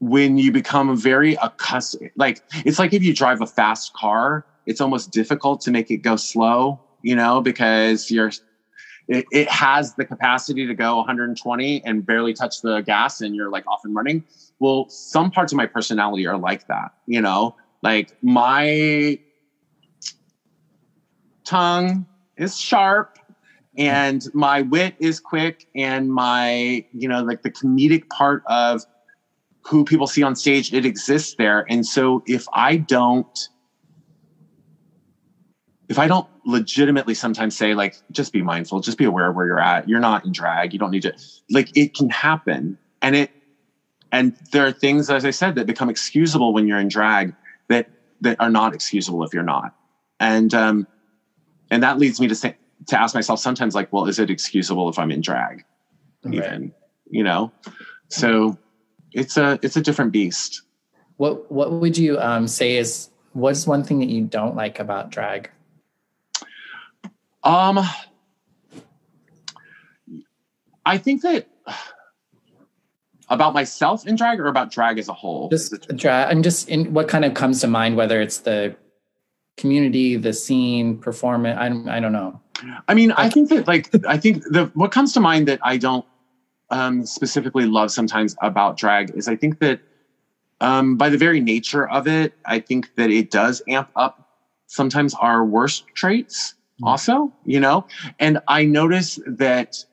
when 0.00 0.38
you 0.38 0.50
become 0.52 0.96
very 0.96 1.34
accustomed, 1.34 2.10
like 2.16 2.42
it's 2.64 2.78
like 2.78 2.92
if 2.92 3.02
you 3.02 3.14
drive 3.14 3.40
a 3.40 3.46
fast 3.46 3.92
car, 3.92 4.46
it's 4.64 4.80
almost 4.80 5.10
difficult 5.10 5.60
to 5.62 5.70
make 5.70 5.90
it 5.90 5.98
go 5.98 6.16
slow, 6.16 6.80
you 7.02 7.14
know, 7.14 7.40
because 7.40 8.10
you're 8.10 8.30
it, 9.08 9.24
it 9.30 9.48
has 9.48 9.94
the 9.94 10.04
capacity 10.04 10.66
to 10.66 10.74
go 10.74 10.96
120 10.96 11.84
and 11.84 12.04
barely 12.04 12.34
touch 12.34 12.60
the 12.62 12.80
gas 12.82 13.20
and 13.20 13.34
you're 13.34 13.50
like 13.50 13.66
off 13.66 13.80
and 13.84 13.94
running 13.94 14.22
well, 14.60 14.86
some 14.88 15.30
parts 15.30 15.52
of 15.52 15.56
my 15.56 15.66
personality 15.66 16.26
are 16.26 16.38
like 16.38 16.66
that, 16.66 16.92
you 17.06 17.20
know, 17.20 17.54
like 17.82 18.10
my 18.22 19.18
tongue 21.44 22.06
is 22.36 22.58
sharp 22.58 23.18
and 23.76 24.22
my 24.34 24.62
wit 24.62 24.94
is 24.98 25.20
quick 25.20 25.66
and 25.74 26.12
my, 26.12 26.84
you 26.92 27.08
know, 27.08 27.22
like 27.22 27.42
the 27.42 27.50
comedic 27.50 28.08
part 28.08 28.42
of 28.46 28.82
who 29.62 29.84
people 29.84 30.06
see 30.06 30.22
on 30.22 30.34
stage, 30.34 30.72
it 30.72 30.84
exists 30.84 31.34
there. 31.36 31.64
And 31.68 31.86
so 31.86 32.22
if 32.26 32.46
I 32.52 32.76
don't, 32.76 33.48
if 35.88 35.98
I 35.98 36.08
don't 36.08 36.26
legitimately 36.44 37.14
sometimes 37.14 37.56
say 37.56 37.74
like, 37.74 37.94
just 38.10 38.32
be 38.32 38.42
mindful, 38.42 38.80
just 38.80 38.98
be 38.98 39.04
aware 39.04 39.28
of 39.30 39.36
where 39.36 39.46
you're 39.46 39.60
at. 39.60 39.88
You're 39.88 40.00
not 40.00 40.24
in 40.24 40.32
drag. 40.32 40.72
You 40.72 40.78
don't 40.78 40.90
need 40.90 41.02
to 41.02 41.14
like, 41.50 41.74
it 41.76 41.94
can 41.94 42.10
happen. 42.10 42.76
And 43.00 43.14
it, 43.14 43.30
and 44.12 44.36
there 44.52 44.66
are 44.66 44.72
things, 44.72 45.10
as 45.10 45.24
I 45.24 45.30
said, 45.30 45.54
that 45.56 45.66
become 45.66 45.90
excusable 45.90 46.52
when 46.52 46.66
you're 46.66 46.78
in 46.78 46.88
drag 46.88 47.34
that 47.68 47.88
that 48.20 48.40
are 48.40 48.50
not 48.50 48.74
excusable 48.74 49.22
if 49.24 49.32
you're 49.32 49.42
not. 49.42 49.74
And 50.20 50.52
um, 50.54 50.86
and 51.70 51.82
that 51.82 51.98
leads 51.98 52.20
me 52.20 52.28
to 52.28 52.34
say 52.34 52.56
to 52.86 53.00
ask 53.00 53.14
myself 53.14 53.38
sometimes, 53.40 53.74
like, 53.74 53.92
well, 53.92 54.06
is 54.06 54.18
it 54.18 54.30
excusable 54.30 54.88
if 54.88 54.98
I'm 54.98 55.10
in 55.10 55.20
drag? 55.20 55.64
Right. 56.24 56.34
Even 56.34 56.74
you 57.10 57.22
know, 57.22 57.52
so 58.08 58.58
it's 59.12 59.36
a 59.36 59.58
it's 59.62 59.76
a 59.76 59.80
different 59.80 60.12
beast. 60.12 60.62
What 61.16 61.50
what 61.50 61.72
would 61.72 61.98
you 61.98 62.18
um, 62.18 62.48
say 62.48 62.76
is 62.76 63.10
what's 63.32 63.66
one 63.66 63.84
thing 63.84 63.98
that 64.00 64.08
you 64.08 64.24
don't 64.24 64.56
like 64.56 64.78
about 64.78 65.10
drag? 65.10 65.50
Um, 67.44 67.80
I 70.84 70.98
think 70.98 71.22
that 71.22 71.46
about 73.30 73.54
myself 73.54 74.06
in 74.06 74.16
drag 74.16 74.40
or 74.40 74.46
about 74.46 74.70
drag 74.70 74.98
as 74.98 75.08
a 75.08 75.12
whole? 75.12 75.48
Just 75.48 75.88
drag. 75.96 76.30
I'm 76.30 76.42
just 76.42 76.68
in 76.68 76.92
what 76.92 77.08
kind 77.08 77.24
of 77.24 77.34
comes 77.34 77.60
to 77.60 77.66
mind, 77.66 77.96
whether 77.96 78.20
it's 78.20 78.38
the 78.38 78.76
community, 79.56 80.16
the 80.16 80.32
scene, 80.32 80.98
performance. 80.98 81.58
I, 81.60 81.96
I 81.96 82.00
don't 82.00 82.12
know. 82.12 82.40
I 82.88 82.94
mean, 82.94 83.12
I 83.12 83.28
think 83.28 83.50
that 83.50 83.66
like 83.66 83.90
I 84.06 84.16
think 84.16 84.42
the 84.44 84.70
what 84.74 84.90
comes 84.90 85.12
to 85.12 85.20
mind 85.20 85.46
that 85.48 85.60
I 85.62 85.76
don't 85.76 86.04
um, 86.70 87.06
specifically 87.06 87.66
love 87.66 87.90
sometimes 87.90 88.36
about 88.42 88.76
drag 88.76 89.10
is 89.16 89.28
I 89.28 89.36
think 89.36 89.60
that 89.60 89.80
um, 90.60 90.96
by 90.96 91.08
the 91.08 91.18
very 91.18 91.40
nature 91.40 91.88
of 91.88 92.08
it, 92.08 92.34
I 92.44 92.60
think 92.60 92.94
that 92.96 93.10
it 93.10 93.30
does 93.30 93.62
amp 93.68 93.90
up 93.94 94.28
sometimes 94.66 95.14
our 95.14 95.44
worst 95.44 95.84
traits. 95.94 96.54
Mm-hmm. 96.54 96.88
Also, 96.88 97.32
you 97.44 97.60
know, 97.60 97.86
and 98.18 98.40
I 98.48 98.64
notice 98.64 99.18
that 99.26 99.84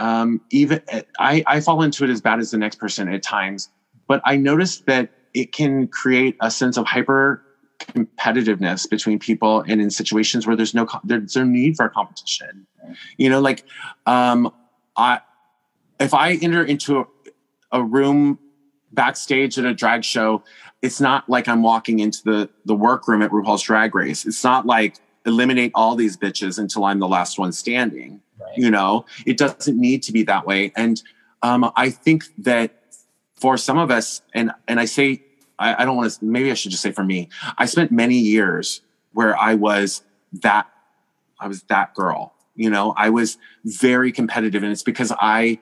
um, 0.00 0.40
even 0.50 0.80
I, 1.18 1.44
I 1.46 1.60
fall 1.60 1.82
into 1.82 2.04
it 2.04 2.10
as 2.10 2.20
bad 2.20 2.40
as 2.40 2.50
the 2.50 2.58
next 2.58 2.80
person 2.80 3.08
at 3.12 3.22
times, 3.22 3.68
but 4.08 4.20
I 4.24 4.36
noticed 4.36 4.86
that 4.86 5.10
it 5.34 5.52
can 5.52 5.86
create 5.86 6.36
a 6.40 6.50
sense 6.50 6.76
of 6.76 6.86
hyper 6.86 7.44
competitiveness 7.80 8.88
between 8.88 9.18
people 9.18 9.62
and 9.66 9.80
in 9.80 9.90
situations 9.90 10.46
where 10.46 10.56
there's 10.56 10.74
no 10.74 10.86
there's 11.04 11.36
no 11.36 11.44
need 11.44 11.76
for 11.76 11.88
competition. 11.88 12.66
You 13.18 13.30
know 13.30 13.40
like 13.40 13.64
um 14.06 14.50
i 14.96 15.20
if 15.98 16.12
i 16.12 16.32
enter 16.34 16.62
into 16.62 17.00
a, 17.00 17.04
a 17.72 17.84
room 17.84 18.38
backstage 18.92 19.58
at 19.58 19.64
a 19.64 19.72
drag 19.72 20.04
show 20.04 20.42
it's 20.82 21.00
not 21.00 21.28
like 21.28 21.48
i'm 21.48 21.62
walking 21.62 22.00
into 22.00 22.20
the 22.24 22.50
the 22.64 22.74
workroom 22.74 23.22
at 23.22 23.30
rupaul's 23.30 23.62
drag 23.62 23.94
race. 23.94 24.26
It's 24.26 24.44
not 24.44 24.66
like 24.66 24.96
eliminate 25.24 25.72
all 25.74 25.94
these 25.94 26.16
bitches 26.16 26.58
until 26.58 26.84
i'm 26.84 26.98
the 26.98 27.08
last 27.08 27.38
one 27.38 27.52
standing 27.52 28.20
Right. 28.40 28.56
You 28.56 28.70
know, 28.70 29.04
it 29.26 29.36
doesn't 29.36 29.78
need 29.78 30.02
to 30.04 30.12
be 30.12 30.22
that 30.24 30.46
way. 30.46 30.72
And 30.76 31.02
um, 31.42 31.70
I 31.76 31.90
think 31.90 32.24
that 32.38 32.80
for 33.34 33.56
some 33.56 33.78
of 33.78 33.90
us, 33.90 34.22
and 34.34 34.52
and 34.68 34.78
I 34.78 34.84
say, 34.84 35.22
I, 35.58 35.82
I 35.82 35.84
don't 35.84 35.96
want 35.96 36.12
to. 36.12 36.24
Maybe 36.24 36.50
I 36.50 36.54
should 36.54 36.70
just 36.70 36.82
say 36.82 36.92
for 36.92 37.04
me, 37.04 37.28
I 37.58 37.66
spent 37.66 37.90
many 37.90 38.16
years 38.16 38.82
where 39.12 39.36
I 39.36 39.54
was 39.54 40.02
that, 40.32 40.68
I 41.38 41.48
was 41.48 41.62
that 41.64 41.94
girl. 41.94 42.34
You 42.54 42.70
know, 42.70 42.94
I 42.96 43.10
was 43.10 43.38
very 43.64 44.12
competitive, 44.12 44.62
and 44.62 44.70
it's 44.70 44.82
because 44.82 45.12
I 45.18 45.60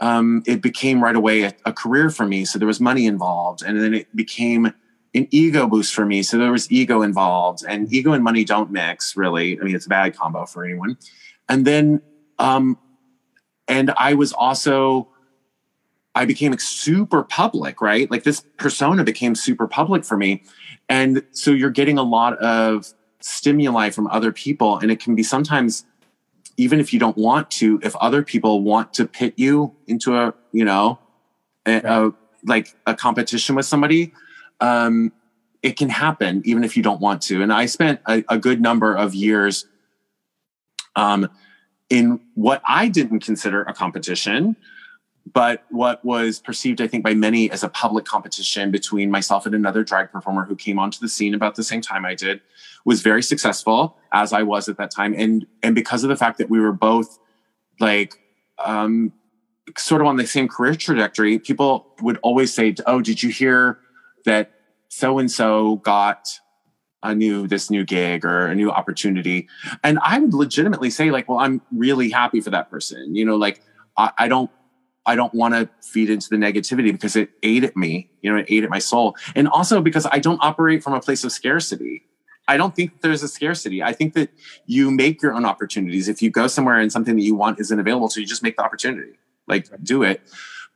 um, 0.00 0.42
it 0.46 0.62
became 0.62 1.02
right 1.02 1.16
away 1.16 1.42
a, 1.42 1.54
a, 1.66 1.72
career 1.72 2.08
for 2.08 2.26
me. 2.26 2.46
So 2.46 2.58
there 2.58 2.68
was 2.68 2.80
money 2.80 3.06
involved, 3.06 3.62
and 3.62 3.80
then 3.80 3.94
it 3.94 4.14
became 4.16 4.72
an 5.14 5.28
ego 5.30 5.66
boost 5.66 5.94
for 5.94 6.06
me. 6.06 6.22
So 6.22 6.38
there 6.38 6.52
was 6.52 6.70
ego 6.70 7.02
involved, 7.02 7.64
and 7.66 7.92
ego 7.92 8.12
and 8.12 8.22
money 8.22 8.44
don't 8.44 8.70
mix 8.70 9.16
really. 9.16 9.58
I 9.58 9.64
mean, 9.64 9.74
it's 9.74 9.86
a 9.86 9.90
bad 9.90 10.16
combo 10.16 10.44
for 10.44 10.64
anyone 10.64 10.98
and 11.50 11.66
then 11.66 12.00
um, 12.38 12.78
and 13.68 13.92
I 13.98 14.14
was 14.14 14.32
also 14.32 15.08
I 16.14 16.24
became 16.24 16.56
super 16.58 17.22
public, 17.22 17.80
right? 17.80 18.10
Like 18.10 18.24
this 18.24 18.42
persona 18.56 19.04
became 19.04 19.34
super 19.34 19.68
public 19.68 20.04
for 20.04 20.16
me. 20.16 20.42
And 20.88 21.24
so 21.30 21.52
you're 21.52 21.70
getting 21.70 21.98
a 21.98 22.02
lot 22.02 22.36
of 22.38 22.92
stimuli 23.20 23.90
from 23.90 24.08
other 24.08 24.32
people. 24.32 24.78
And 24.78 24.90
it 24.90 24.98
can 24.98 25.14
be 25.14 25.22
sometimes, 25.22 25.84
even 26.56 26.80
if 26.80 26.92
you 26.92 26.98
don't 26.98 27.16
want 27.16 27.50
to, 27.52 27.78
if 27.82 27.94
other 27.96 28.24
people 28.24 28.62
want 28.62 28.92
to 28.94 29.06
pit 29.06 29.34
you 29.36 29.72
into 29.86 30.16
a, 30.16 30.34
you 30.52 30.64
know, 30.64 30.98
a, 31.66 31.80
a 31.84 32.12
like 32.44 32.74
a 32.86 32.94
competition 32.94 33.54
with 33.54 33.66
somebody, 33.66 34.12
um, 34.60 35.12
it 35.62 35.76
can 35.76 35.90
happen 35.90 36.42
even 36.44 36.64
if 36.64 36.76
you 36.76 36.82
don't 36.82 37.00
want 37.00 37.22
to. 37.22 37.42
And 37.42 37.52
I 37.52 37.66
spent 37.66 38.00
a, 38.08 38.24
a 38.28 38.38
good 38.38 38.60
number 38.60 38.94
of 38.94 39.14
years 39.14 39.66
um, 41.00 41.30
in 41.88 42.20
what 42.34 42.62
I 42.68 42.88
didn't 42.88 43.20
consider 43.20 43.62
a 43.62 43.72
competition, 43.72 44.54
but 45.32 45.64
what 45.70 46.04
was 46.04 46.38
perceived, 46.38 46.80
I 46.80 46.86
think, 46.86 47.02
by 47.02 47.14
many 47.14 47.50
as 47.50 47.62
a 47.62 47.68
public 47.68 48.04
competition 48.04 48.70
between 48.70 49.10
myself 49.10 49.46
and 49.46 49.54
another 49.54 49.82
drag 49.82 50.12
performer 50.12 50.44
who 50.44 50.56
came 50.56 50.78
onto 50.78 50.98
the 51.00 51.08
scene 51.08 51.34
about 51.34 51.54
the 51.54 51.64
same 51.64 51.80
time 51.80 52.04
I 52.04 52.14
did, 52.14 52.40
was 52.84 53.00
very 53.00 53.22
successful 53.22 53.96
as 54.12 54.32
I 54.32 54.42
was 54.42 54.68
at 54.68 54.76
that 54.76 54.90
time. 54.90 55.14
And 55.16 55.46
and 55.62 55.74
because 55.74 56.04
of 56.04 56.08
the 56.10 56.16
fact 56.16 56.38
that 56.38 56.50
we 56.50 56.60
were 56.60 56.72
both 56.72 57.18
like 57.78 58.14
um, 58.58 59.12
sort 59.76 60.00
of 60.00 60.06
on 60.06 60.16
the 60.16 60.26
same 60.26 60.48
career 60.48 60.74
trajectory, 60.74 61.38
people 61.38 61.94
would 62.02 62.18
always 62.22 62.52
say, 62.52 62.74
"Oh, 62.86 63.00
did 63.00 63.22
you 63.22 63.30
hear 63.30 63.78
that 64.24 64.52
so 64.88 65.18
and 65.18 65.30
so 65.30 65.76
got 65.76 66.28
a 67.02 67.14
new 67.14 67.46
this 67.46 67.70
new 67.70 67.84
gig 67.84 68.24
or 68.24 68.46
a 68.46 68.54
new 68.54 68.70
opportunity. 68.70 69.48
And 69.82 69.98
i 70.02 70.18
would 70.18 70.34
legitimately 70.34 70.90
say 70.90 71.10
like 71.10 71.28
well 71.28 71.38
i'm 71.38 71.62
really 71.72 72.10
happy 72.10 72.40
for 72.40 72.50
that 72.50 72.70
person 72.70 73.14
you 73.14 73.24
know 73.24 73.36
like 73.36 73.62
i, 73.96 74.12
I 74.18 74.28
don't 74.28 74.50
i 75.06 75.14
don't 75.14 75.32
want 75.34 75.54
to 75.54 75.68
feed 75.82 76.10
into 76.10 76.28
the 76.28 76.36
negativity 76.36 76.92
because 76.92 77.16
it 77.16 77.30
ate 77.42 77.64
at 77.64 77.76
me 77.76 78.10
you 78.22 78.30
know 78.30 78.38
it 78.38 78.46
ate 78.48 78.64
at 78.64 78.70
my 78.70 78.78
soul. 78.78 79.16
And 79.34 79.48
also 79.48 79.80
because 79.80 80.06
i 80.10 80.18
don't 80.18 80.38
operate 80.42 80.82
from 80.82 80.94
a 80.94 81.00
place 81.00 81.24
of 81.24 81.32
scarcity. 81.32 82.02
I 82.48 82.56
don't 82.56 82.74
think 82.74 83.00
there's 83.02 83.22
a 83.22 83.28
scarcity. 83.28 83.80
I 83.80 83.92
think 83.92 84.14
that 84.14 84.30
you 84.66 84.90
make 84.90 85.22
your 85.22 85.34
own 85.34 85.44
opportunities. 85.44 86.08
If 86.08 86.20
you 86.20 86.30
go 86.30 86.48
somewhere 86.48 86.80
and 86.80 86.90
something 86.90 87.14
that 87.14 87.22
you 87.22 87.36
want 87.36 87.60
isn't 87.60 87.78
available 87.78 88.08
so 88.08 88.18
you 88.18 88.26
just 88.26 88.42
make 88.42 88.56
the 88.56 88.64
opportunity 88.64 89.12
like 89.46 89.68
do 89.84 90.02
it. 90.02 90.20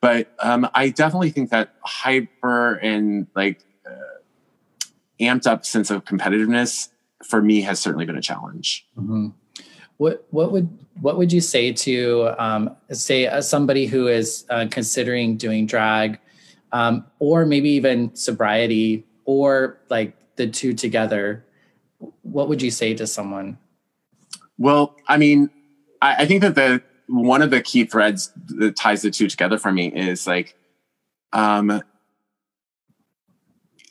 But 0.00 0.32
um, 0.38 0.68
i 0.74 0.88
definitely 0.90 1.30
think 1.30 1.50
that 1.50 1.74
hyper 1.82 2.74
and 2.74 3.26
like 3.34 3.64
amped 5.20 5.46
up 5.46 5.64
sense 5.64 5.90
of 5.90 6.04
competitiveness 6.04 6.88
for 7.24 7.42
me 7.42 7.62
has 7.62 7.80
certainly 7.80 8.04
been 8.04 8.16
a 8.16 8.22
challenge. 8.22 8.86
Mm-hmm. 8.96 9.28
What 9.96 10.26
what 10.30 10.52
would 10.52 10.76
what 11.00 11.16
would 11.18 11.32
you 11.32 11.40
say 11.40 11.72
to 11.72 12.34
um, 12.38 12.76
say 12.90 13.26
uh, 13.26 13.40
somebody 13.40 13.86
who 13.86 14.08
is 14.08 14.44
uh, 14.50 14.66
considering 14.70 15.36
doing 15.36 15.66
drag, 15.66 16.18
um, 16.72 17.06
or 17.20 17.46
maybe 17.46 17.70
even 17.70 18.14
sobriety, 18.16 19.06
or 19.24 19.78
like 19.88 20.16
the 20.36 20.48
two 20.48 20.72
together? 20.72 21.44
What 22.22 22.48
would 22.48 22.60
you 22.60 22.70
say 22.70 22.94
to 22.94 23.06
someone? 23.06 23.58
Well, 24.58 24.96
I 25.06 25.16
mean, 25.16 25.50
I, 26.02 26.22
I 26.22 26.26
think 26.26 26.42
that 26.42 26.56
the 26.56 26.82
one 27.06 27.40
of 27.42 27.50
the 27.50 27.60
key 27.60 27.84
threads 27.84 28.32
that 28.46 28.76
ties 28.76 29.02
the 29.02 29.10
two 29.10 29.28
together 29.28 29.58
for 29.58 29.72
me 29.72 29.88
is 29.88 30.26
like 30.26 30.56
um, 31.32 31.82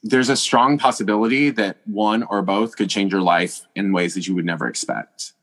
there's 0.03 0.29
a 0.29 0.35
strong 0.35 0.77
possibility 0.77 1.49
that 1.49 1.77
one 1.85 2.23
or 2.23 2.41
both 2.41 2.75
could 2.75 2.89
change 2.89 3.11
your 3.11 3.21
life 3.21 3.61
in 3.75 3.93
ways 3.93 4.13
that 4.15 4.27
you 4.27 4.35
would 4.35 4.45
never 4.45 4.67
expect. 4.67 5.33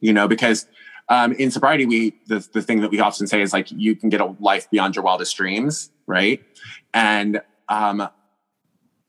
You 0.00 0.12
know, 0.12 0.28
because 0.28 0.66
um, 1.08 1.32
in 1.32 1.50
sobriety, 1.50 1.86
we 1.86 2.14
the 2.26 2.46
the 2.52 2.60
thing 2.60 2.80
that 2.80 2.90
we 2.90 3.00
often 3.00 3.26
say 3.26 3.40
is 3.40 3.52
like 3.52 3.70
you 3.70 3.96
can 3.96 4.08
get 4.08 4.20
a 4.20 4.36
life 4.40 4.68
beyond 4.70 4.96
your 4.96 5.04
wildest 5.04 5.36
dreams, 5.36 5.90
right? 6.06 6.42
And 6.92 7.40
um, 7.68 8.08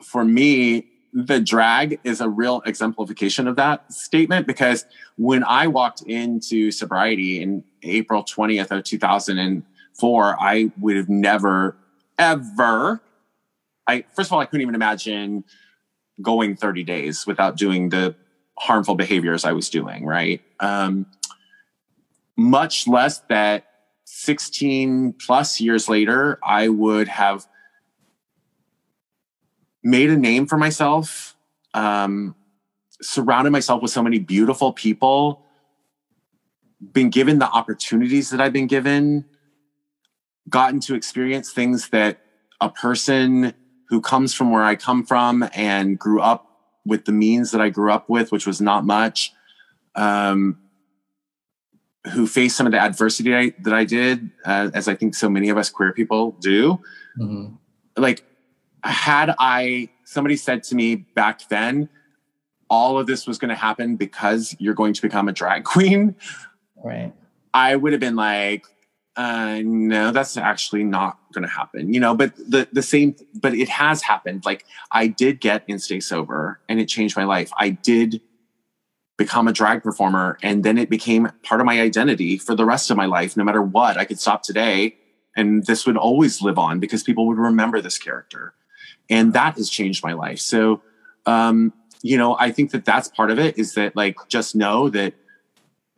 for 0.01 0.23
me, 0.23 0.87
the 1.11 1.39
drag 1.39 1.99
is 2.03 2.21
a 2.21 2.29
real 2.29 2.61
exemplification 2.65 3.47
of 3.47 3.55
that 3.55 3.91
statement 3.91 4.47
because 4.47 4.85
when 5.17 5.43
I 5.43 5.67
walked 5.67 6.01
into 6.03 6.71
sobriety 6.71 7.41
in 7.41 7.63
April 7.83 8.23
20th 8.23 8.71
of 8.71 8.83
2004, 8.83 10.37
I 10.39 10.71
would 10.79 10.97
have 10.97 11.09
never, 11.09 11.75
ever 12.17 13.01
I 13.89 14.03
first 14.13 14.29
of 14.29 14.33
all, 14.33 14.39
I 14.39 14.45
couldn't 14.45 14.61
even 14.61 14.75
imagine 14.75 15.43
going 16.21 16.55
30 16.55 16.83
days 16.83 17.25
without 17.25 17.57
doing 17.57 17.89
the 17.89 18.15
harmful 18.57 18.95
behaviors 18.95 19.45
I 19.45 19.53
was 19.53 19.69
doing, 19.69 20.05
right? 20.05 20.41
Um, 20.59 21.07
much 22.37 22.87
less 22.87 23.19
that 23.29 23.65
16 24.05 25.13
plus 25.13 25.59
years 25.59 25.89
later, 25.89 26.39
I 26.43 26.67
would 26.67 27.07
have 27.07 27.47
made 29.83 30.09
a 30.09 30.17
name 30.17 30.45
for 30.45 30.57
myself, 30.57 31.35
um, 31.73 32.35
surrounded 33.01 33.51
myself 33.51 33.81
with 33.81 33.91
so 33.91 34.03
many 34.03 34.19
beautiful 34.19 34.73
people, 34.73 35.45
been 36.93 37.09
given 37.09 37.39
the 37.39 37.49
opportunities 37.49 38.29
that 38.29 38.41
I've 38.41 38.53
been 38.53 38.67
given, 38.67 39.25
gotten 40.47 40.79
to 40.81 40.95
experience 40.95 41.51
things 41.51 41.89
that 41.89 42.19
a 42.61 42.69
person 42.69 43.53
who 43.89 44.01
comes 44.01 44.33
from 44.33 44.51
where 44.51 44.63
I 44.63 44.75
come 44.75 45.05
from 45.05 45.49
and 45.53 45.97
grew 45.97 46.21
up 46.21 46.49
with 46.85 47.05
the 47.05 47.11
means 47.11 47.51
that 47.51 47.61
I 47.61 47.69
grew 47.69 47.91
up 47.91 48.09
with, 48.09 48.31
which 48.31 48.45
was 48.45 48.61
not 48.61 48.85
much, 48.85 49.33
um, 49.95 50.59
who 52.13 52.27
faced 52.27 52.55
some 52.55 52.65
of 52.65 52.71
the 52.71 52.79
adversity 52.79 53.35
I, 53.35 53.53
that 53.63 53.73
I 53.73 53.83
did, 53.83 54.29
uh, 54.45 54.69
as 54.73 54.87
I 54.87 54.95
think 54.95 55.15
so 55.15 55.29
many 55.29 55.49
of 55.49 55.57
us 55.57 55.69
queer 55.69 55.91
people 55.91 56.31
do. 56.39 56.79
Mm-hmm. 57.17 57.55
Like, 57.97 58.23
had 58.83 59.35
I, 59.39 59.89
somebody 60.05 60.37
said 60.37 60.63
to 60.63 60.75
me 60.75 60.95
back 60.95 61.47
then, 61.49 61.89
all 62.69 62.99
of 62.99 63.07
this 63.07 63.27
was 63.27 63.37
going 63.37 63.49
to 63.49 63.55
happen 63.55 63.95
because 63.95 64.55
you're 64.59 64.75
going 64.75 64.93
to 64.93 65.01
become 65.01 65.27
a 65.27 65.31
drag 65.31 65.63
queen. 65.65 66.15
Right. 66.83 67.13
I 67.53 67.75
would 67.75 67.93
have 67.93 67.99
been 67.99 68.15
like, 68.15 68.65
uh, 69.15 69.61
no, 69.63 70.11
that's 70.11 70.37
actually 70.37 70.83
not 70.83 71.18
going 71.33 71.47
to 71.47 71.53
happen, 71.53 71.93
you 71.93 71.99
know, 71.99 72.15
but 72.15 72.35
the, 72.35 72.67
the 72.71 72.81
same, 72.81 73.15
but 73.33 73.53
it 73.53 73.69
has 73.69 74.01
happened. 74.01 74.45
Like 74.45 74.65
I 74.91 75.07
did 75.07 75.39
get 75.39 75.63
and 75.67 75.81
stay 75.81 75.99
sober 75.99 76.59
and 76.67 76.79
it 76.79 76.87
changed 76.87 77.15
my 77.15 77.23
life. 77.23 77.51
I 77.57 77.69
did 77.69 78.21
become 79.17 79.47
a 79.47 79.53
drag 79.53 79.83
performer 79.83 80.37
and 80.41 80.63
then 80.63 80.77
it 80.77 80.89
became 80.89 81.29
part 81.43 81.61
of 81.61 81.65
my 81.65 81.81
identity 81.81 82.37
for 82.37 82.55
the 82.55 82.65
rest 82.65 82.89
of 82.89 82.97
my 82.97 83.05
life. 83.05 83.35
No 83.35 83.43
matter 83.43 83.61
what, 83.61 83.97
I 83.97 84.05
could 84.05 84.19
stop 84.19 84.43
today 84.43 84.97
and 85.35 85.65
this 85.65 85.85
would 85.85 85.97
always 85.97 86.41
live 86.41 86.57
on 86.57 86.79
because 86.79 87.03
people 87.03 87.27
would 87.27 87.37
remember 87.37 87.81
this 87.81 87.97
character. 87.97 88.53
And 89.09 89.33
that 89.33 89.55
has 89.57 89.69
changed 89.69 90.03
my 90.03 90.13
life. 90.13 90.39
So, 90.39 90.81
um, 91.25 91.73
you 92.01 92.17
know, 92.17 92.37
I 92.39 92.51
think 92.51 92.71
that 92.71 92.85
that's 92.85 93.09
part 93.09 93.31
of 93.31 93.39
it 93.39 93.57
is 93.57 93.73
that 93.73 93.95
like, 93.95 94.17
just 94.29 94.55
know 94.55 94.89
that 94.89 95.13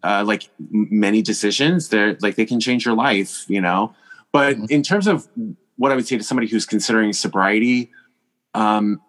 uh, 0.04 0.24
like 0.26 0.50
many 0.60 1.22
decisions 1.22 1.90
they're 1.90 2.18
like 2.22 2.36
they 2.36 2.46
can 2.46 2.60
change 2.60 2.86
your 2.86 2.96
life 2.96 3.46
you 3.48 3.62
know 3.62 3.94
but 4.32 4.56
mm-hmm. 4.56 4.66
in 4.70 4.84
terms 4.84 5.08
of 5.08 5.28
what 5.78 5.92
i 5.92 5.96
would 5.96 6.08
say 6.08 6.18
to 6.18 6.24
somebody 6.24 6.48
who's 6.48 6.66
considering 6.66 7.14
sobriety 7.14 7.92
um, 8.54 9.02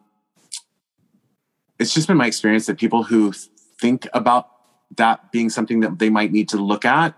it's 1.79 1.93
just 1.93 2.07
been 2.07 2.17
my 2.17 2.27
experience 2.27 2.67
that 2.67 2.79
people 2.79 3.03
who 3.03 3.33
think 3.81 4.07
about 4.15 4.49
that 4.97 5.33
being 5.33 5.51
something 5.51 5.81
that 5.81 5.99
they 5.99 6.11
might 6.11 6.31
need 6.31 6.49
to 6.49 6.57
look 6.59 6.85
at 6.85 7.17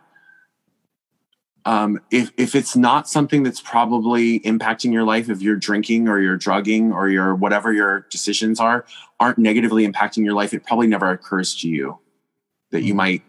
um, 1.67 2.01
if 2.11 2.31
if 2.37 2.55
it's 2.55 2.77
not 2.77 3.09
something 3.09 3.43
that's 3.43 3.61
probably 3.61 4.41
impacting 4.41 4.93
your 4.93 5.05
life, 5.05 5.31
if 5.31 5.41
you're 5.41 5.57
drinking 5.57 6.09
or 6.09 6.21
you're 6.21 6.37
drugging 6.37 6.93
or 6.93 7.09
your 7.09 7.35
whatever 7.35 7.73
your 7.73 8.07
decisions 8.11 8.61
are 8.61 8.85
aren't 9.19 9.39
negatively 9.39 9.87
impacting 9.87 10.25
your 10.25 10.35
life, 10.35 10.53
it 10.53 10.65
probably 10.65 10.87
never 10.87 11.11
occurs 11.11 11.55
to 11.61 11.69
you 11.69 11.99
that 12.71 12.83
you 12.83 12.89
mm-hmm. 12.89 12.99
might 12.99 13.23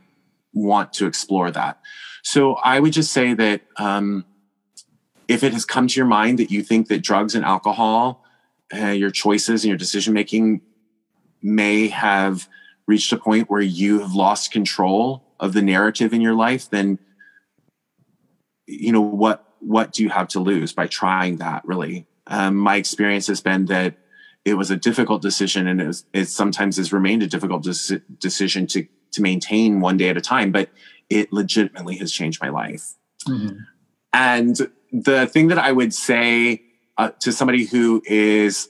want 0.54 0.92
to 0.94 1.06
explore 1.06 1.50
that. 1.52 1.80
So 2.24 2.56
I 2.56 2.80
would 2.80 2.92
just 2.92 3.14
say 3.14 3.34
that 3.36 3.62
um, 3.78 4.26
if 5.28 5.44
it 5.44 5.54
has 5.54 5.66
come 5.66 5.88
to 5.88 5.96
your 5.96 6.06
mind 6.06 6.40
that 6.40 6.52
you 6.52 6.62
think 6.64 6.88
that 6.88 7.02
drugs 7.02 7.36
and 7.36 7.46
alcohol, 7.46 8.24
uh, 8.74 8.88
your 8.88 9.12
choices 9.12 9.64
and 9.64 9.70
your 9.70 9.78
decision 9.78 10.14
making 10.14 10.62
may 11.42 11.88
have 11.88 12.48
reached 12.88 13.12
a 13.12 13.18
point 13.18 13.50
where 13.50 13.62
you 13.62 14.00
have 14.00 14.14
lost 14.14 14.52
control 14.52 15.24
of 15.40 15.54
the 15.54 15.62
narrative 15.62 16.14
in 16.14 16.22
your 16.22 16.34
life, 16.34 16.70
then 16.70 17.00
you 18.68 18.92
know 18.92 19.02
what 19.02 19.42
what 19.60 19.92
do 19.92 20.04
you 20.04 20.10
have 20.10 20.28
to 20.28 20.40
lose 20.40 20.74
by 20.74 20.88
trying 20.88 21.38
that? 21.38 21.64
Really, 21.66 22.08
um, 22.28 22.56
my 22.56 22.76
experience 22.76 23.28
has 23.28 23.42
been 23.42 23.66
that 23.66 23.96
it 24.44 24.56
was 24.56 24.70
a 24.70 24.76
difficult 24.76 25.22
decision, 25.22 25.68
and 25.68 25.82
it, 25.82 25.88
was, 25.88 26.06
it 26.14 26.26
sometimes 26.26 26.78
has 26.78 26.94
remained 26.94 27.24
a 27.24 27.28
difficult 27.28 27.64
des- 27.64 28.00
decision 28.20 28.68
to 28.68 28.88
to 29.12 29.22
maintain 29.22 29.82
one 29.82 29.98
day 29.98 30.10
at 30.10 30.18
a 30.18 30.22
time, 30.22 30.52
but 30.52 30.70
it 31.10 31.32
legitimately 31.32 31.98
has 31.98 32.12
changed 32.12 32.42
my 32.42 32.50
life. 32.50 32.94
Mm-hmm. 33.28 33.60
And 34.14 34.72
the 35.04 35.28
thing 35.28 35.48
that 35.50 35.60
I 35.60 35.72
would 35.72 35.93
say 35.93 36.64
uh, 36.98 37.10
to 37.20 37.32
somebody 37.32 37.66
who 37.66 38.02
is 38.06 38.70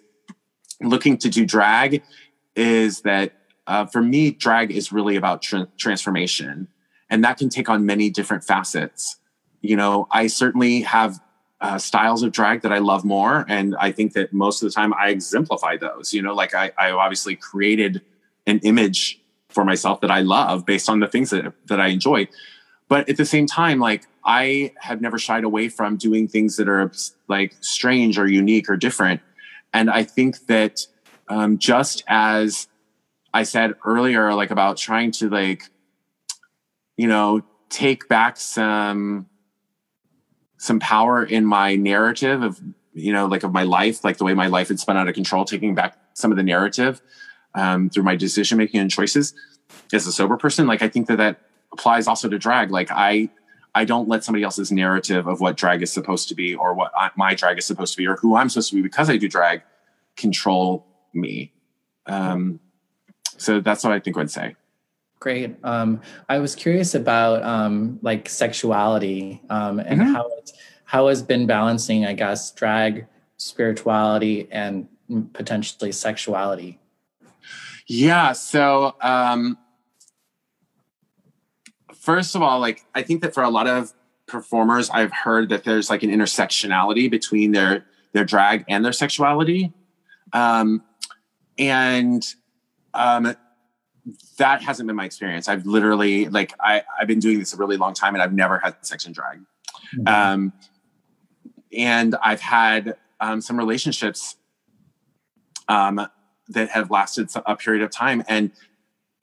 looking 0.82 1.18
to 1.20 1.30
do 1.30 1.46
drag 1.46 2.02
is 2.56 3.02
that 3.02 3.34
uh, 3.68 3.86
for 3.86 4.02
me, 4.02 4.32
drag 4.32 4.72
is 4.72 4.92
really 4.92 5.16
about 5.16 5.42
tra- 5.42 5.68
transformation, 5.78 6.68
and 7.10 7.24
that 7.24 7.38
can 7.38 7.50
take 7.50 7.70
on 7.70 7.86
many 7.86 8.10
different 8.10 8.44
facets. 8.44 9.18
You 9.62 9.76
know, 9.76 10.08
I 10.12 10.28
certainly 10.28 10.82
have 10.82 11.20
uh, 11.62 11.78
styles 11.78 12.24
of 12.24 12.32
drag 12.32 12.62
that 12.62 12.72
I 12.72 12.80
love 12.80 13.06
more, 13.06 13.46
and 13.48 13.76
I 13.80 13.92
think 13.92 14.14
that 14.14 14.34
most 14.34 14.62
of 14.62 14.70
the 14.70 14.74
time 14.74 14.94
I 14.94 15.10
exemplify 15.10 15.78
those. 15.78 16.14
You 16.14 16.22
know, 16.22 16.34
like 16.34 16.56
I, 16.56 16.72
I 16.78 16.92
obviously 16.92 17.36
created 17.36 18.02
an 18.48 18.60
image 18.60 19.22
for 19.50 19.64
myself 19.64 20.02
that 20.02 20.12
I 20.12 20.22
love 20.22 20.66
based 20.66 20.90
on 20.90 21.00
the 21.00 21.08
things 21.08 21.30
that, 21.30 21.54
that 21.68 21.80
I 21.80 21.88
enjoy. 21.88 22.28
But 22.88 23.10
at 23.10 23.18
the 23.18 23.26
same 23.26 23.48
time, 23.48 23.80
like 23.80 24.06
I 24.26 24.74
have 24.80 25.02
never 25.02 25.20
shied 25.20 25.44
away 25.44 25.70
from 25.70 25.98
doing 25.98 26.28
things 26.28 26.58
that 26.58 26.68
are 26.68 26.92
like 27.28 27.56
strange 27.62 28.18
or 28.18 28.28
unique 28.28 28.70
or 28.70 28.76
different. 28.76 29.22
And 29.74 29.90
I 29.90 30.04
think 30.04 30.48
that 30.48 30.88
um, 31.28 31.58
just 31.60 32.04
as 32.08 32.68
I 33.34 33.44
said 33.44 33.74
earlier, 33.86 34.34
like 34.34 34.50
about 34.50 34.78
trying 34.78 35.12
to 35.14 35.30
like, 35.30 35.64
you 36.98 37.08
know, 37.08 37.44
take 37.70 38.08
back 38.08 38.38
some 38.38 39.28
some 40.58 40.80
power 40.80 41.24
in 41.24 41.46
my 41.46 41.76
narrative 41.76 42.42
of 42.42 42.60
you 42.94 43.12
know 43.12 43.26
like 43.26 43.44
of 43.44 43.52
my 43.52 43.64
life 43.64 44.04
like 44.04 44.18
the 44.18 44.24
way 44.24 44.34
my 44.34 44.48
life 44.48 44.70
had 44.70 44.80
spun 44.80 44.98
out 44.98 45.08
of 45.08 45.14
control 45.14 45.46
taking 45.46 45.76
back 45.76 45.98
some 46.14 46.32
of 46.32 46.38
the 46.38 46.44
narrative 46.44 47.02
um, 47.54 47.90
through 47.90 48.04
my 48.04 48.16
decision 48.16 48.58
making 48.58 48.80
and 48.80 48.90
choices 48.90 49.34
as 49.94 50.08
a 50.08 50.12
sober 50.12 50.38
person 50.38 50.66
like 50.66 50.82
i 50.82 50.88
think 50.88 51.08
that 51.08 51.18
that 51.18 51.42
applies 51.74 52.08
also 52.08 52.30
to 52.30 52.40
drag 52.40 52.72
like 52.72 52.90
i 52.92 53.30
i 53.76 53.86
don't 53.86 54.08
let 54.08 54.24
somebody 54.24 54.44
else's 54.44 54.72
narrative 54.72 55.28
of 55.28 55.40
what 55.40 55.56
drag 55.56 55.82
is 55.82 55.92
supposed 55.92 56.28
to 56.28 56.36
be 56.36 56.56
or 56.56 56.74
what 56.74 56.92
I, 56.98 57.12
my 57.16 57.36
drag 57.36 57.58
is 57.60 57.66
supposed 57.66 57.94
to 57.94 57.98
be 57.98 58.08
or 58.08 58.16
who 58.16 58.36
i'm 58.36 58.50
supposed 58.50 58.70
to 58.70 58.76
be 58.76 58.82
because 58.82 59.10
i 59.10 59.18
do 59.18 59.30
drag 59.30 59.62
control 60.18 60.88
me 61.14 61.52
um, 62.08 62.60
so 63.38 63.60
that's 63.62 63.84
what 63.84 63.94
i 63.94 64.00
think 64.00 64.18
i'd 64.18 64.32
say 64.32 64.56
Great. 65.20 65.56
Um, 65.64 66.02
I 66.30 66.38
was 66.38 66.56
curious 66.56 66.94
about 66.94 67.42
um, 67.42 67.98
like 68.04 68.30
sexuality 68.30 69.42
um, 69.50 69.80
and 69.80 70.02
mm-hmm. 70.02 70.14
how 70.14 70.30
it's, 70.38 70.54
how 70.84 71.08
has 71.08 71.24
been 71.24 71.48
balancing, 71.48 72.06
I 72.06 72.14
guess, 72.14 72.52
drag, 72.52 73.08
spirituality, 73.38 74.48
and 74.52 74.88
potentially 75.34 75.92
sexuality. 75.92 76.80
Yeah. 77.88 78.34
So 78.34 78.96
um, 79.02 79.58
first 82.06 82.36
of 82.36 82.42
all, 82.42 82.60
like 82.60 82.86
I 82.94 83.02
think 83.02 83.22
that 83.24 83.34
for 83.34 83.44
a 83.44 83.50
lot 83.50 83.68
of 83.68 83.92
performers, 84.28 84.90
I've 84.92 85.12
heard 85.12 85.50
that 85.50 85.64
there's 85.64 85.90
like 85.90 86.04
an 86.04 86.12
intersectionality 86.12 87.10
between 87.10 87.52
their 87.52 87.86
their 88.14 88.24
drag 88.24 88.64
and 88.70 88.86
their 88.86 88.94
sexuality, 88.94 89.74
um, 90.32 90.84
and 91.58 92.26
um, 92.94 93.36
that 94.38 94.62
hasn't 94.62 94.88
been 94.88 94.96
my 94.96 95.06
experience. 95.06 95.50
I've 95.50 95.66
literally 95.66 96.30
like 96.30 96.54
I 96.60 96.84
I've 97.00 97.08
been 97.08 97.20
doing 97.20 97.40
this 97.40 97.54
a 97.54 97.58
really 97.58 97.78
long 97.78 97.94
time 97.94 98.14
and 98.14 98.22
I've 98.22 98.34
never 98.34 98.60
had 98.60 98.76
sex 98.86 99.06
and 99.06 99.16
drag. 99.16 99.40
Mm-hmm. 99.98 100.08
Um, 100.08 100.54
and 101.76 102.16
I've 102.24 102.42
had 102.42 102.96
um, 103.20 103.42
some 103.42 103.58
relationships 103.58 104.38
um, 105.68 106.08
that 106.50 106.70
have 106.70 106.92
lasted 106.92 107.30
a 107.46 107.56
period 107.56 107.84
of 107.84 107.92
time, 107.92 108.24
and 108.28 108.52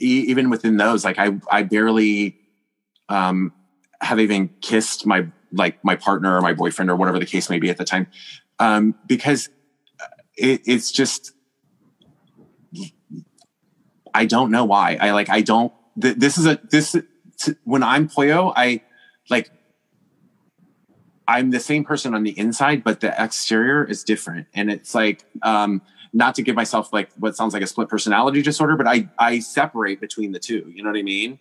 e- 0.01 0.25
even 0.29 0.51
within 0.51 0.77
those, 0.77 1.05
like 1.05 1.19
I 1.19 1.41
I 1.51 1.63
barely 1.63 2.37
um, 3.13 3.53
have 4.01 4.19
even 4.19 4.49
kissed 4.61 5.07
my 5.07 5.27
like 5.53 5.85
my 5.85 5.97
partner 5.97 6.37
or 6.37 6.41
my 6.41 6.55
boyfriend 6.55 6.91
or 6.91 6.97
whatever 6.97 7.19
the 7.19 7.27
case 7.27 7.51
may 7.51 7.59
be 7.59 7.71
at 7.71 7.77
the 7.77 7.85
time, 7.85 8.07
um, 8.59 8.95
because 9.07 9.51
it, 10.37 10.63
it's 10.65 10.91
just 10.91 11.33
I 14.15 14.27
don't 14.27 14.51
know 14.51 14.65
why. 14.65 14.99
I 15.01 15.13
like, 15.13 15.31
I 15.31 15.41
don't, 15.41 15.73
th- 16.01 16.17
this 16.17 16.39
is 16.39 16.47
a, 16.47 16.61
this, 16.71 16.97
t- 17.39 17.55
when 17.65 17.83
I'm 17.83 18.09
Pollo, 18.09 18.53
I 18.55 18.83
like, 19.31 19.51
I'm 21.27 21.51
the 21.51 21.61
same 21.61 21.85
person 21.85 22.15
on 22.15 22.23
the 22.23 22.39
inside, 22.39 22.85
but 22.85 23.01
the 23.01 23.15
exterior 23.23 23.85
is 23.85 24.05
different. 24.05 24.49
And 24.55 24.71
it's 24.71 24.95
like, 24.95 25.25
um, 25.43 25.83
not 26.13 26.35
to 26.35 26.43
give 26.43 26.55
myself 26.55 26.93
like 26.93 27.11
what 27.19 27.37
sounds 27.37 27.55
like 27.55 27.63
a 27.63 27.67
split 27.67 27.89
personality 27.89 28.43
disorder, 28.43 28.77
but 28.77 28.87
I, 28.87 29.09
I 29.19 29.39
separate 29.39 30.01
between 30.01 30.33
the 30.33 30.39
two, 30.39 30.71
you 30.75 30.83
know 30.83 30.91
what 30.91 30.99
I 30.99 31.03
mean? 31.03 31.39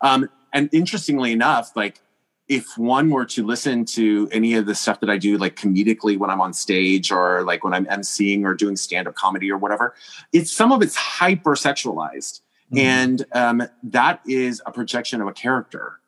Um, 0.00 0.30
and 0.56 0.70
interestingly 0.72 1.32
enough, 1.32 1.76
like 1.76 2.00
if 2.48 2.78
one 2.78 3.10
were 3.10 3.26
to 3.26 3.44
listen 3.44 3.84
to 3.84 4.26
any 4.32 4.54
of 4.54 4.64
the 4.64 4.74
stuff 4.74 5.00
that 5.00 5.10
I 5.10 5.18
do, 5.18 5.36
like 5.36 5.54
comedically 5.54 6.16
when 6.16 6.30
I'm 6.30 6.40
on 6.40 6.54
stage 6.54 7.12
or 7.12 7.42
like 7.42 7.62
when 7.62 7.74
I'm 7.74 7.84
emceeing 7.86 8.44
or 8.44 8.54
doing 8.54 8.74
stand 8.74 9.06
up 9.06 9.14
comedy 9.16 9.52
or 9.52 9.58
whatever, 9.58 9.94
it's 10.32 10.50
some 10.50 10.72
of 10.72 10.80
it's 10.80 10.96
hyper 10.96 11.56
sexualized. 11.56 12.40
Mm-hmm. 12.72 12.78
And 12.78 13.26
um, 13.32 13.68
that 13.82 14.22
is 14.26 14.62
a 14.64 14.72
projection 14.72 15.20
of 15.20 15.28
a 15.28 15.32
character 15.34 16.00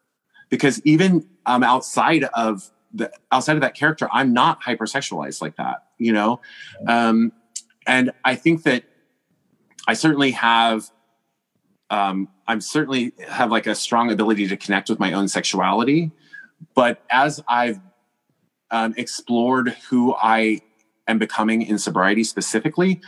because 0.49 0.81
even 0.87 1.29
um, 1.45 1.63
outside 1.63 2.25
of 2.33 2.71
the 2.95 3.13
outside 3.31 3.57
of 3.57 3.61
that 3.61 3.75
character, 3.75 4.09
I'm 4.11 4.33
not 4.33 4.63
hypersexualized 4.63 5.43
like 5.43 5.57
that, 5.57 5.85
you 5.99 6.15
know? 6.15 6.41
Um, 6.87 7.33
and 7.87 8.13
I 8.25 8.35
think 8.35 8.63
that 8.63 8.85
I 9.87 9.93
certainly 9.93 10.31
have 10.31 10.91
um, 11.91 12.29
I'm 12.47 12.61
certainly 12.61 13.13
have 13.29 13.51
like 13.51 13.67
a 13.67 13.75
strong 13.75 14.11
ability 14.11 14.49
to 14.49 14.57
connect 14.57 14.89
with 14.89 14.99
my 14.99 15.13
own 15.13 15.29
sexuality. 15.29 16.11
But 16.75 17.03
as 17.11 17.43
I've 17.49 17.81
um, 18.71 18.95
explored 18.97 19.77
who 19.89 20.15
I 20.15 20.61
am 21.07 21.19
becoming 21.19 21.63
in 21.63 21.79
sobriety 21.79 22.25
specifically, 22.25 23.01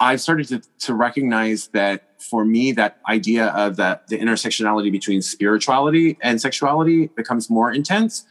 I've 0.00 0.20
started 0.20 0.48
to, 0.48 0.62
to 0.86 0.94
recognize 0.94 1.68
that 1.68 2.20
for 2.20 2.44
me, 2.44 2.72
that 2.72 3.00
idea 3.08 3.48
of 3.48 3.76
that 3.76 4.08
the 4.08 4.18
intersectionality 4.18 4.90
between 4.90 5.22
spirituality 5.22 6.18
and 6.22 6.40
sexuality 6.40 7.08
becomes 7.08 7.50
more 7.50 7.70
intense. 7.72 8.26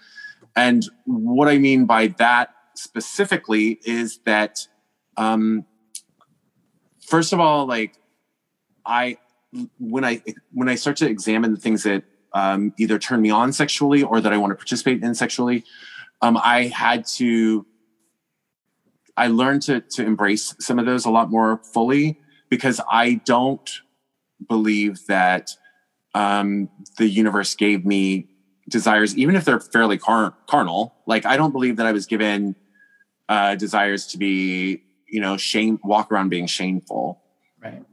And 0.56 0.84
what 1.06 1.48
I 1.48 1.58
mean 1.58 1.86
by 1.86 2.08
that 2.18 2.54
specifically 2.76 3.80
is 3.86 4.20
that, 4.26 4.68
um, 5.18 5.66
first 7.02 7.34
of 7.34 7.40
all, 7.40 7.66
like 7.66 7.98
I, 8.86 9.18
when 9.80 10.04
I 10.04 10.22
when 10.52 10.70
I 10.70 10.76
start 10.76 10.98
to 10.98 11.08
examine 11.08 11.54
the 11.54 11.60
things 11.60 11.84
that 11.84 12.04
um, 12.34 12.74
either 12.78 12.98
turn 12.98 13.22
me 13.22 13.30
on 13.30 13.54
sexually 13.54 14.04
or 14.04 14.20
that 14.20 14.34
I 14.34 14.38
want 14.38 14.52
to 14.52 14.56
participate 14.56 15.04
in 15.04 15.14
sexually, 15.16 15.64
um, 16.22 16.38
I 16.38 16.64
had 16.64 17.06
to, 17.18 17.66
I 19.16 19.28
learned 19.28 19.62
to, 19.64 19.82
to 19.82 20.06
embrace 20.06 20.56
some 20.60 20.80
of 20.80 20.86
those 20.86 21.06
a 21.06 21.12
lot 21.12 21.30
more 21.30 21.62
fully 21.74 22.20
because 22.50 22.82
I 22.90 23.22
don't 23.26 23.70
believe 24.48 25.06
that 25.08 25.52
um, 26.16 26.70
the 26.98 27.08
universe 27.08 27.56
gave 27.56 27.86
me 27.86 28.28
desires, 28.70 29.16
even 29.16 29.36
if 29.36 29.46
they're 29.46 29.60
fairly 29.60 29.98
car- 29.98 30.34
carnal. 30.48 30.96
Like, 31.06 31.26
I 31.26 31.38
don't 31.38 31.52
believe 31.52 31.78
that 31.78 31.86
I 31.86 31.92
was 31.92 32.08
given 32.08 32.56
uh, 33.30 33.56
desires 33.56 34.08
to 34.08 34.18
be, 34.18 34.84
you 35.08 35.22
know, 35.22 35.38
shame, 35.38 35.80
walk 35.84 36.12
around 36.12 36.30
being 36.30 36.48
shameful. 36.48 37.22
Right 37.62 37.84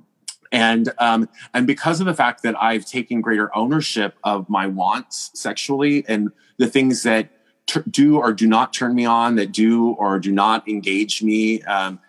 and 0.53 0.93
um, 0.99 1.29
and 1.55 1.67
because 1.67 2.01
of 2.01 2.07
the 2.07 2.15
fact 2.15 2.43
that 2.43 2.61
I've 2.61 2.85
taken 2.85 3.21
greater 3.21 3.55
ownership 3.57 4.17
of 4.25 4.49
my 4.49 4.67
wants 4.67 5.31
sexually 5.35 6.05
and 6.09 6.31
the 6.59 6.67
things 6.67 7.03
that 7.05 7.31
t- 7.67 7.81
do 7.89 8.19
or 8.19 8.33
do 8.33 8.47
not 8.47 8.73
turn 8.73 8.95
me 8.95 9.05
on, 9.05 9.37
that 9.37 9.53
do 9.53 9.91
or 9.93 10.19
do 10.19 10.33
not 10.33 10.69
engage 10.69 11.23
me, 11.23 11.63
um, 11.63 12.01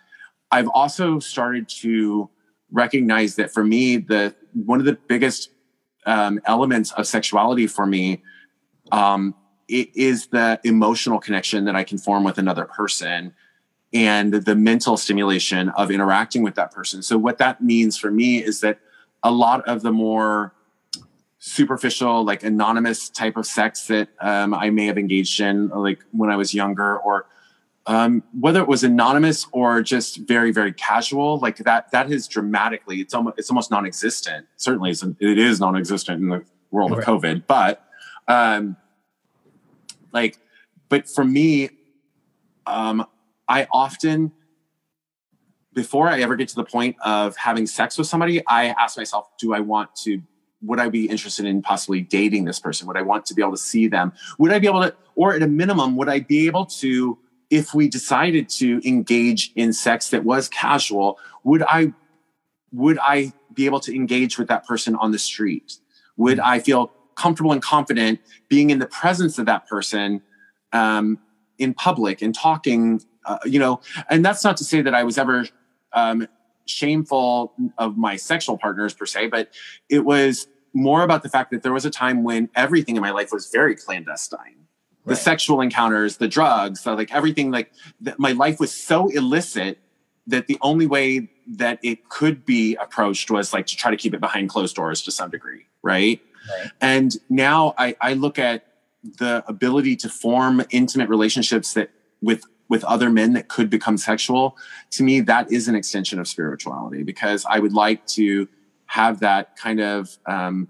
I've 0.51 0.69
also 0.69 1.19
started 1.19 1.69
to 1.81 2.29
recognize 2.71 3.35
that 3.35 3.53
for 3.53 3.63
me, 3.63 3.97
the 3.97 4.33
one 4.53 4.79
of 4.79 4.85
the 4.85 4.97
biggest 5.07 5.51
um, 6.05 6.41
elements 6.45 6.91
of 6.93 7.05
sexuality 7.05 7.67
for 7.67 7.85
me 7.85 8.23
um, 8.91 9.35
is 9.67 10.27
the 10.27 10.59
emotional 10.63 11.19
connection 11.19 11.65
that 11.65 11.75
I 11.75 11.83
can 11.83 11.97
form 11.97 12.23
with 12.23 12.37
another 12.37 12.65
person 12.65 13.33
and 13.93 14.33
the 14.33 14.55
mental 14.55 14.97
stimulation 14.97 15.69
of 15.69 15.91
interacting 15.91 16.43
with 16.43 16.55
that 16.55 16.71
person. 16.71 17.01
So, 17.01 17.17
what 17.17 17.37
that 17.39 17.61
means 17.61 17.97
for 17.97 18.11
me 18.11 18.43
is 18.43 18.61
that 18.61 18.79
a 19.23 19.31
lot 19.31 19.67
of 19.67 19.81
the 19.81 19.91
more 19.91 20.53
superficial, 21.39 22.23
like 22.23 22.43
anonymous 22.43 23.09
type 23.09 23.35
of 23.35 23.45
sex 23.45 23.87
that 23.87 24.09
um, 24.19 24.53
I 24.53 24.69
may 24.69 24.85
have 24.85 24.97
engaged 24.97 25.41
in, 25.41 25.69
like 25.69 25.99
when 26.11 26.29
I 26.29 26.35
was 26.35 26.53
younger, 26.53 26.97
or 26.97 27.25
um, 27.87 28.23
whether 28.39 28.61
it 28.61 28.67
was 28.67 28.83
anonymous 28.83 29.47
or 29.51 29.81
just 29.81 30.17
very, 30.17 30.51
very 30.51 30.71
casual, 30.71 31.39
like 31.39 31.57
that, 31.57 31.91
that 31.91 32.11
is 32.11 32.27
dramatically, 32.27 33.01
it's 33.01 33.13
almost, 33.13 33.39
it's 33.39 33.49
almost 33.49 33.71
non-existent. 33.71 34.45
Certainly, 34.55 34.91
it's, 34.91 35.03
it 35.03 35.39
is 35.39 35.59
non-existent 35.59 36.21
in 36.21 36.29
the 36.29 36.43
world 36.69 36.91
right. 36.91 36.99
of 36.99 37.05
COVID, 37.05 37.43
but 37.47 37.85
um, 38.27 38.77
like, 40.13 40.37
but 40.89 41.09
for 41.09 41.25
me, 41.25 41.69
um, 42.67 43.05
I 43.51 43.67
often, 43.73 44.31
before 45.73 46.07
I 46.07 46.21
ever 46.21 46.37
get 46.37 46.47
to 46.47 46.55
the 46.55 46.63
point 46.63 46.95
of 47.03 47.35
having 47.35 47.67
sex 47.67 47.97
with 47.97 48.07
somebody, 48.07 48.41
I 48.47 48.67
ask 48.67 48.95
myself, 48.95 49.27
do 49.37 49.53
I 49.53 49.59
want 49.59 49.93
to, 50.03 50.21
would 50.61 50.79
I 50.79 50.87
be 50.87 51.09
interested 51.09 51.45
in 51.45 51.61
possibly 51.61 51.99
dating 51.99 52.45
this 52.45 52.59
person? 52.59 52.87
Would 52.87 52.95
I 52.95 53.01
want 53.01 53.25
to 53.25 53.33
be 53.33 53.41
able 53.41 53.51
to 53.51 53.57
see 53.57 53.89
them? 53.89 54.13
Would 54.37 54.53
I 54.53 54.59
be 54.59 54.67
able 54.67 54.83
to, 54.83 54.95
or 55.15 55.35
at 55.35 55.43
a 55.43 55.47
minimum, 55.47 55.97
would 55.97 56.07
I 56.07 56.21
be 56.21 56.47
able 56.47 56.65
to, 56.65 57.17
if 57.49 57.73
we 57.73 57.89
decided 57.89 58.47
to 58.61 58.79
engage 58.87 59.51
in 59.57 59.73
sex 59.73 60.11
that 60.11 60.23
was 60.23 60.47
casual, 60.47 61.19
would 61.43 61.63
I, 61.63 61.91
would 62.71 62.99
I 63.01 63.33
be 63.53 63.65
able 63.65 63.81
to 63.81 63.93
engage 63.93 64.37
with 64.39 64.47
that 64.47 64.65
person 64.65 64.95
on 64.95 65.11
the 65.11 65.19
street? 65.19 65.73
Would 66.15 66.39
I 66.39 66.59
feel 66.59 66.93
comfortable 67.15 67.51
and 67.51 67.61
confident 67.61 68.21
being 68.47 68.69
in 68.69 68.79
the 68.79 68.87
presence 68.87 69.37
of 69.37 69.45
that 69.47 69.67
person 69.67 70.21
um, 70.71 71.19
in 71.57 71.73
public 71.73 72.21
and 72.21 72.33
talking 72.33 73.01
uh, 73.25 73.37
you 73.45 73.59
know, 73.59 73.81
and 74.09 74.23
that's 74.25 74.43
not 74.43 74.57
to 74.57 74.63
say 74.63 74.81
that 74.81 74.93
I 74.93 75.03
was 75.03 75.17
ever 75.17 75.47
um, 75.93 76.27
shameful 76.65 77.53
of 77.77 77.97
my 77.97 78.15
sexual 78.15 78.57
partners 78.57 78.93
per 78.93 79.05
se, 79.05 79.27
but 79.27 79.49
it 79.89 80.05
was 80.05 80.47
more 80.73 81.03
about 81.03 81.23
the 81.23 81.29
fact 81.29 81.51
that 81.51 81.63
there 81.63 81.73
was 81.73 81.85
a 81.85 81.89
time 81.89 82.23
when 82.23 82.49
everything 82.55 82.95
in 82.95 83.01
my 83.01 83.11
life 83.11 83.31
was 83.31 83.49
very 83.51 83.75
clandestine. 83.75 84.55
The 85.03 85.15
sexual 85.15 85.61
encounters, 85.61 86.17
the 86.17 86.27
drugs, 86.27 86.81
so 86.81 86.93
like 86.93 87.11
everything, 87.11 87.49
like 87.49 87.71
th- 88.05 88.19
my 88.19 88.33
life 88.33 88.59
was 88.59 88.71
so 88.71 89.07
illicit 89.07 89.79
that 90.27 90.45
the 90.45 90.59
only 90.61 90.85
way 90.85 91.27
that 91.47 91.79
it 91.81 92.07
could 92.09 92.45
be 92.45 92.75
approached 92.75 93.31
was 93.31 93.51
like 93.51 93.65
to 93.65 93.75
try 93.75 93.89
to 93.89 93.97
keep 93.97 94.13
it 94.13 94.19
behind 94.19 94.49
closed 94.49 94.75
doors 94.75 95.01
to 95.01 95.11
some 95.11 95.31
degree, 95.31 95.65
right? 95.81 96.21
right. 96.49 96.71
And 96.79 97.17
now 97.29 97.73
I, 97.79 97.95
I 97.99 98.13
look 98.13 98.37
at 98.37 98.67
the 99.17 99.43
ability 99.47 99.95
to 99.97 100.09
form 100.09 100.63
intimate 100.69 101.09
relationships 101.09 101.73
that 101.73 101.89
with 102.21 102.45
with 102.71 102.85
other 102.85 103.09
men 103.09 103.33
that 103.33 103.49
could 103.49 103.69
become 103.69 103.97
sexual 103.97 104.57
to 104.89 105.03
me 105.03 105.19
that 105.19 105.51
is 105.51 105.67
an 105.67 105.75
extension 105.75 106.17
of 106.19 106.27
spirituality 106.27 107.03
because 107.03 107.45
i 107.49 107.59
would 107.59 107.73
like 107.73 108.03
to 108.07 108.47
have 108.85 109.19
that 109.19 109.55
kind 109.57 109.81
of 109.81 110.17
um, 110.25 110.67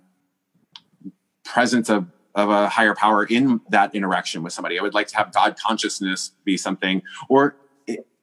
presence 1.45 1.89
of 1.89 2.07
of 2.33 2.49
a 2.49 2.67
higher 2.69 2.95
power 2.95 3.23
in 3.25 3.61
that 3.69 3.93
interaction 3.93 4.41
with 4.41 4.51
somebody 4.51 4.79
i 4.79 4.81
would 4.81 4.95
like 4.95 5.07
to 5.07 5.15
have 5.15 5.31
god 5.31 5.55
consciousness 5.57 6.31
be 6.43 6.57
something 6.57 7.03
or 7.29 7.55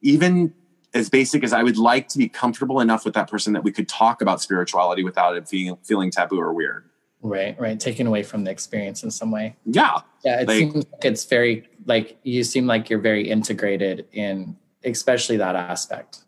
even 0.01 0.53
as 0.93 1.09
basic 1.09 1.41
as 1.41 1.53
i 1.53 1.63
would 1.63 1.77
like 1.77 2.09
to 2.09 2.17
be 2.17 2.27
comfortable 2.27 2.81
enough 2.81 3.05
with 3.05 3.13
that 3.13 3.29
person 3.29 3.53
that 3.53 3.63
we 3.63 3.71
could 3.71 3.87
talk 3.87 4.21
about 4.21 4.41
spirituality 4.41 5.03
without 5.05 5.37
it 5.37 5.49
being 5.49 5.77
feeling 5.83 6.11
taboo 6.11 6.39
or 6.39 6.53
weird 6.53 6.83
Right, 7.21 7.59
right. 7.59 7.77
Taken 7.77 8.07
away 8.07 8.23
from 8.23 8.45
the 8.45 8.51
experience 8.51 9.03
in 9.03 9.11
some 9.11 9.29
way. 9.29 9.57
Yeah. 9.65 9.99
Yeah. 10.23 10.39
It 10.39 10.47
like, 10.47 10.57
seems 10.57 10.75
like 10.75 11.03
it's 11.03 11.25
very 11.25 11.68
like 11.85 12.17
you 12.23 12.43
seem 12.43 12.67
like 12.67 12.89
you're 12.89 12.99
very 12.99 13.29
integrated 13.29 14.07
in 14.11 14.57
especially 14.83 15.37
that 15.37 15.55
aspect. 15.55 16.19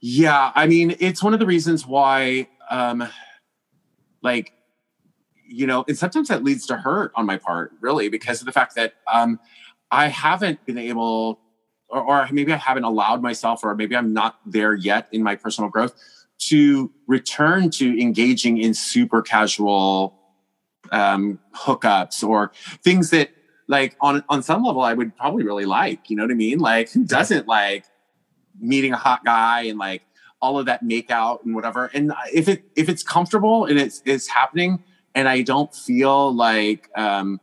Yeah. 0.00 0.52
I 0.54 0.66
mean, 0.66 0.96
it's 1.00 1.22
one 1.22 1.32
of 1.32 1.40
the 1.40 1.46
reasons 1.46 1.86
why 1.86 2.48
um 2.70 3.08
like 4.22 4.52
you 5.46 5.66
know, 5.66 5.84
and 5.86 5.96
sometimes 5.96 6.28
that 6.28 6.42
leads 6.42 6.66
to 6.66 6.76
hurt 6.76 7.12
on 7.14 7.26
my 7.26 7.36
part, 7.36 7.72
really, 7.80 8.08
because 8.08 8.40
of 8.40 8.46
the 8.46 8.52
fact 8.52 8.74
that 8.76 8.94
um 9.12 9.38
I 9.90 10.08
haven't 10.08 10.64
been 10.66 10.78
able 10.78 11.40
or, 11.88 12.00
or 12.00 12.28
maybe 12.32 12.52
I 12.52 12.56
haven't 12.56 12.84
allowed 12.84 13.22
myself, 13.22 13.62
or 13.62 13.74
maybe 13.74 13.96
I'm 13.96 14.12
not 14.12 14.40
there 14.44 14.74
yet 14.74 15.08
in 15.12 15.22
my 15.22 15.36
personal 15.36 15.70
growth 15.70 15.94
to 16.38 16.90
return 17.06 17.70
to 17.70 18.00
engaging 18.00 18.58
in 18.58 18.74
super 18.74 19.22
casual 19.22 20.18
um, 20.90 21.38
hookups 21.54 22.26
or 22.26 22.52
things 22.82 23.10
that 23.10 23.30
like 23.68 23.96
on 24.00 24.24
on 24.28 24.42
some 24.42 24.62
level 24.62 24.82
I 24.82 24.94
would 24.94 25.16
probably 25.16 25.44
really 25.44 25.64
like. 25.64 26.10
You 26.10 26.16
know 26.16 26.24
what 26.24 26.30
I 26.30 26.34
mean? 26.34 26.58
Like 26.58 26.90
who 26.90 27.04
doesn't 27.04 27.48
like 27.48 27.84
meeting 28.60 28.92
a 28.92 28.96
hot 28.96 29.24
guy 29.24 29.62
and 29.62 29.78
like 29.78 30.02
all 30.40 30.58
of 30.58 30.66
that 30.66 30.82
make 30.82 31.10
out 31.10 31.44
and 31.44 31.54
whatever. 31.54 31.90
And 31.94 32.12
if 32.32 32.48
it 32.48 32.64
if 32.76 32.88
it's 32.88 33.02
comfortable 33.02 33.64
and 33.64 33.78
it's 33.78 34.02
it's 34.04 34.28
happening 34.28 34.82
and 35.14 35.28
I 35.28 35.42
don't 35.42 35.74
feel 35.74 36.34
like 36.34 36.90
um 36.96 37.40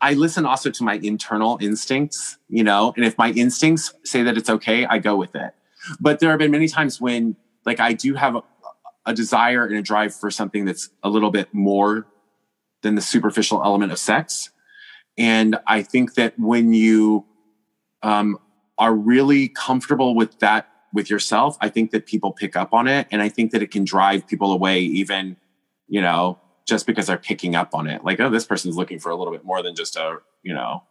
I 0.00 0.14
listen 0.14 0.44
also 0.44 0.68
to 0.70 0.82
my 0.82 0.94
internal 0.94 1.58
instincts, 1.60 2.36
you 2.48 2.64
know, 2.64 2.92
and 2.96 3.04
if 3.04 3.16
my 3.18 3.30
instincts 3.30 3.94
say 4.04 4.24
that 4.24 4.36
it's 4.36 4.50
okay, 4.50 4.84
I 4.84 4.98
go 4.98 5.16
with 5.16 5.34
it. 5.36 5.54
But 6.00 6.18
there 6.18 6.30
have 6.30 6.40
been 6.40 6.50
many 6.50 6.66
times 6.66 7.00
when 7.00 7.36
like 7.64 7.78
I 7.78 7.92
do 7.92 8.14
have 8.14 8.34
a, 8.34 8.42
a 9.06 9.14
desire 9.14 9.64
and 9.64 9.76
a 9.76 9.82
drive 9.82 10.14
for 10.14 10.30
something 10.30 10.64
that's 10.64 10.90
a 11.04 11.08
little 11.08 11.30
bit 11.30 11.52
more 11.52 12.06
than 12.82 12.94
the 12.94 13.00
superficial 13.00 13.62
element 13.64 13.92
of 13.92 13.98
sex. 13.98 14.50
And 15.18 15.58
I 15.66 15.82
think 15.82 16.14
that 16.14 16.38
when 16.38 16.72
you 16.72 17.24
um, 18.02 18.38
are 18.78 18.94
really 18.94 19.48
comfortable 19.48 20.14
with 20.14 20.38
that 20.40 20.68
with 20.92 21.08
yourself, 21.08 21.56
I 21.60 21.68
think 21.68 21.90
that 21.92 22.06
people 22.06 22.32
pick 22.32 22.56
up 22.56 22.72
on 22.74 22.86
it. 22.86 23.06
And 23.10 23.22
I 23.22 23.28
think 23.28 23.52
that 23.52 23.62
it 23.62 23.70
can 23.70 23.84
drive 23.84 24.26
people 24.26 24.52
away, 24.52 24.80
even, 24.80 25.36
you 25.88 26.00
know, 26.00 26.38
just 26.66 26.86
because 26.86 27.06
they're 27.06 27.18
picking 27.18 27.54
up 27.56 27.74
on 27.74 27.86
it. 27.86 28.04
Like, 28.04 28.20
oh, 28.20 28.30
this 28.30 28.44
person's 28.44 28.76
looking 28.76 28.98
for 28.98 29.10
a 29.10 29.16
little 29.16 29.32
bit 29.32 29.44
more 29.44 29.62
than 29.62 29.74
just 29.74 29.96
a, 29.96 30.18
you 30.42 30.54
know, 30.54 30.82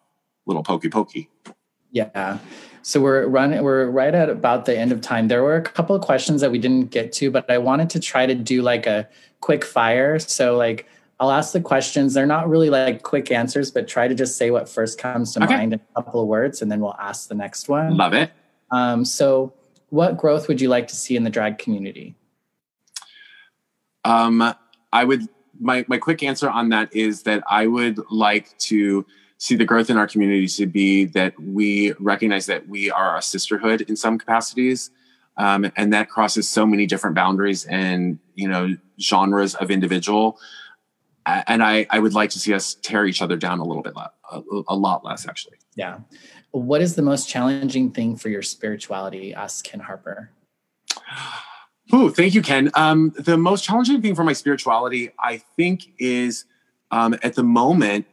little 0.46 0.64
pokey 0.64 0.90
pokey. 0.90 1.30
Yeah. 1.92 2.40
So 2.84 3.00
we're 3.00 3.28
running 3.28 3.64
we're 3.64 3.90
right 3.90 4.14
at 4.16 4.30
about 4.30 4.66
the 4.66 4.78
end 4.78 4.92
of 4.92 5.02
time. 5.02 5.28
There 5.28 5.44
were 5.44 5.56
a 5.56 5.62
couple 5.62 5.96
of 5.96 6.02
questions 6.02 6.42
that 6.42 6.52
we 6.52 6.58
didn't 6.58 6.90
get 6.90 7.12
to, 7.14 7.30
but 7.30 7.50
I 7.50 7.58
wanted 7.58 7.90
to 7.92 8.00
try 8.00 8.26
to 8.26 8.34
do 8.34 8.62
like 8.62 8.88
a 8.88 9.08
quick 9.42 9.64
fire. 9.64 10.18
So 10.18 10.58
like 10.58 10.88
I'll 11.22 11.30
ask 11.30 11.54
the 11.54 11.62
questions. 11.62 12.16
They're 12.16 12.26
not 12.26 12.50
really 12.50 12.72
like 12.72 13.04
quick 13.04 13.30
answers, 13.30 13.70
but 13.70 13.88
try 13.88 14.08
to 14.08 14.16
just 14.16 14.38
say 14.38 14.50
what 14.50 14.68
first 14.68 14.98
comes 14.98 15.36
to 15.36 15.44
okay. 15.44 15.56
mind 15.56 15.74
in 15.74 15.80
a 15.80 16.02
couple 16.02 16.20
of 16.20 16.28
words 16.28 16.64
and 16.64 16.72
then 16.72 16.80
we'll 16.80 16.96
ask 17.00 17.30
the 17.30 17.36
next 17.36 17.70
one. 17.70 17.96
Love 17.96 18.16
it. 18.16 18.32
Um, 18.72 19.06
so 19.06 19.54
what 19.90 20.18
growth 20.18 20.48
would 20.48 20.60
you 20.60 20.68
like 20.68 20.88
to 20.88 20.96
see 20.96 21.16
in 21.16 21.24
the 21.24 21.30
drag 21.30 21.60
community? 21.60 22.16
Um, 24.04 24.56
I 24.92 25.04
would 25.04 25.28
my 25.60 25.86
my 25.88 26.00
quick 26.00 26.24
answer 26.24 26.50
on 26.50 26.70
that 26.70 26.96
is 26.96 27.22
that 27.24 27.44
I 27.48 27.68
would 27.68 28.00
like 28.10 28.58
to 28.58 29.06
see 29.38 29.56
the 29.56 29.66
growth 29.66 29.92
in 29.92 29.98
our 29.98 30.08
community 30.08 30.48
to 30.48 30.66
be 30.66 31.06
that 31.06 31.40
we 31.40 31.94
recognize 32.00 32.48
that 32.48 32.68
we 32.68 32.90
are 32.90 33.16
a 33.18 33.22
sisterhood 33.22 33.82
in 33.82 33.96
some 33.96 34.18
capacities 34.18 34.90
um, 35.38 35.72
and 35.76 35.94
that 35.94 36.10
crosses 36.10 36.50
so 36.50 36.66
many 36.66 36.88
different 36.88 37.16
boundaries 37.16 37.66
and 37.66 38.18
you 38.34 38.48
know 38.48 38.76
genres 39.00 39.54
of 39.54 39.70
individual 39.70 40.40
and 41.26 41.64
I, 41.64 41.86
I 41.90 42.00
would 42.00 42.14
like 42.14 42.30
to 42.32 42.40
see 42.40 42.54
us 42.54 42.76
tear 42.76 43.06
each 43.06 43.22
other 43.22 43.38
down 43.38 43.60
a 43.60 43.64
little 43.64 43.84
bit 43.84 43.94
a, 43.96 44.42
a 44.68 44.76
lot 44.76 45.04
less 45.06 45.28
actually 45.28 45.58
yeah 45.76 46.00
what 46.52 46.82
is 46.82 46.96
the 46.96 47.02
most 47.02 47.30
challenging 47.30 47.92
thing 47.92 48.16
for 48.16 48.30
your 48.30 48.42
spirituality 48.42 49.34
asked 49.34 49.64
ken 49.64 49.82
harper 49.82 50.32
Ooh, 51.94 52.10
thank 52.10 52.34
you, 52.34 52.42
Ken. 52.42 52.72
Um, 52.76 53.14
the 53.18 53.38
most 53.38 53.66
challenging 53.66 54.02
thing 54.02 54.16
for 54.16 54.24
my 54.24 54.34
spirituality, 54.34 55.12
I 55.20 55.38
think, 55.58 55.84
is 56.00 56.46
um, 56.90 57.16
at 57.22 57.36
the 57.36 57.44
moment 57.44 58.06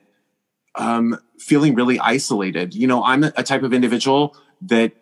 um, 0.74 1.18
feeling 1.38 1.74
really 1.74 1.98
isolated. 2.00 2.74
You 2.74 2.86
know, 2.86 3.04
I'm 3.04 3.24
a 3.24 3.42
type 3.42 3.62
of 3.62 3.72
individual 3.72 4.36
that, 4.62 4.92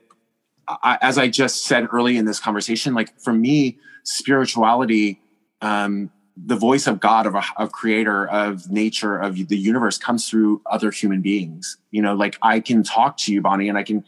I, 0.68 0.98
as 1.00 1.16
I 1.16 1.28
just 1.28 1.62
said 1.62 1.88
early 1.90 2.16
in 2.16 2.26
this 2.26 2.40
conversation, 2.40 2.92
like 2.92 3.18
for 3.18 3.32
me, 3.32 3.78
spirituality, 4.02 5.20
um, 5.62 6.10
the 6.36 6.56
voice 6.56 6.86
of 6.86 7.00
God, 7.00 7.26
of 7.26 7.34
a 7.34 7.42
of 7.56 7.72
creator, 7.72 8.28
of 8.28 8.70
nature, 8.70 9.16
of 9.16 9.48
the 9.48 9.56
universe 9.56 9.98
comes 9.98 10.28
through 10.28 10.62
other 10.66 10.90
human 10.90 11.22
beings. 11.22 11.78
You 11.90 12.02
know, 12.02 12.14
like 12.14 12.36
I 12.42 12.60
can 12.60 12.82
talk 12.82 13.16
to 13.18 13.32
you, 13.32 13.40
Bonnie, 13.40 13.68
and 13.68 13.78
I 13.78 13.82
can 13.82 14.04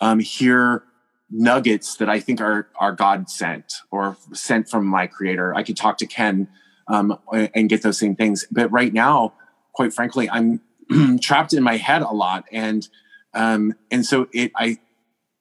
um, 0.00 0.18
hear 0.18 0.82
nuggets 1.30 1.96
that 1.96 2.08
I 2.08 2.18
think 2.18 2.40
are 2.40 2.68
are 2.78 2.92
God 2.92 3.30
sent 3.30 3.74
or 3.90 4.16
sent 4.32 4.68
from 4.68 4.86
my 4.86 5.06
creator. 5.06 5.54
I 5.54 5.62
could 5.62 5.76
talk 5.76 5.98
to 5.98 6.06
Ken 6.06 6.48
um, 6.88 7.18
and 7.32 7.68
get 7.68 7.82
those 7.82 7.98
same 7.98 8.16
things. 8.16 8.46
But 8.50 8.70
right 8.72 8.92
now, 8.92 9.34
quite 9.72 9.92
frankly, 9.92 10.28
I'm 10.28 10.60
trapped 11.20 11.52
in 11.52 11.62
my 11.62 11.76
head 11.76 12.02
a 12.02 12.12
lot 12.12 12.44
and 12.50 12.88
um 13.34 13.74
and 13.90 14.04
so 14.04 14.26
it 14.32 14.50
i 14.56 14.76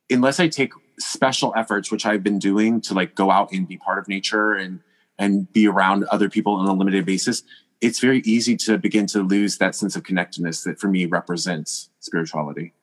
unless 0.09 0.39
i 0.39 0.47
take 0.47 0.71
special 0.99 1.53
efforts 1.55 1.91
which 1.91 2.05
i've 2.05 2.23
been 2.23 2.39
doing 2.39 2.79
to 2.81 2.93
like 2.93 3.15
go 3.15 3.31
out 3.31 3.51
and 3.51 3.67
be 3.67 3.77
part 3.77 3.97
of 3.97 4.07
nature 4.07 4.53
and 4.53 4.79
and 5.19 5.51
be 5.53 5.67
around 5.67 6.05
other 6.05 6.29
people 6.29 6.55
on 6.55 6.67
a 6.67 6.73
limited 6.73 7.05
basis 7.05 7.43
it's 7.81 7.99
very 7.99 8.19
easy 8.21 8.57
to 8.57 8.77
begin 8.77 9.05
to 9.05 9.21
lose 9.21 9.57
that 9.57 9.73
sense 9.73 9.95
of 9.95 10.03
connectedness 10.03 10.63
that 10.63 10.79
for 10.79 10.87
me 10.87 11.05
represents 11.05 11.89
spirituality 11.99 12.73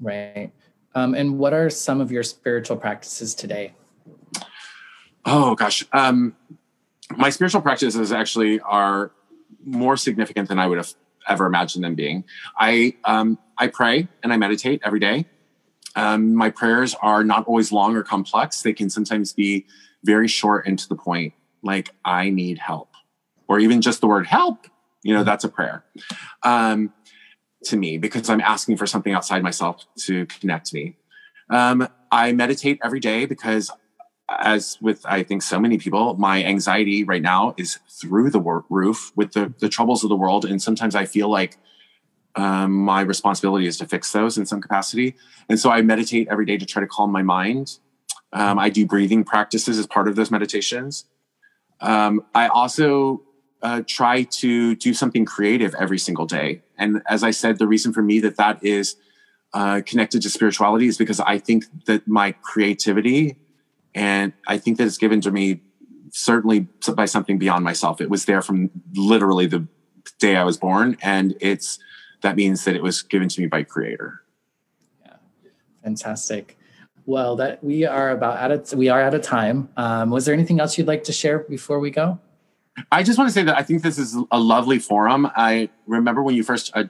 right 0.00 0.50
um, 0.94 1.14
and 1.14 1.38
what 1.38 1.52
are 1.52 1.68
some 1.68 2.00
of 2.00 2.10
your 2.10 2.22
spiritual 2.22 2.76
practices 2.76 3.34
today 3.34 3.74
oh 5.26 5.54
gosh 5.54 5.84
um, 5.92 6.34
my 7.16 7.30
spiritual 7.30 7.60
practices 7.60 8.12
actually 8.12 8.60
are 8.60 9.12
more 9.64 9.96
significant 9.96 10.48
than 10.48 10.58
i 10.58 10.66
would 10.66 10.78
have 10.78 10.94
ever 11.28 11.46
imagined 11.46 11.84
them 11.84 11.94
being. 11.94 12.24
I 12.58 12.94
um, 13.04 13.38
I 13.58 13.68
pray 13.68 14.08
and 14.22 14.32
I 14.32 14.36
meditate 14.36 14.80
every 14.84 15.00
day. 15.00 15.26
Um, 15.94 16.34
my 16.34 16.50
prayers 16.50 16.94
are 17.00 17.24
not 17.24 17.46
always 17.46 17.72
long 17.72 17.96
or 17.96 18.02
complex. 18.02 18.62
They 18.62 18.74
can 18.74 18.90
sometimes 18.90 19.32
be 19.32 19.66
very 20.04 20.28
short 20.28 20.66
and 20.66 20.78
to 20.78 20.88
the 20.88 20.94
point, 20.94 21.32
like 21.66 21.90
"I 22.04 22.30
need 22.30 22.58
help," 22.58 22.90
or 23.48 23.58
even 23.58 23.82
just 23.82 24.00
the 24.00 24.06
word 24.06 24.26
"help." 24.26 24.66
You 25.02 25.14
know, 25.14 25.24
that's 25.24 25.44
a 25.44 25.48
prayer 25.48 25.84
um, 26.42 26.92
to 27.64 27.76
me 27.76 27.98
because 27.98 28.30
I'm 28.30 28.40
asking 28.40 28.76
for 28.76 28.86
something 28.86 29.12
outside 29.12 29.42
myself 29.42 29.84
to 30.06 30.26
connect 30.26 30.72
me. 30.72 30.96
Um, 31.50 31.88
I 32.10 32.32
meditate 32.32 32.80
every 32.82 33.00
day 33.00 33.26
because 33.26 33.70
as 34.28 34.78
with 34.80 35.04
I 35.06 35.22
think 35.22 35.42
so 35.42 35.60
many 35.60 35.78
people, 35.78 36.14
my 36.14 36.42
anxiety 36.42 37.04
right 37.04 37.22
now 37.22 37.54
is 37.56 37.78
through 38.00 38.30
the 38.30 38.40
roof 38.68 39.12
with 39.16 39.32
the 39.32 39.52
the 39.60 39.68
troubles 39.68 40.02
of 40.02 40.08
the 40.08 40.16
world, 40.16 40.44
and 40.44 40.60
sometimes 40.60 40.94
I 40.94 41.04
feel 41.04 41.28
like 41.28 41.58
um, 42.36 42.72
my 42.72 43.00
responsibility 43.00 43.66
is 43.66 43.78
to 43.78 43.86
fix 43.86 44.12
those 44.12 44.36
in 44.36 44.46
some 44.46 44.60
capacity. 44.60 45.16
And 45.48 45.58
so 45.58 45.70
I 45.70 45.82
meditate 45.82 46.28
every 46.30 46.44
day 46.44 46.58
to 46.58 46.66
try 46.66 46.80
to 46.80 46.86
calm 46.86 47.10
my 47.10 47.22
mind. 47.22 47.78
Um, 48.32 48.58
I 48.58 48.68
do 48.68 48.84
breathing 48.86 49.24
practices 49.24 49.78
as 49.78 49.86
part 49.86 50.06
of 50.06 50.16
those 50.16 50.30
meditations. 50.30 51.06
Um, 51.80 52.22
I 52.34 52.48
also 52.48 53.22
uh, 53.62 53.82
try 53.86 54.22
to 54.22 54.74
do 54.76 54.94
something 54.94 55.24
creative 55.24 55.74
every 55.74 55.98
single 55.98 56.26
day. 56.26 56.62
And 56.78 57.02
as 57.08 57.22
I 57.22 57.30
said, 57.30 57.58
the 57.58 57.66
reason 57.66 57.92
for 57.92 58.02
me 58.02 58.20
that 58.20 58.36
that 58.36 58.64
is 58.64 58.96
uh, 59.54 59.80
connected 59.86 60.22
to 60.22 60.30
spirituality 60.30 60.86
is 60.86 60.98
because 60.98 61.20
I 61.20 61.38
think 61.38 61.64
that 61.86 62.06
my 62.06 62.32
creativity 62.32 63.38
And 63.96 64.34
I 64.46 64.58
think 64.58 64.76
that 64.76 64.86
it's 64.86 64.98
given 64.98 65.22
to 65.22 65.30
me 65.30 65.62
certainly 66.12 66.68
by 66.94 67.06
something 67.06 67.38
beyond 67.38 67.64
myself. 67.64 68.00
It 68.00 68.10
was 68.10 68.26
there 68.26 68.42
from 68.42 68.70
literally 68.94 69.46
the 69.46 69.66
day 70.18 70.36
I 70.36 70.44
was 70.44 70.58
born. 70.58 70.98
And 71.02 71.34
it's, 71.40 71.78
that 72.20 72.36
means 72.36 72.64
that 72.64 72.76
it 72.76 72.82
was 72.82 73.02
given 73.02 73.28
to 73.28 73.40
me 73.40 73.46
by 73.46 73.62
creator. 73.62 74.22
Yeah. 75.04 75.16
Fantastic. 75.82 76.58
Well, 77.06 77.36
that 77.36 77.62
we 77.62 77.86
are 77.86 78.10
about 78.10 78.38
out 78.38 78.50
of 78.50 78.72
we 78.74 78.88
are 78.88 79.00
out 79.00 79.14
of 79.14 79.22
time. 79.22 79.68
Um, 79.76 80.10
was 80.10 80.24
there 80.24 80.34
anything 80.34 80.58
else 80.58 80.76
you'd 80.76 80.88
like 80.88 81.04
to 81.04 81.12
share 81.12 81.38
before 81.38 81.78
we 81.78 81.90
go? 81.90 82.18
I 82.90 83.04
just 83.04 83.16
want 83.16 83.28
to 83.28 83.32
say 83.32 83.44
that 83.44 83.56
I 83.56 83.62
think 83.62 83.82
this 83.82 83.96
is 83.96 84.16
a 84.30 84.38
lovely 84.38 84.80
forum. 84.80 85.30
I 85.36 85.70
remember 85.86 86.22
when 86.22 86.34
you 86.34 86.42
first 86.42 86.72
uh, 86.74 86.84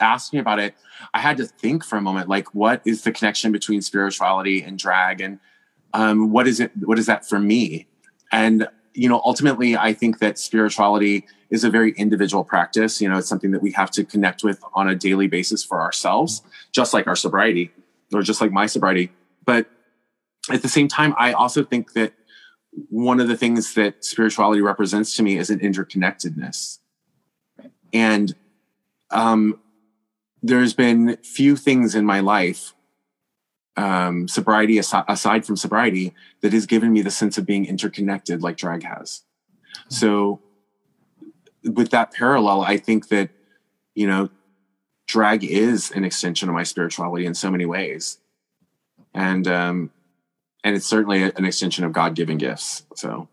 asked 0.00 0.32
me 0.32 0.38
about 0.38 0.60
it, 0.60 0.74
I 1.12 1.18
had 1.18 1.36
to 1.38 1.46
think 1.46 1.84
for 1.84 1.96
a 1.96 2.00
moment, 2.00 2.28
like, 2.28 2.54
what 2.54 2.80
is 2.86 3.02
the 3.02 3.12
connection 3.12 3.52
between 3.52 3.82
spirituality 3.82 4.62
and 4.62 4.78
drag, 4.78 5.20
and 5.20 5.40
um, 5.92 6.30
what 6.30 6.46
is 6.46 6.60
it? 6.60 6.70
What 6.76 6.98
is 7.00 7.06
that 7.06 7.28
for 7.28 7.40
me? 7.40 7.88
And 8.30 8.68
you 8.94 9.08
know, 9.08 9.20
ultimately, 9.24 9.76
I 9.76 9.92
think 9.94 10.20
that 10.20 10.38
spirituality 10.38 11.26
is 11.50 11.64
a 11.64 11.70
very 11.70 11.92
individual 11.92 12.44
practice. 12.44 13.00
You 13.00 13.08
know, 13.08 13.18
it's 13.18 13.28
something 13.28 13.50
that 13.50 13.62
we 13.62 13.72
have 13.72 13.90
to 13.92 14.04
connect 14.04 14.44
with 14.44 14.62
on 14.74 14.88
a 14.88 14.94
daily 14.94 15.26
basis 15.26 15.64
for 15.64 15.80
ourselves, 15.80 16.42
just 16.70 16.94
like 16.94 17.08
our 17.08 17.16
sobriety, 17.16 17.72
or 18.14 18.22
just 18.22 18.40
like 18.40 18.52
my 18.52 18.66
sobriety. 18.66 19.10
But 19.44 19.70
at 20.50 20.62
the 20.62 20.68
same 20.68 20.88
time, 20.88 21.14
I 21.18 21.32
also 21.32 21.64
think 21.64 21.92
that 21.92 22.12
one 22.88 23.20
of 23.20 23.28
the 23.28 23.36
things 23.36 23.74
that 23.74 24.04
spirituality 24.04 24.60
represents 24.60 25.16
to 25.16 25.22
me 25.22 25.38
is 25.38 25.50
an 25.50 25.58
interconnectedness. 25.58 26.78
And 27.92 28.34
um, 29.10 29.60
there's 30.42 30.74
been 30.74 31.16
few 31.18 31.56
things 31.56 31.94
in 31.94 32.06
my 32.06 32.20
life, 32.20 32.74
um, 33.76 34.28
sobriety 34.28 34.78
aside, 34.78 35.04
aside 35.08 35.44
from 35.44 35.56
sobriety, 35.56 36.14
that 36.42 36.52
has 36.52 36.66
given 36.66 36.92
me 36.92 37.02
the 37.02 37.10
sense 37.10 37.38
of 37.38 37.46
being 37.46 37.66
interconnected 37.66 38.42
like 38.42 38.56
drag 38.56 38.84
has. 38.84 39.22
So, 39.88 40.40
with 41.64 41.90
that 41.90 42.12
parallel, 42.12 42.62
I 42.62 42.76
think 42.76 43.08
that, 43.08 43.30
you 43.94 44.06
know, 44.06 44.30
drag 45.06 45.44
is 45.44 45.90
an 45.90 46.04
extension 46.04 46.48
of 46.48 46.54
my 46.54 46.62
spirituality 46.62 47.26
in 47.26 47.34
so 47.34 47.50
many 47.50 47.66
ways 47.66 48.18
and 49.14 49.46
um, 49.48 49.90
and 50.64 50.76
it's 50.76 50.86
certainly 50.86 51.22
an 51.22 51.44
extension 51.44 51.84
of 51.84 51.92
God 51.92 52.14
given 52.14 52.38
gifts. 52.38 52.84
So 52.94 53.28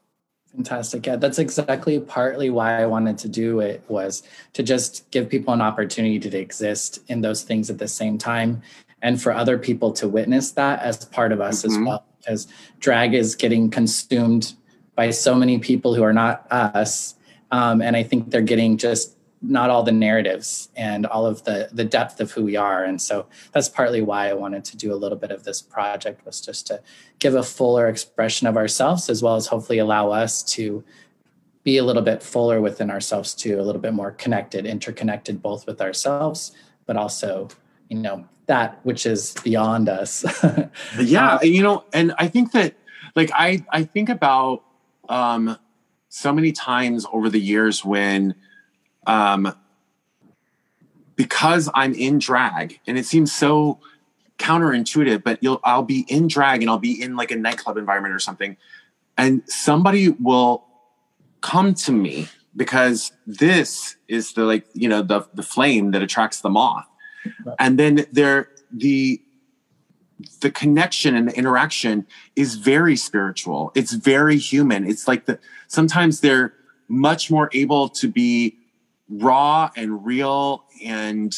fantastic. 0.51 1.05
Yeah, 1.05 1.17
that's 1.17 1.39
exactly 1.39 1.99
partly 1.99 2.49
why 2.49 2.81
I 2.81 2.85
wanted 2.85 3.17
to 3.19 3.29
do 3.29 3.59
it 3.59 3.83
was 3.87 4.23
to 4.53 4.63
just 4.63 5.09
give 5.11 5.29
people 5.29 5.53
an 5.53 5.61
opportunity 5.61 6.19
to 6.19 6.37
exist 6.37 6.99
in 7.07 7.21
those 7.21 7.43
things 7.43 7.69
at 7.69 7.77
the 7.77 7.87
same 7.87 8.17
time, 8.17 8.61
and 9.01 9.21
for 9.21 9.31
other 9.31 9.57
people 9.57 9.91
to 9.93 10.07
witness 10.07 10.51
that 10.51 10.81
as 10.81 11.05
part 11.05 11.31
of 11.31 11.41
us 11.41 11.63
mm-hmm. 11.63 11.71
as 11.71 11.85
well. 11.85 12.05
Because 12.19 12.47
drag 12.79 13.13
is 13.13 13.35
getting 13.35 13.69
consumed 13.69 14.53
by 14.95 15.11
so 15.11 15.35
many 15.35 15.59
people 15.59 15.93
who 15.93 16.03
are 16.03 16.13
not 16.13 16.51
us, 16.51 17.15
um, 17.51 17.81
and 17.81 17.95
I 17.95 18.03
think 18.03 18.31
they're 18.31 18.41
getting 18.41 18.77
just 18.77 19.16
not 19.49 19.69
all 19.69 19.83
the 19.83 19.91
narratives 19.91 20.69
and 20.75 21.05
all 21.05 21.25
of 21.25 21.43
the 21.43 21.69
the 21.71 21.83
depth 21.85 22.19
of 22.19 22.31
who 22.31 22.43
we 22.43 22.55
are. 22.55 22.83
And 22.83 23.01
so 23.01 23.25
that's 23.51 23.69
partly 23.69 24.01
why 24.01 24.29
i 24.29 24.33
wanted 24.33 24.65
to 24.65 24.77
do 24.77 24.93
a 24.93 24.95
little 24.95 25.17
bit 25.17 25.31
of 25.31 25.43
this 25.43 25.61
project 25.61 26.25
was 26.25 26.41
just 26.41 26.67
to 26.67 26.81
give 27.19 27.35
a 27.35 27.43
fuller 27.43 27.87
expression 27.87 28.47
of 28.47 28.57
ourselves 28.57 29.09
as 29.09 29.23
well 29.23 29.35
as 29.35 29.47
hopefully 29.47 29.79
allow 29.79 30.11
us 30.11 30.43
to 30.43 30.83
be 31.63 31.77
a 31.77 31.83
little 31.83 32.01
bit 32.01 32.23
fuller 32.23 32.61
within 32.61 32.89
ourselves 32.89 33.33
too 33.33 33.59
a 33.59 33.63
little 33.63 33.81
bit 33.81 33.93
more 33.93 34.11
connected 34.11 34.65
interconnected 34.65 35.41
both 35.41 35.65
with 35.67 35.81
ourselves 35.81 36.51
but 36.85 36.95
also 36.95 37.47
you 37.89 37.97
know 37.97 38.25
that 38.45 38.79
which 38.83 39.05
is 39.05 39.35
beyond 39.43 39.89
us. 39.89 40.23
Yeah 40.99 41.41
you 41.41 41.61
know 41.61 41.83
and 41.93 42.13
i 42.17 42.27
think 42.27 42.51
that 42.53 42.75
like 43.15 43.31
i 43.33 43.63
i 43.71 43.83
think 43.83 44.09
about 44.09 44.63
um 45.09 45.57
so 46.09 46.31
many 46.33 46.51
times 46.51 47.05
over 47.11 47.29
the 47.29 47.39
years 47.39 47.83
when 47.83 48.33
um, 49.07 49.55
because 51.15 51.69
I'm 51.73 51.93
in 51.93 52.19
drag, 52.19 52.79
and 52.85 52.97
it 52.97 53.05
seems 53.05 53.33
so 53.33 53.79
counterintuitive, 54.37 55.23
but 55.23 55.41
you'll 55.41 55.59
I'll 55.63 55.81
be 55.81 56.05
in 56.07 56.27
drag 56.27 56.61
and 56.61 56.69
I'll 56.69 56.77
be 56.77 57.01
in 57.01 57.15
like 57.15 57.31
a 57.31 57.35
nightclub 57.35 57.77
environment 57.77 58.13
or 58.13 58.19
something, 58.19 58.57
and 59.17 59.41
somebody 59.47 60.09
will 60.09 60.65
come 61.41 61.73
to 61.73 61.91
me 61.91 62.27
because 62.55 63.11
this 63.25 63.95
is 64.07 64.33
the 64.33 64.43
like 64.43 64.65
you 64.73 64.87
know 64.87 65.01
the 65.01 65.27
the 65.33 65.43
flame 65.43 65.91
that 65.91 66.03
attracts 66.03 66.41
the 66.41 66.49
moth, 66.49 66.85
and 67.57 67.79
then 67.79 68.05
there 68.11 68.49
the 68.71 69.21
the 70.41 70.51
connection 70.51 71.15
and 71.15 71.29
the 71.29 71.37
interaction 71.37 72.05
is 72.35 72.55
very 72.55 72.95
spiritual. 72.95 73.71
It's 73.73 73.93
very 73.93 74.37
human. 74.37 74.87
It's 74.87 75.07
like 75.07 75.25
the 75.25 75.39
sometimes 75.67 76.19
they're 76.19 76.53
much 76.89 77.31
more 77.31 77.49
able 77.53 77.89
to 77.89 78.07
be 78.07 78.56
raw 79.09 79.69
and 79.75 80.05
real 80.05 80.65
and 80.83 81.35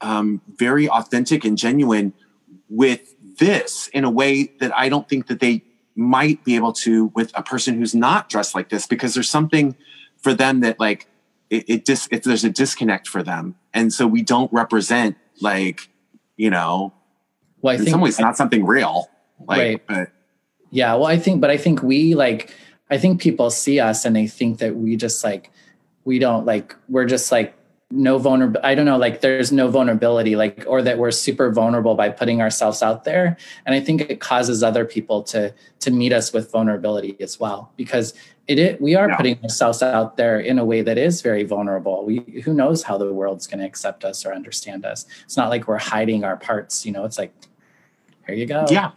um, 0.00 0.40
very 0.56 0.88
authentic 0.88 1.44
and 1.44 1.58
genuine 1.58 2.12
with 2.68 3.14
this 3.38 3.88
in 3.88 4.04
a 4.04 4.10
way 4.10 4.52
that 4.60 4.76
I 4.76 4.88
don't 4.88 5.08
think 5.08 5.26
that 5.26 5.40
they 5.40 5.62
might 5.96 6.44
be 6.44 6.56
able 6.56 6.72
to 6.72 7.06
with 7.14 7.32
a 7.34 7.42
person 7.42 7.76
who's 7.76 7.94
not 7.94 8.28
dressed 8.28 8.54
like 8.54 8.68
this 8.68 8.86
because 8.86 9.14
there's 9.14 9.28
something 9.28 9.76
for 10.18 10.32
them 10.32 10.60
that 10.60 10.78
like 10.78 11.06
it, 11.50 11.64
it 11.68 11.84
dis 11.84 12.08
if 12.10 12.22
there's 12.22 12.44
a 12.44 12.50
disconnect 12.50 13.08
for 13.08 13.22
them 13.22 13.56
and 13.74 13.92
so 13.92 14.06
we 14.06 14.22
don't 14.22 14.50
represent 14.52 15.16
like 15.40 15.88
you 16.36 16.48
know 16.48 16.92
well 17.60 17.72
I 17.72 17.74
in 17.74 17.80
think 17.80 17.90
some 17.90 18.00
ways 18.00 18.18
I, 18.20 18.22
not 18.22 18.36
something 18.36 18.64
real 18.64 19.10
like 19.46 19.58
right. 19.58 19.86
but 19.86 20.12
yeah 20.70 20.94
well 20.94 21.06
I 21.06 21.18
think 21.18 21.40
but 21.40 21.50
I 21.50 21.56
think 21.56 21.82
we 21.82 22.14
like 22.14 22.54
I 22.88 22.96
think 22.96 23.20
people 23.20 23.50
see 23.50 23.80
us 23.80 24.04
and 24.04 24.14
they 24.14 24.26
think 24.26 24.58
that 24.58 24.76
we 24.76 24.96
just 24.96 25.22
like 25.24 25.50
we 26.10 26.18
don't 26.18 26.44
like 26.44 26.74
we're 26.88 27.04
just 27.04 27.30
like 27.30 27.54
no 27.92 28.18
vulnerable 28.18 28.60
i 28.64 28.74
don't 28.74 28.84
know 28.84 28.96
like 28.96 29.20
there's 29.20 29.52
no 29.52 29.68
vulnerability 29.68 30.34
like 30.34 30.64
or 30.66 30.82
that 30.82 30.98
we're 30.98 31.12
super 31.12 31.52
vulnerable 31.52 31.94
by 31.94 32.08
putting 32.08 32.40
ourselves 32.42 32.82
out 32.82 33.04
there. 33.04 33.36
And 33.64 33.76
i 33.76 33.80
think 33.80 34.00
it 34.00 34.18
causes 34.18 34.64
other 34.64 34.84
people 34.84 35.22
to 35.32 35.54
to 35.84 35.90
meet 35.92 36.12
us 36.12 36.32
with 36.32 36.50
vulnerability 36.50 37.16
as 37.20 37.38
well 37.38 37.72
because 37.76 38.12
it, 38.48 38.58
it 38.58 38.80
we 38.80 38.96
are 38.96 39.08
yeah. 39.08 39.16
putting 39.16 39.40
ourselves 39.44 39.84
out 39.84 40.16
there 40.16 40.40
in 40.40 40.58
a 40.58 40.64
way 40.64 40.82
that 40.82 40.98
is 40.98 41.22
very 41.22 41.44
vulnerable. 41.44 42.04
We 42.04 42.42
who 42.44 42.52
knows 42.52 42.82
how 42.82 42.98
the 42.98 43.12
world's 43.12 43.46
going 43.46 43.60
to 43.60 43.66
accept 43.66 44.04
us 44.04 44.26
or 44.26 44.34
understand 44.34 44.84
us. 44.84 45.06
It's 45.24 45.36
not 45.36 45.48
like 45.48 45.68
we're 45.68 45.84
hiding 45.94 46.24
our 46.24 46.36
parts 46.36 46.84
you 46.84 46.90
know 46.90 47.04
it's 47.04 47.18
like 47.18 47.32
here 48.26 48.34
you 48.34 48.46
go. 48.46 48.66
Yeah. 48.68 48.90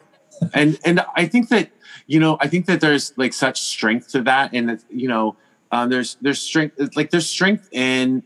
And 0.53 0.79
and 0.83 1.05
i 1.15 1.27
think 1.27 1.49
that 1.49 1.69
you 2.07 2.19
know 2.19 2.37
i 2.41 2.47
think 2.47 2.65
that 2.65 2.81
there's 2.81 3.05
like 3.17 3.33
such 3.33 3.61
strength 3.61 4.07
to 4.13 4.21
that 4.23 4.49
and 4.53 4.69
that, 4.69 4.83
you 4.89 5.07
know 5.07 5.35
um, 5.73 5.89
there's 5.89 6.17
there's 6.21 6.39
strength 6.39 6.95
like 6.95 7.09
there's 7.09 7.27
strength 7.27 7.67
in 7.71 8.21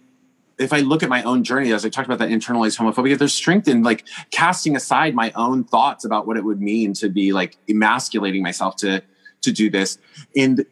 if 0.59 0.73
I 0.73 0.79
look 0.79 1.01
at 1.01 1.07
my 1.07 1.23
own 1.23 1.43
journey, 1.45 1.71
as 1.71 1.85
I 1.85 1.89
talked 1.89 2.07
about 2.07 2.19
that 2.19 2.29
internalized 2.29 2.77
homophobia, 2.77 3.17
there's 3.17 3.33
strength 3.33 3.67
in 3.69 3.83
like 3.83 4.05
casting 4.31 4.75
aside 4.75 5.15
my 5.15 5.31
own 5.35 5.63
thoughts 5.63 6.03
about 6.03 6.27
what 6.27 6.35
it 6.35 6.43
would 6.43 6.59
mean 6.59 6.93
to 6.93 7.09
be 7.09 7.31
like 7.31 7.57
emasculating 7.69 8.43
myself 8.43 8.75
to 8.77 9.01
to 9.41 9.51
do 9.53 9.69
this. 9.69 9.97
And 10.35 10.65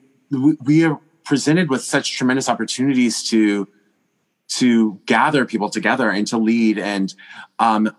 we 0.66 0.84
are 0.84 1.00
presented 1.24 1.70
with 1.70 1.82
such 1.82 2.18
tremendous 2.18 2.50
opportunities 2.50 3.24
to 3.30 3.70
to 4.48 5.00
gather 5.06 5.46
people 5.46 5.70
together 5.70 6.10
and 6.10 6.28
to 6.28 6.38
lead 6.38 6.78
and 6.78 7.14
um 7.58 7.96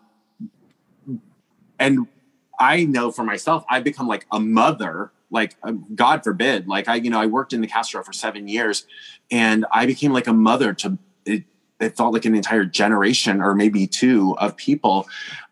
and 1.78 2.06
I 2.58 2.84
know 2.84 3.10
for 3.10 3.22
myself, 3.22 3.64
I've 3.70 3.84
become 3.84 4.06
like 4.06 4.26
a 4.32 4.40
mother 4.40 5.12
like 5.30 5.56
uh, 5.62 5.72
god 5.94 6.22
forbid 6.22 6.68
like 6.68 6.88
i 6.88 6.94
you 6.94 7.10
know 7.10 7.20
i 7.20 7.26
worked 7.26 7.52
in 7.52 7.60
the 7.60 7.66
castro 7.66 8.02
for 8.02 8.12
seven 8.12 8.48
years 8.48 8.86
and 9.30 9.66
i 9.72 9.86
became 9.86 10.12
like 10.12 10.26
a 10.26 10.32
mother 10.32 10.72
to 10.72 10.98
it, 11.24 11.44
it 11.80 11.96
felt 11.96 12.12
like 12.14 12.24
an 12.24 12.34
entire 12.34 12.64
generation 12.64 13.42
or 13.42 13.54
maybe 13.54 13.86
two 13.86 14.36
of 14.38 14.56
people. 14.56 15.06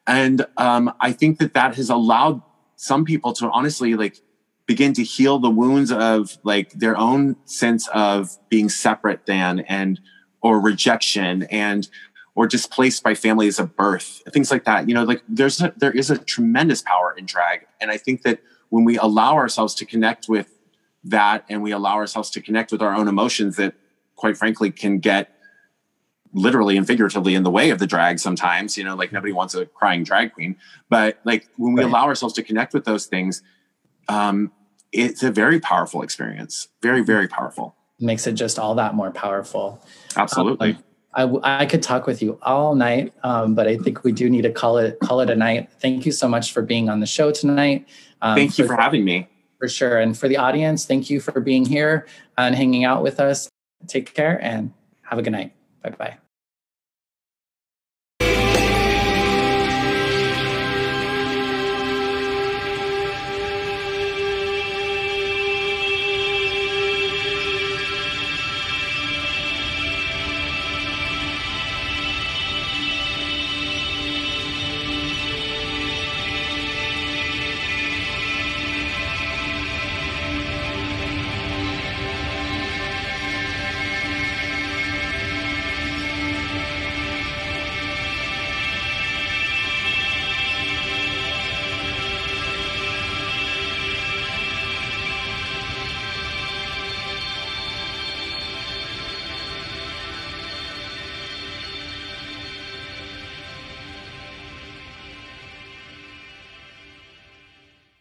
And 0.07 0.47
um, 0.57 0.93
i 1.01 1.13
think 1.13 1.39
that 1.39 1.55
that 1.55 1.75
has 1.77 1.91
allowed 1.91 2.43
some 2.77 3.05
people 3.05 3.33
to 3.35 3.51
honestly 3.51 3.95
like 3.95 4.19
begin 4.67 4.93
to 4.95 5.03
heal 5.03 5.39
the 5.39 5.51
wounds 5.51 5.93
of 5.93 6.39
like 6.43 6.71
their 6.73 6.97
own 6.97 7.37
sense 7.45 7.89
of 7.89 8.37
being 8.49 8.69
separate 8.69 9.27
than 9.27 9.61
and 9.61 10.01
or 10.43 10.61
rejection 10.61 11.45
and 11.45 11.89
or 12.35 12.47
displaced 12.47 13.03
by 13.03 13.15
families 13.15 13.59
of 13.59 13.77
birth 13.77 14.23
things 14.33 14.51
like 14.51 14.65
that. 14.65 14.89
You 14.89 14.95
know 14.95 15.05
like 15.05 15.23
there's 15.29 15.61
a, 15.61 15.73
there 15.77 15.93
is 15.93 16.11
a 16.11 16.19
tremendous 16.19 16.83
power 16.83 17.15
in 17.17 17.27
drag 17.27 17.67
and 17.81 17.91
i 17.91 17.97
think 17.97 18.23
that 18.23 18.41
when 18.75 18.83
we 18.83 18.99
allow 18.99 19.37
ourselves 19.37 19.73
to 19.73 19.87
connect 19.87 20.29
with 20.29 20.53
that 21.05 21.45
and 21.49 21.63
we 21.63 21.71
allow 21.71 21.95
ourselves 21.95 22.29
to 22.29 22.41
connect 22.41 22.73
with 22.73 22.83
our 22.83 22.93
own 22.93 23.07
emotions 23.07 23.55
that 23.55 23.73
quite 24.17 24.37
frankly 24.37 24.69
can 24.69 24.99
get 24.99 25.39
literally 26.33 26.77
and 26.77 26.85
figuratively 26.85 27.37
in 27.37 27.45
the 27.45 27.53
way 27.53 27.71
of 27.71 27.79
the 27.79 27.87
drag 27.87 28.19
sometimes 28.19 28.77
you 28.77 28.83
know 28.83 28.97
like 28.97 29.13
nobody 29.13 29.33
wants 29.33 29.55
a 29.55 29.65
crying 29.65 30.03
drag 30.03 30.33
queen. 30.33 30.57
But 30.89 31.21
like 31.23 31.47
when 31.57 31.75
we 31.75 31.83
right. 31.83 31.89
allow 31.89 32.07
ourselves 32.07 32.35
to 32.35 32.43
connect 32.43 32.75
with 32.75 32.85
those 32.85 33.07
things 33.07 33.43
um 34.09 34.51
it's 34.91 35.23
a 35.23 35.31
very 35.31 35.61
powerful 35.61 36.03
experience. 36.03 36.67
Very 36.83 37.03
very 37.03 37.29
powerful. 37.29 37.77
Makes 38.01 38.27
it 38.27 38.33
just 38.33 38.59
all 38.59 38.75
that 38.75 38.97
more 38.97 39.13
powerful. 39.13 39.81
Absolutely. 40.17 40.71
Um, 41.15 41.41
I, 41.45 41.61
I 41.63 41.67
could 41.67 41.83
talk 41.83 42.09
with 42.09 42.23
you 42.23 42.41
all 42.43 42.75
night, 42.75 43.15
um, 43.23 43.55
but 43.55 43.69
I 43.69 43.77
think 43.77 44.03
we 44.03 44.11
do 44.11 44.29
need 44.29 44.43
to 44.43 44.51
call 44.51 44.79
it 44.79 44.99
call 44.99 45.21
it 45.21 45.31
a 45.31 45.37
night. 45.37 45.71
Thank 45.79 46.07
you 46.07 46.11
so 46.11 46.27
much 46.27 46.53
for 46.53 46.61
being 46.61 46.89
on 46.89 46.99
the 46.99 47.07
show 47.07 47.31
tonight. 47.31 47.87
Um, 48.25 48.35
Thank 48.37 48.59
you 48.59 48.65
for, 48.65 48.75
for 48.75 48.81
having 48.81 49.05
me. 49.05 49.29
For 49.59 49.69
sure. 49.69 49.99
And 49.99 50.17
for 50.17 50.29
the 50.29 50.39
audience, 50.39 50.87
thank 50.87 51.11
you 51.11 51.21
for 51.21 51.41
being 51.41 51.67
here 51.67 52.07
and 52.37 52.55
hanging 52.55 52.85
out 52.85 53.03
with 53.03 53.21
us. 53.21 53.49
Take 53.87 54.15
care 54.15 54.43
and 54.43 54.73
have 55.03 55.19
a 55.19 55.23
good 55.23 55.33
night. 55.33 55.53
Bye 55.83 55.91
bye. 55.91 56.24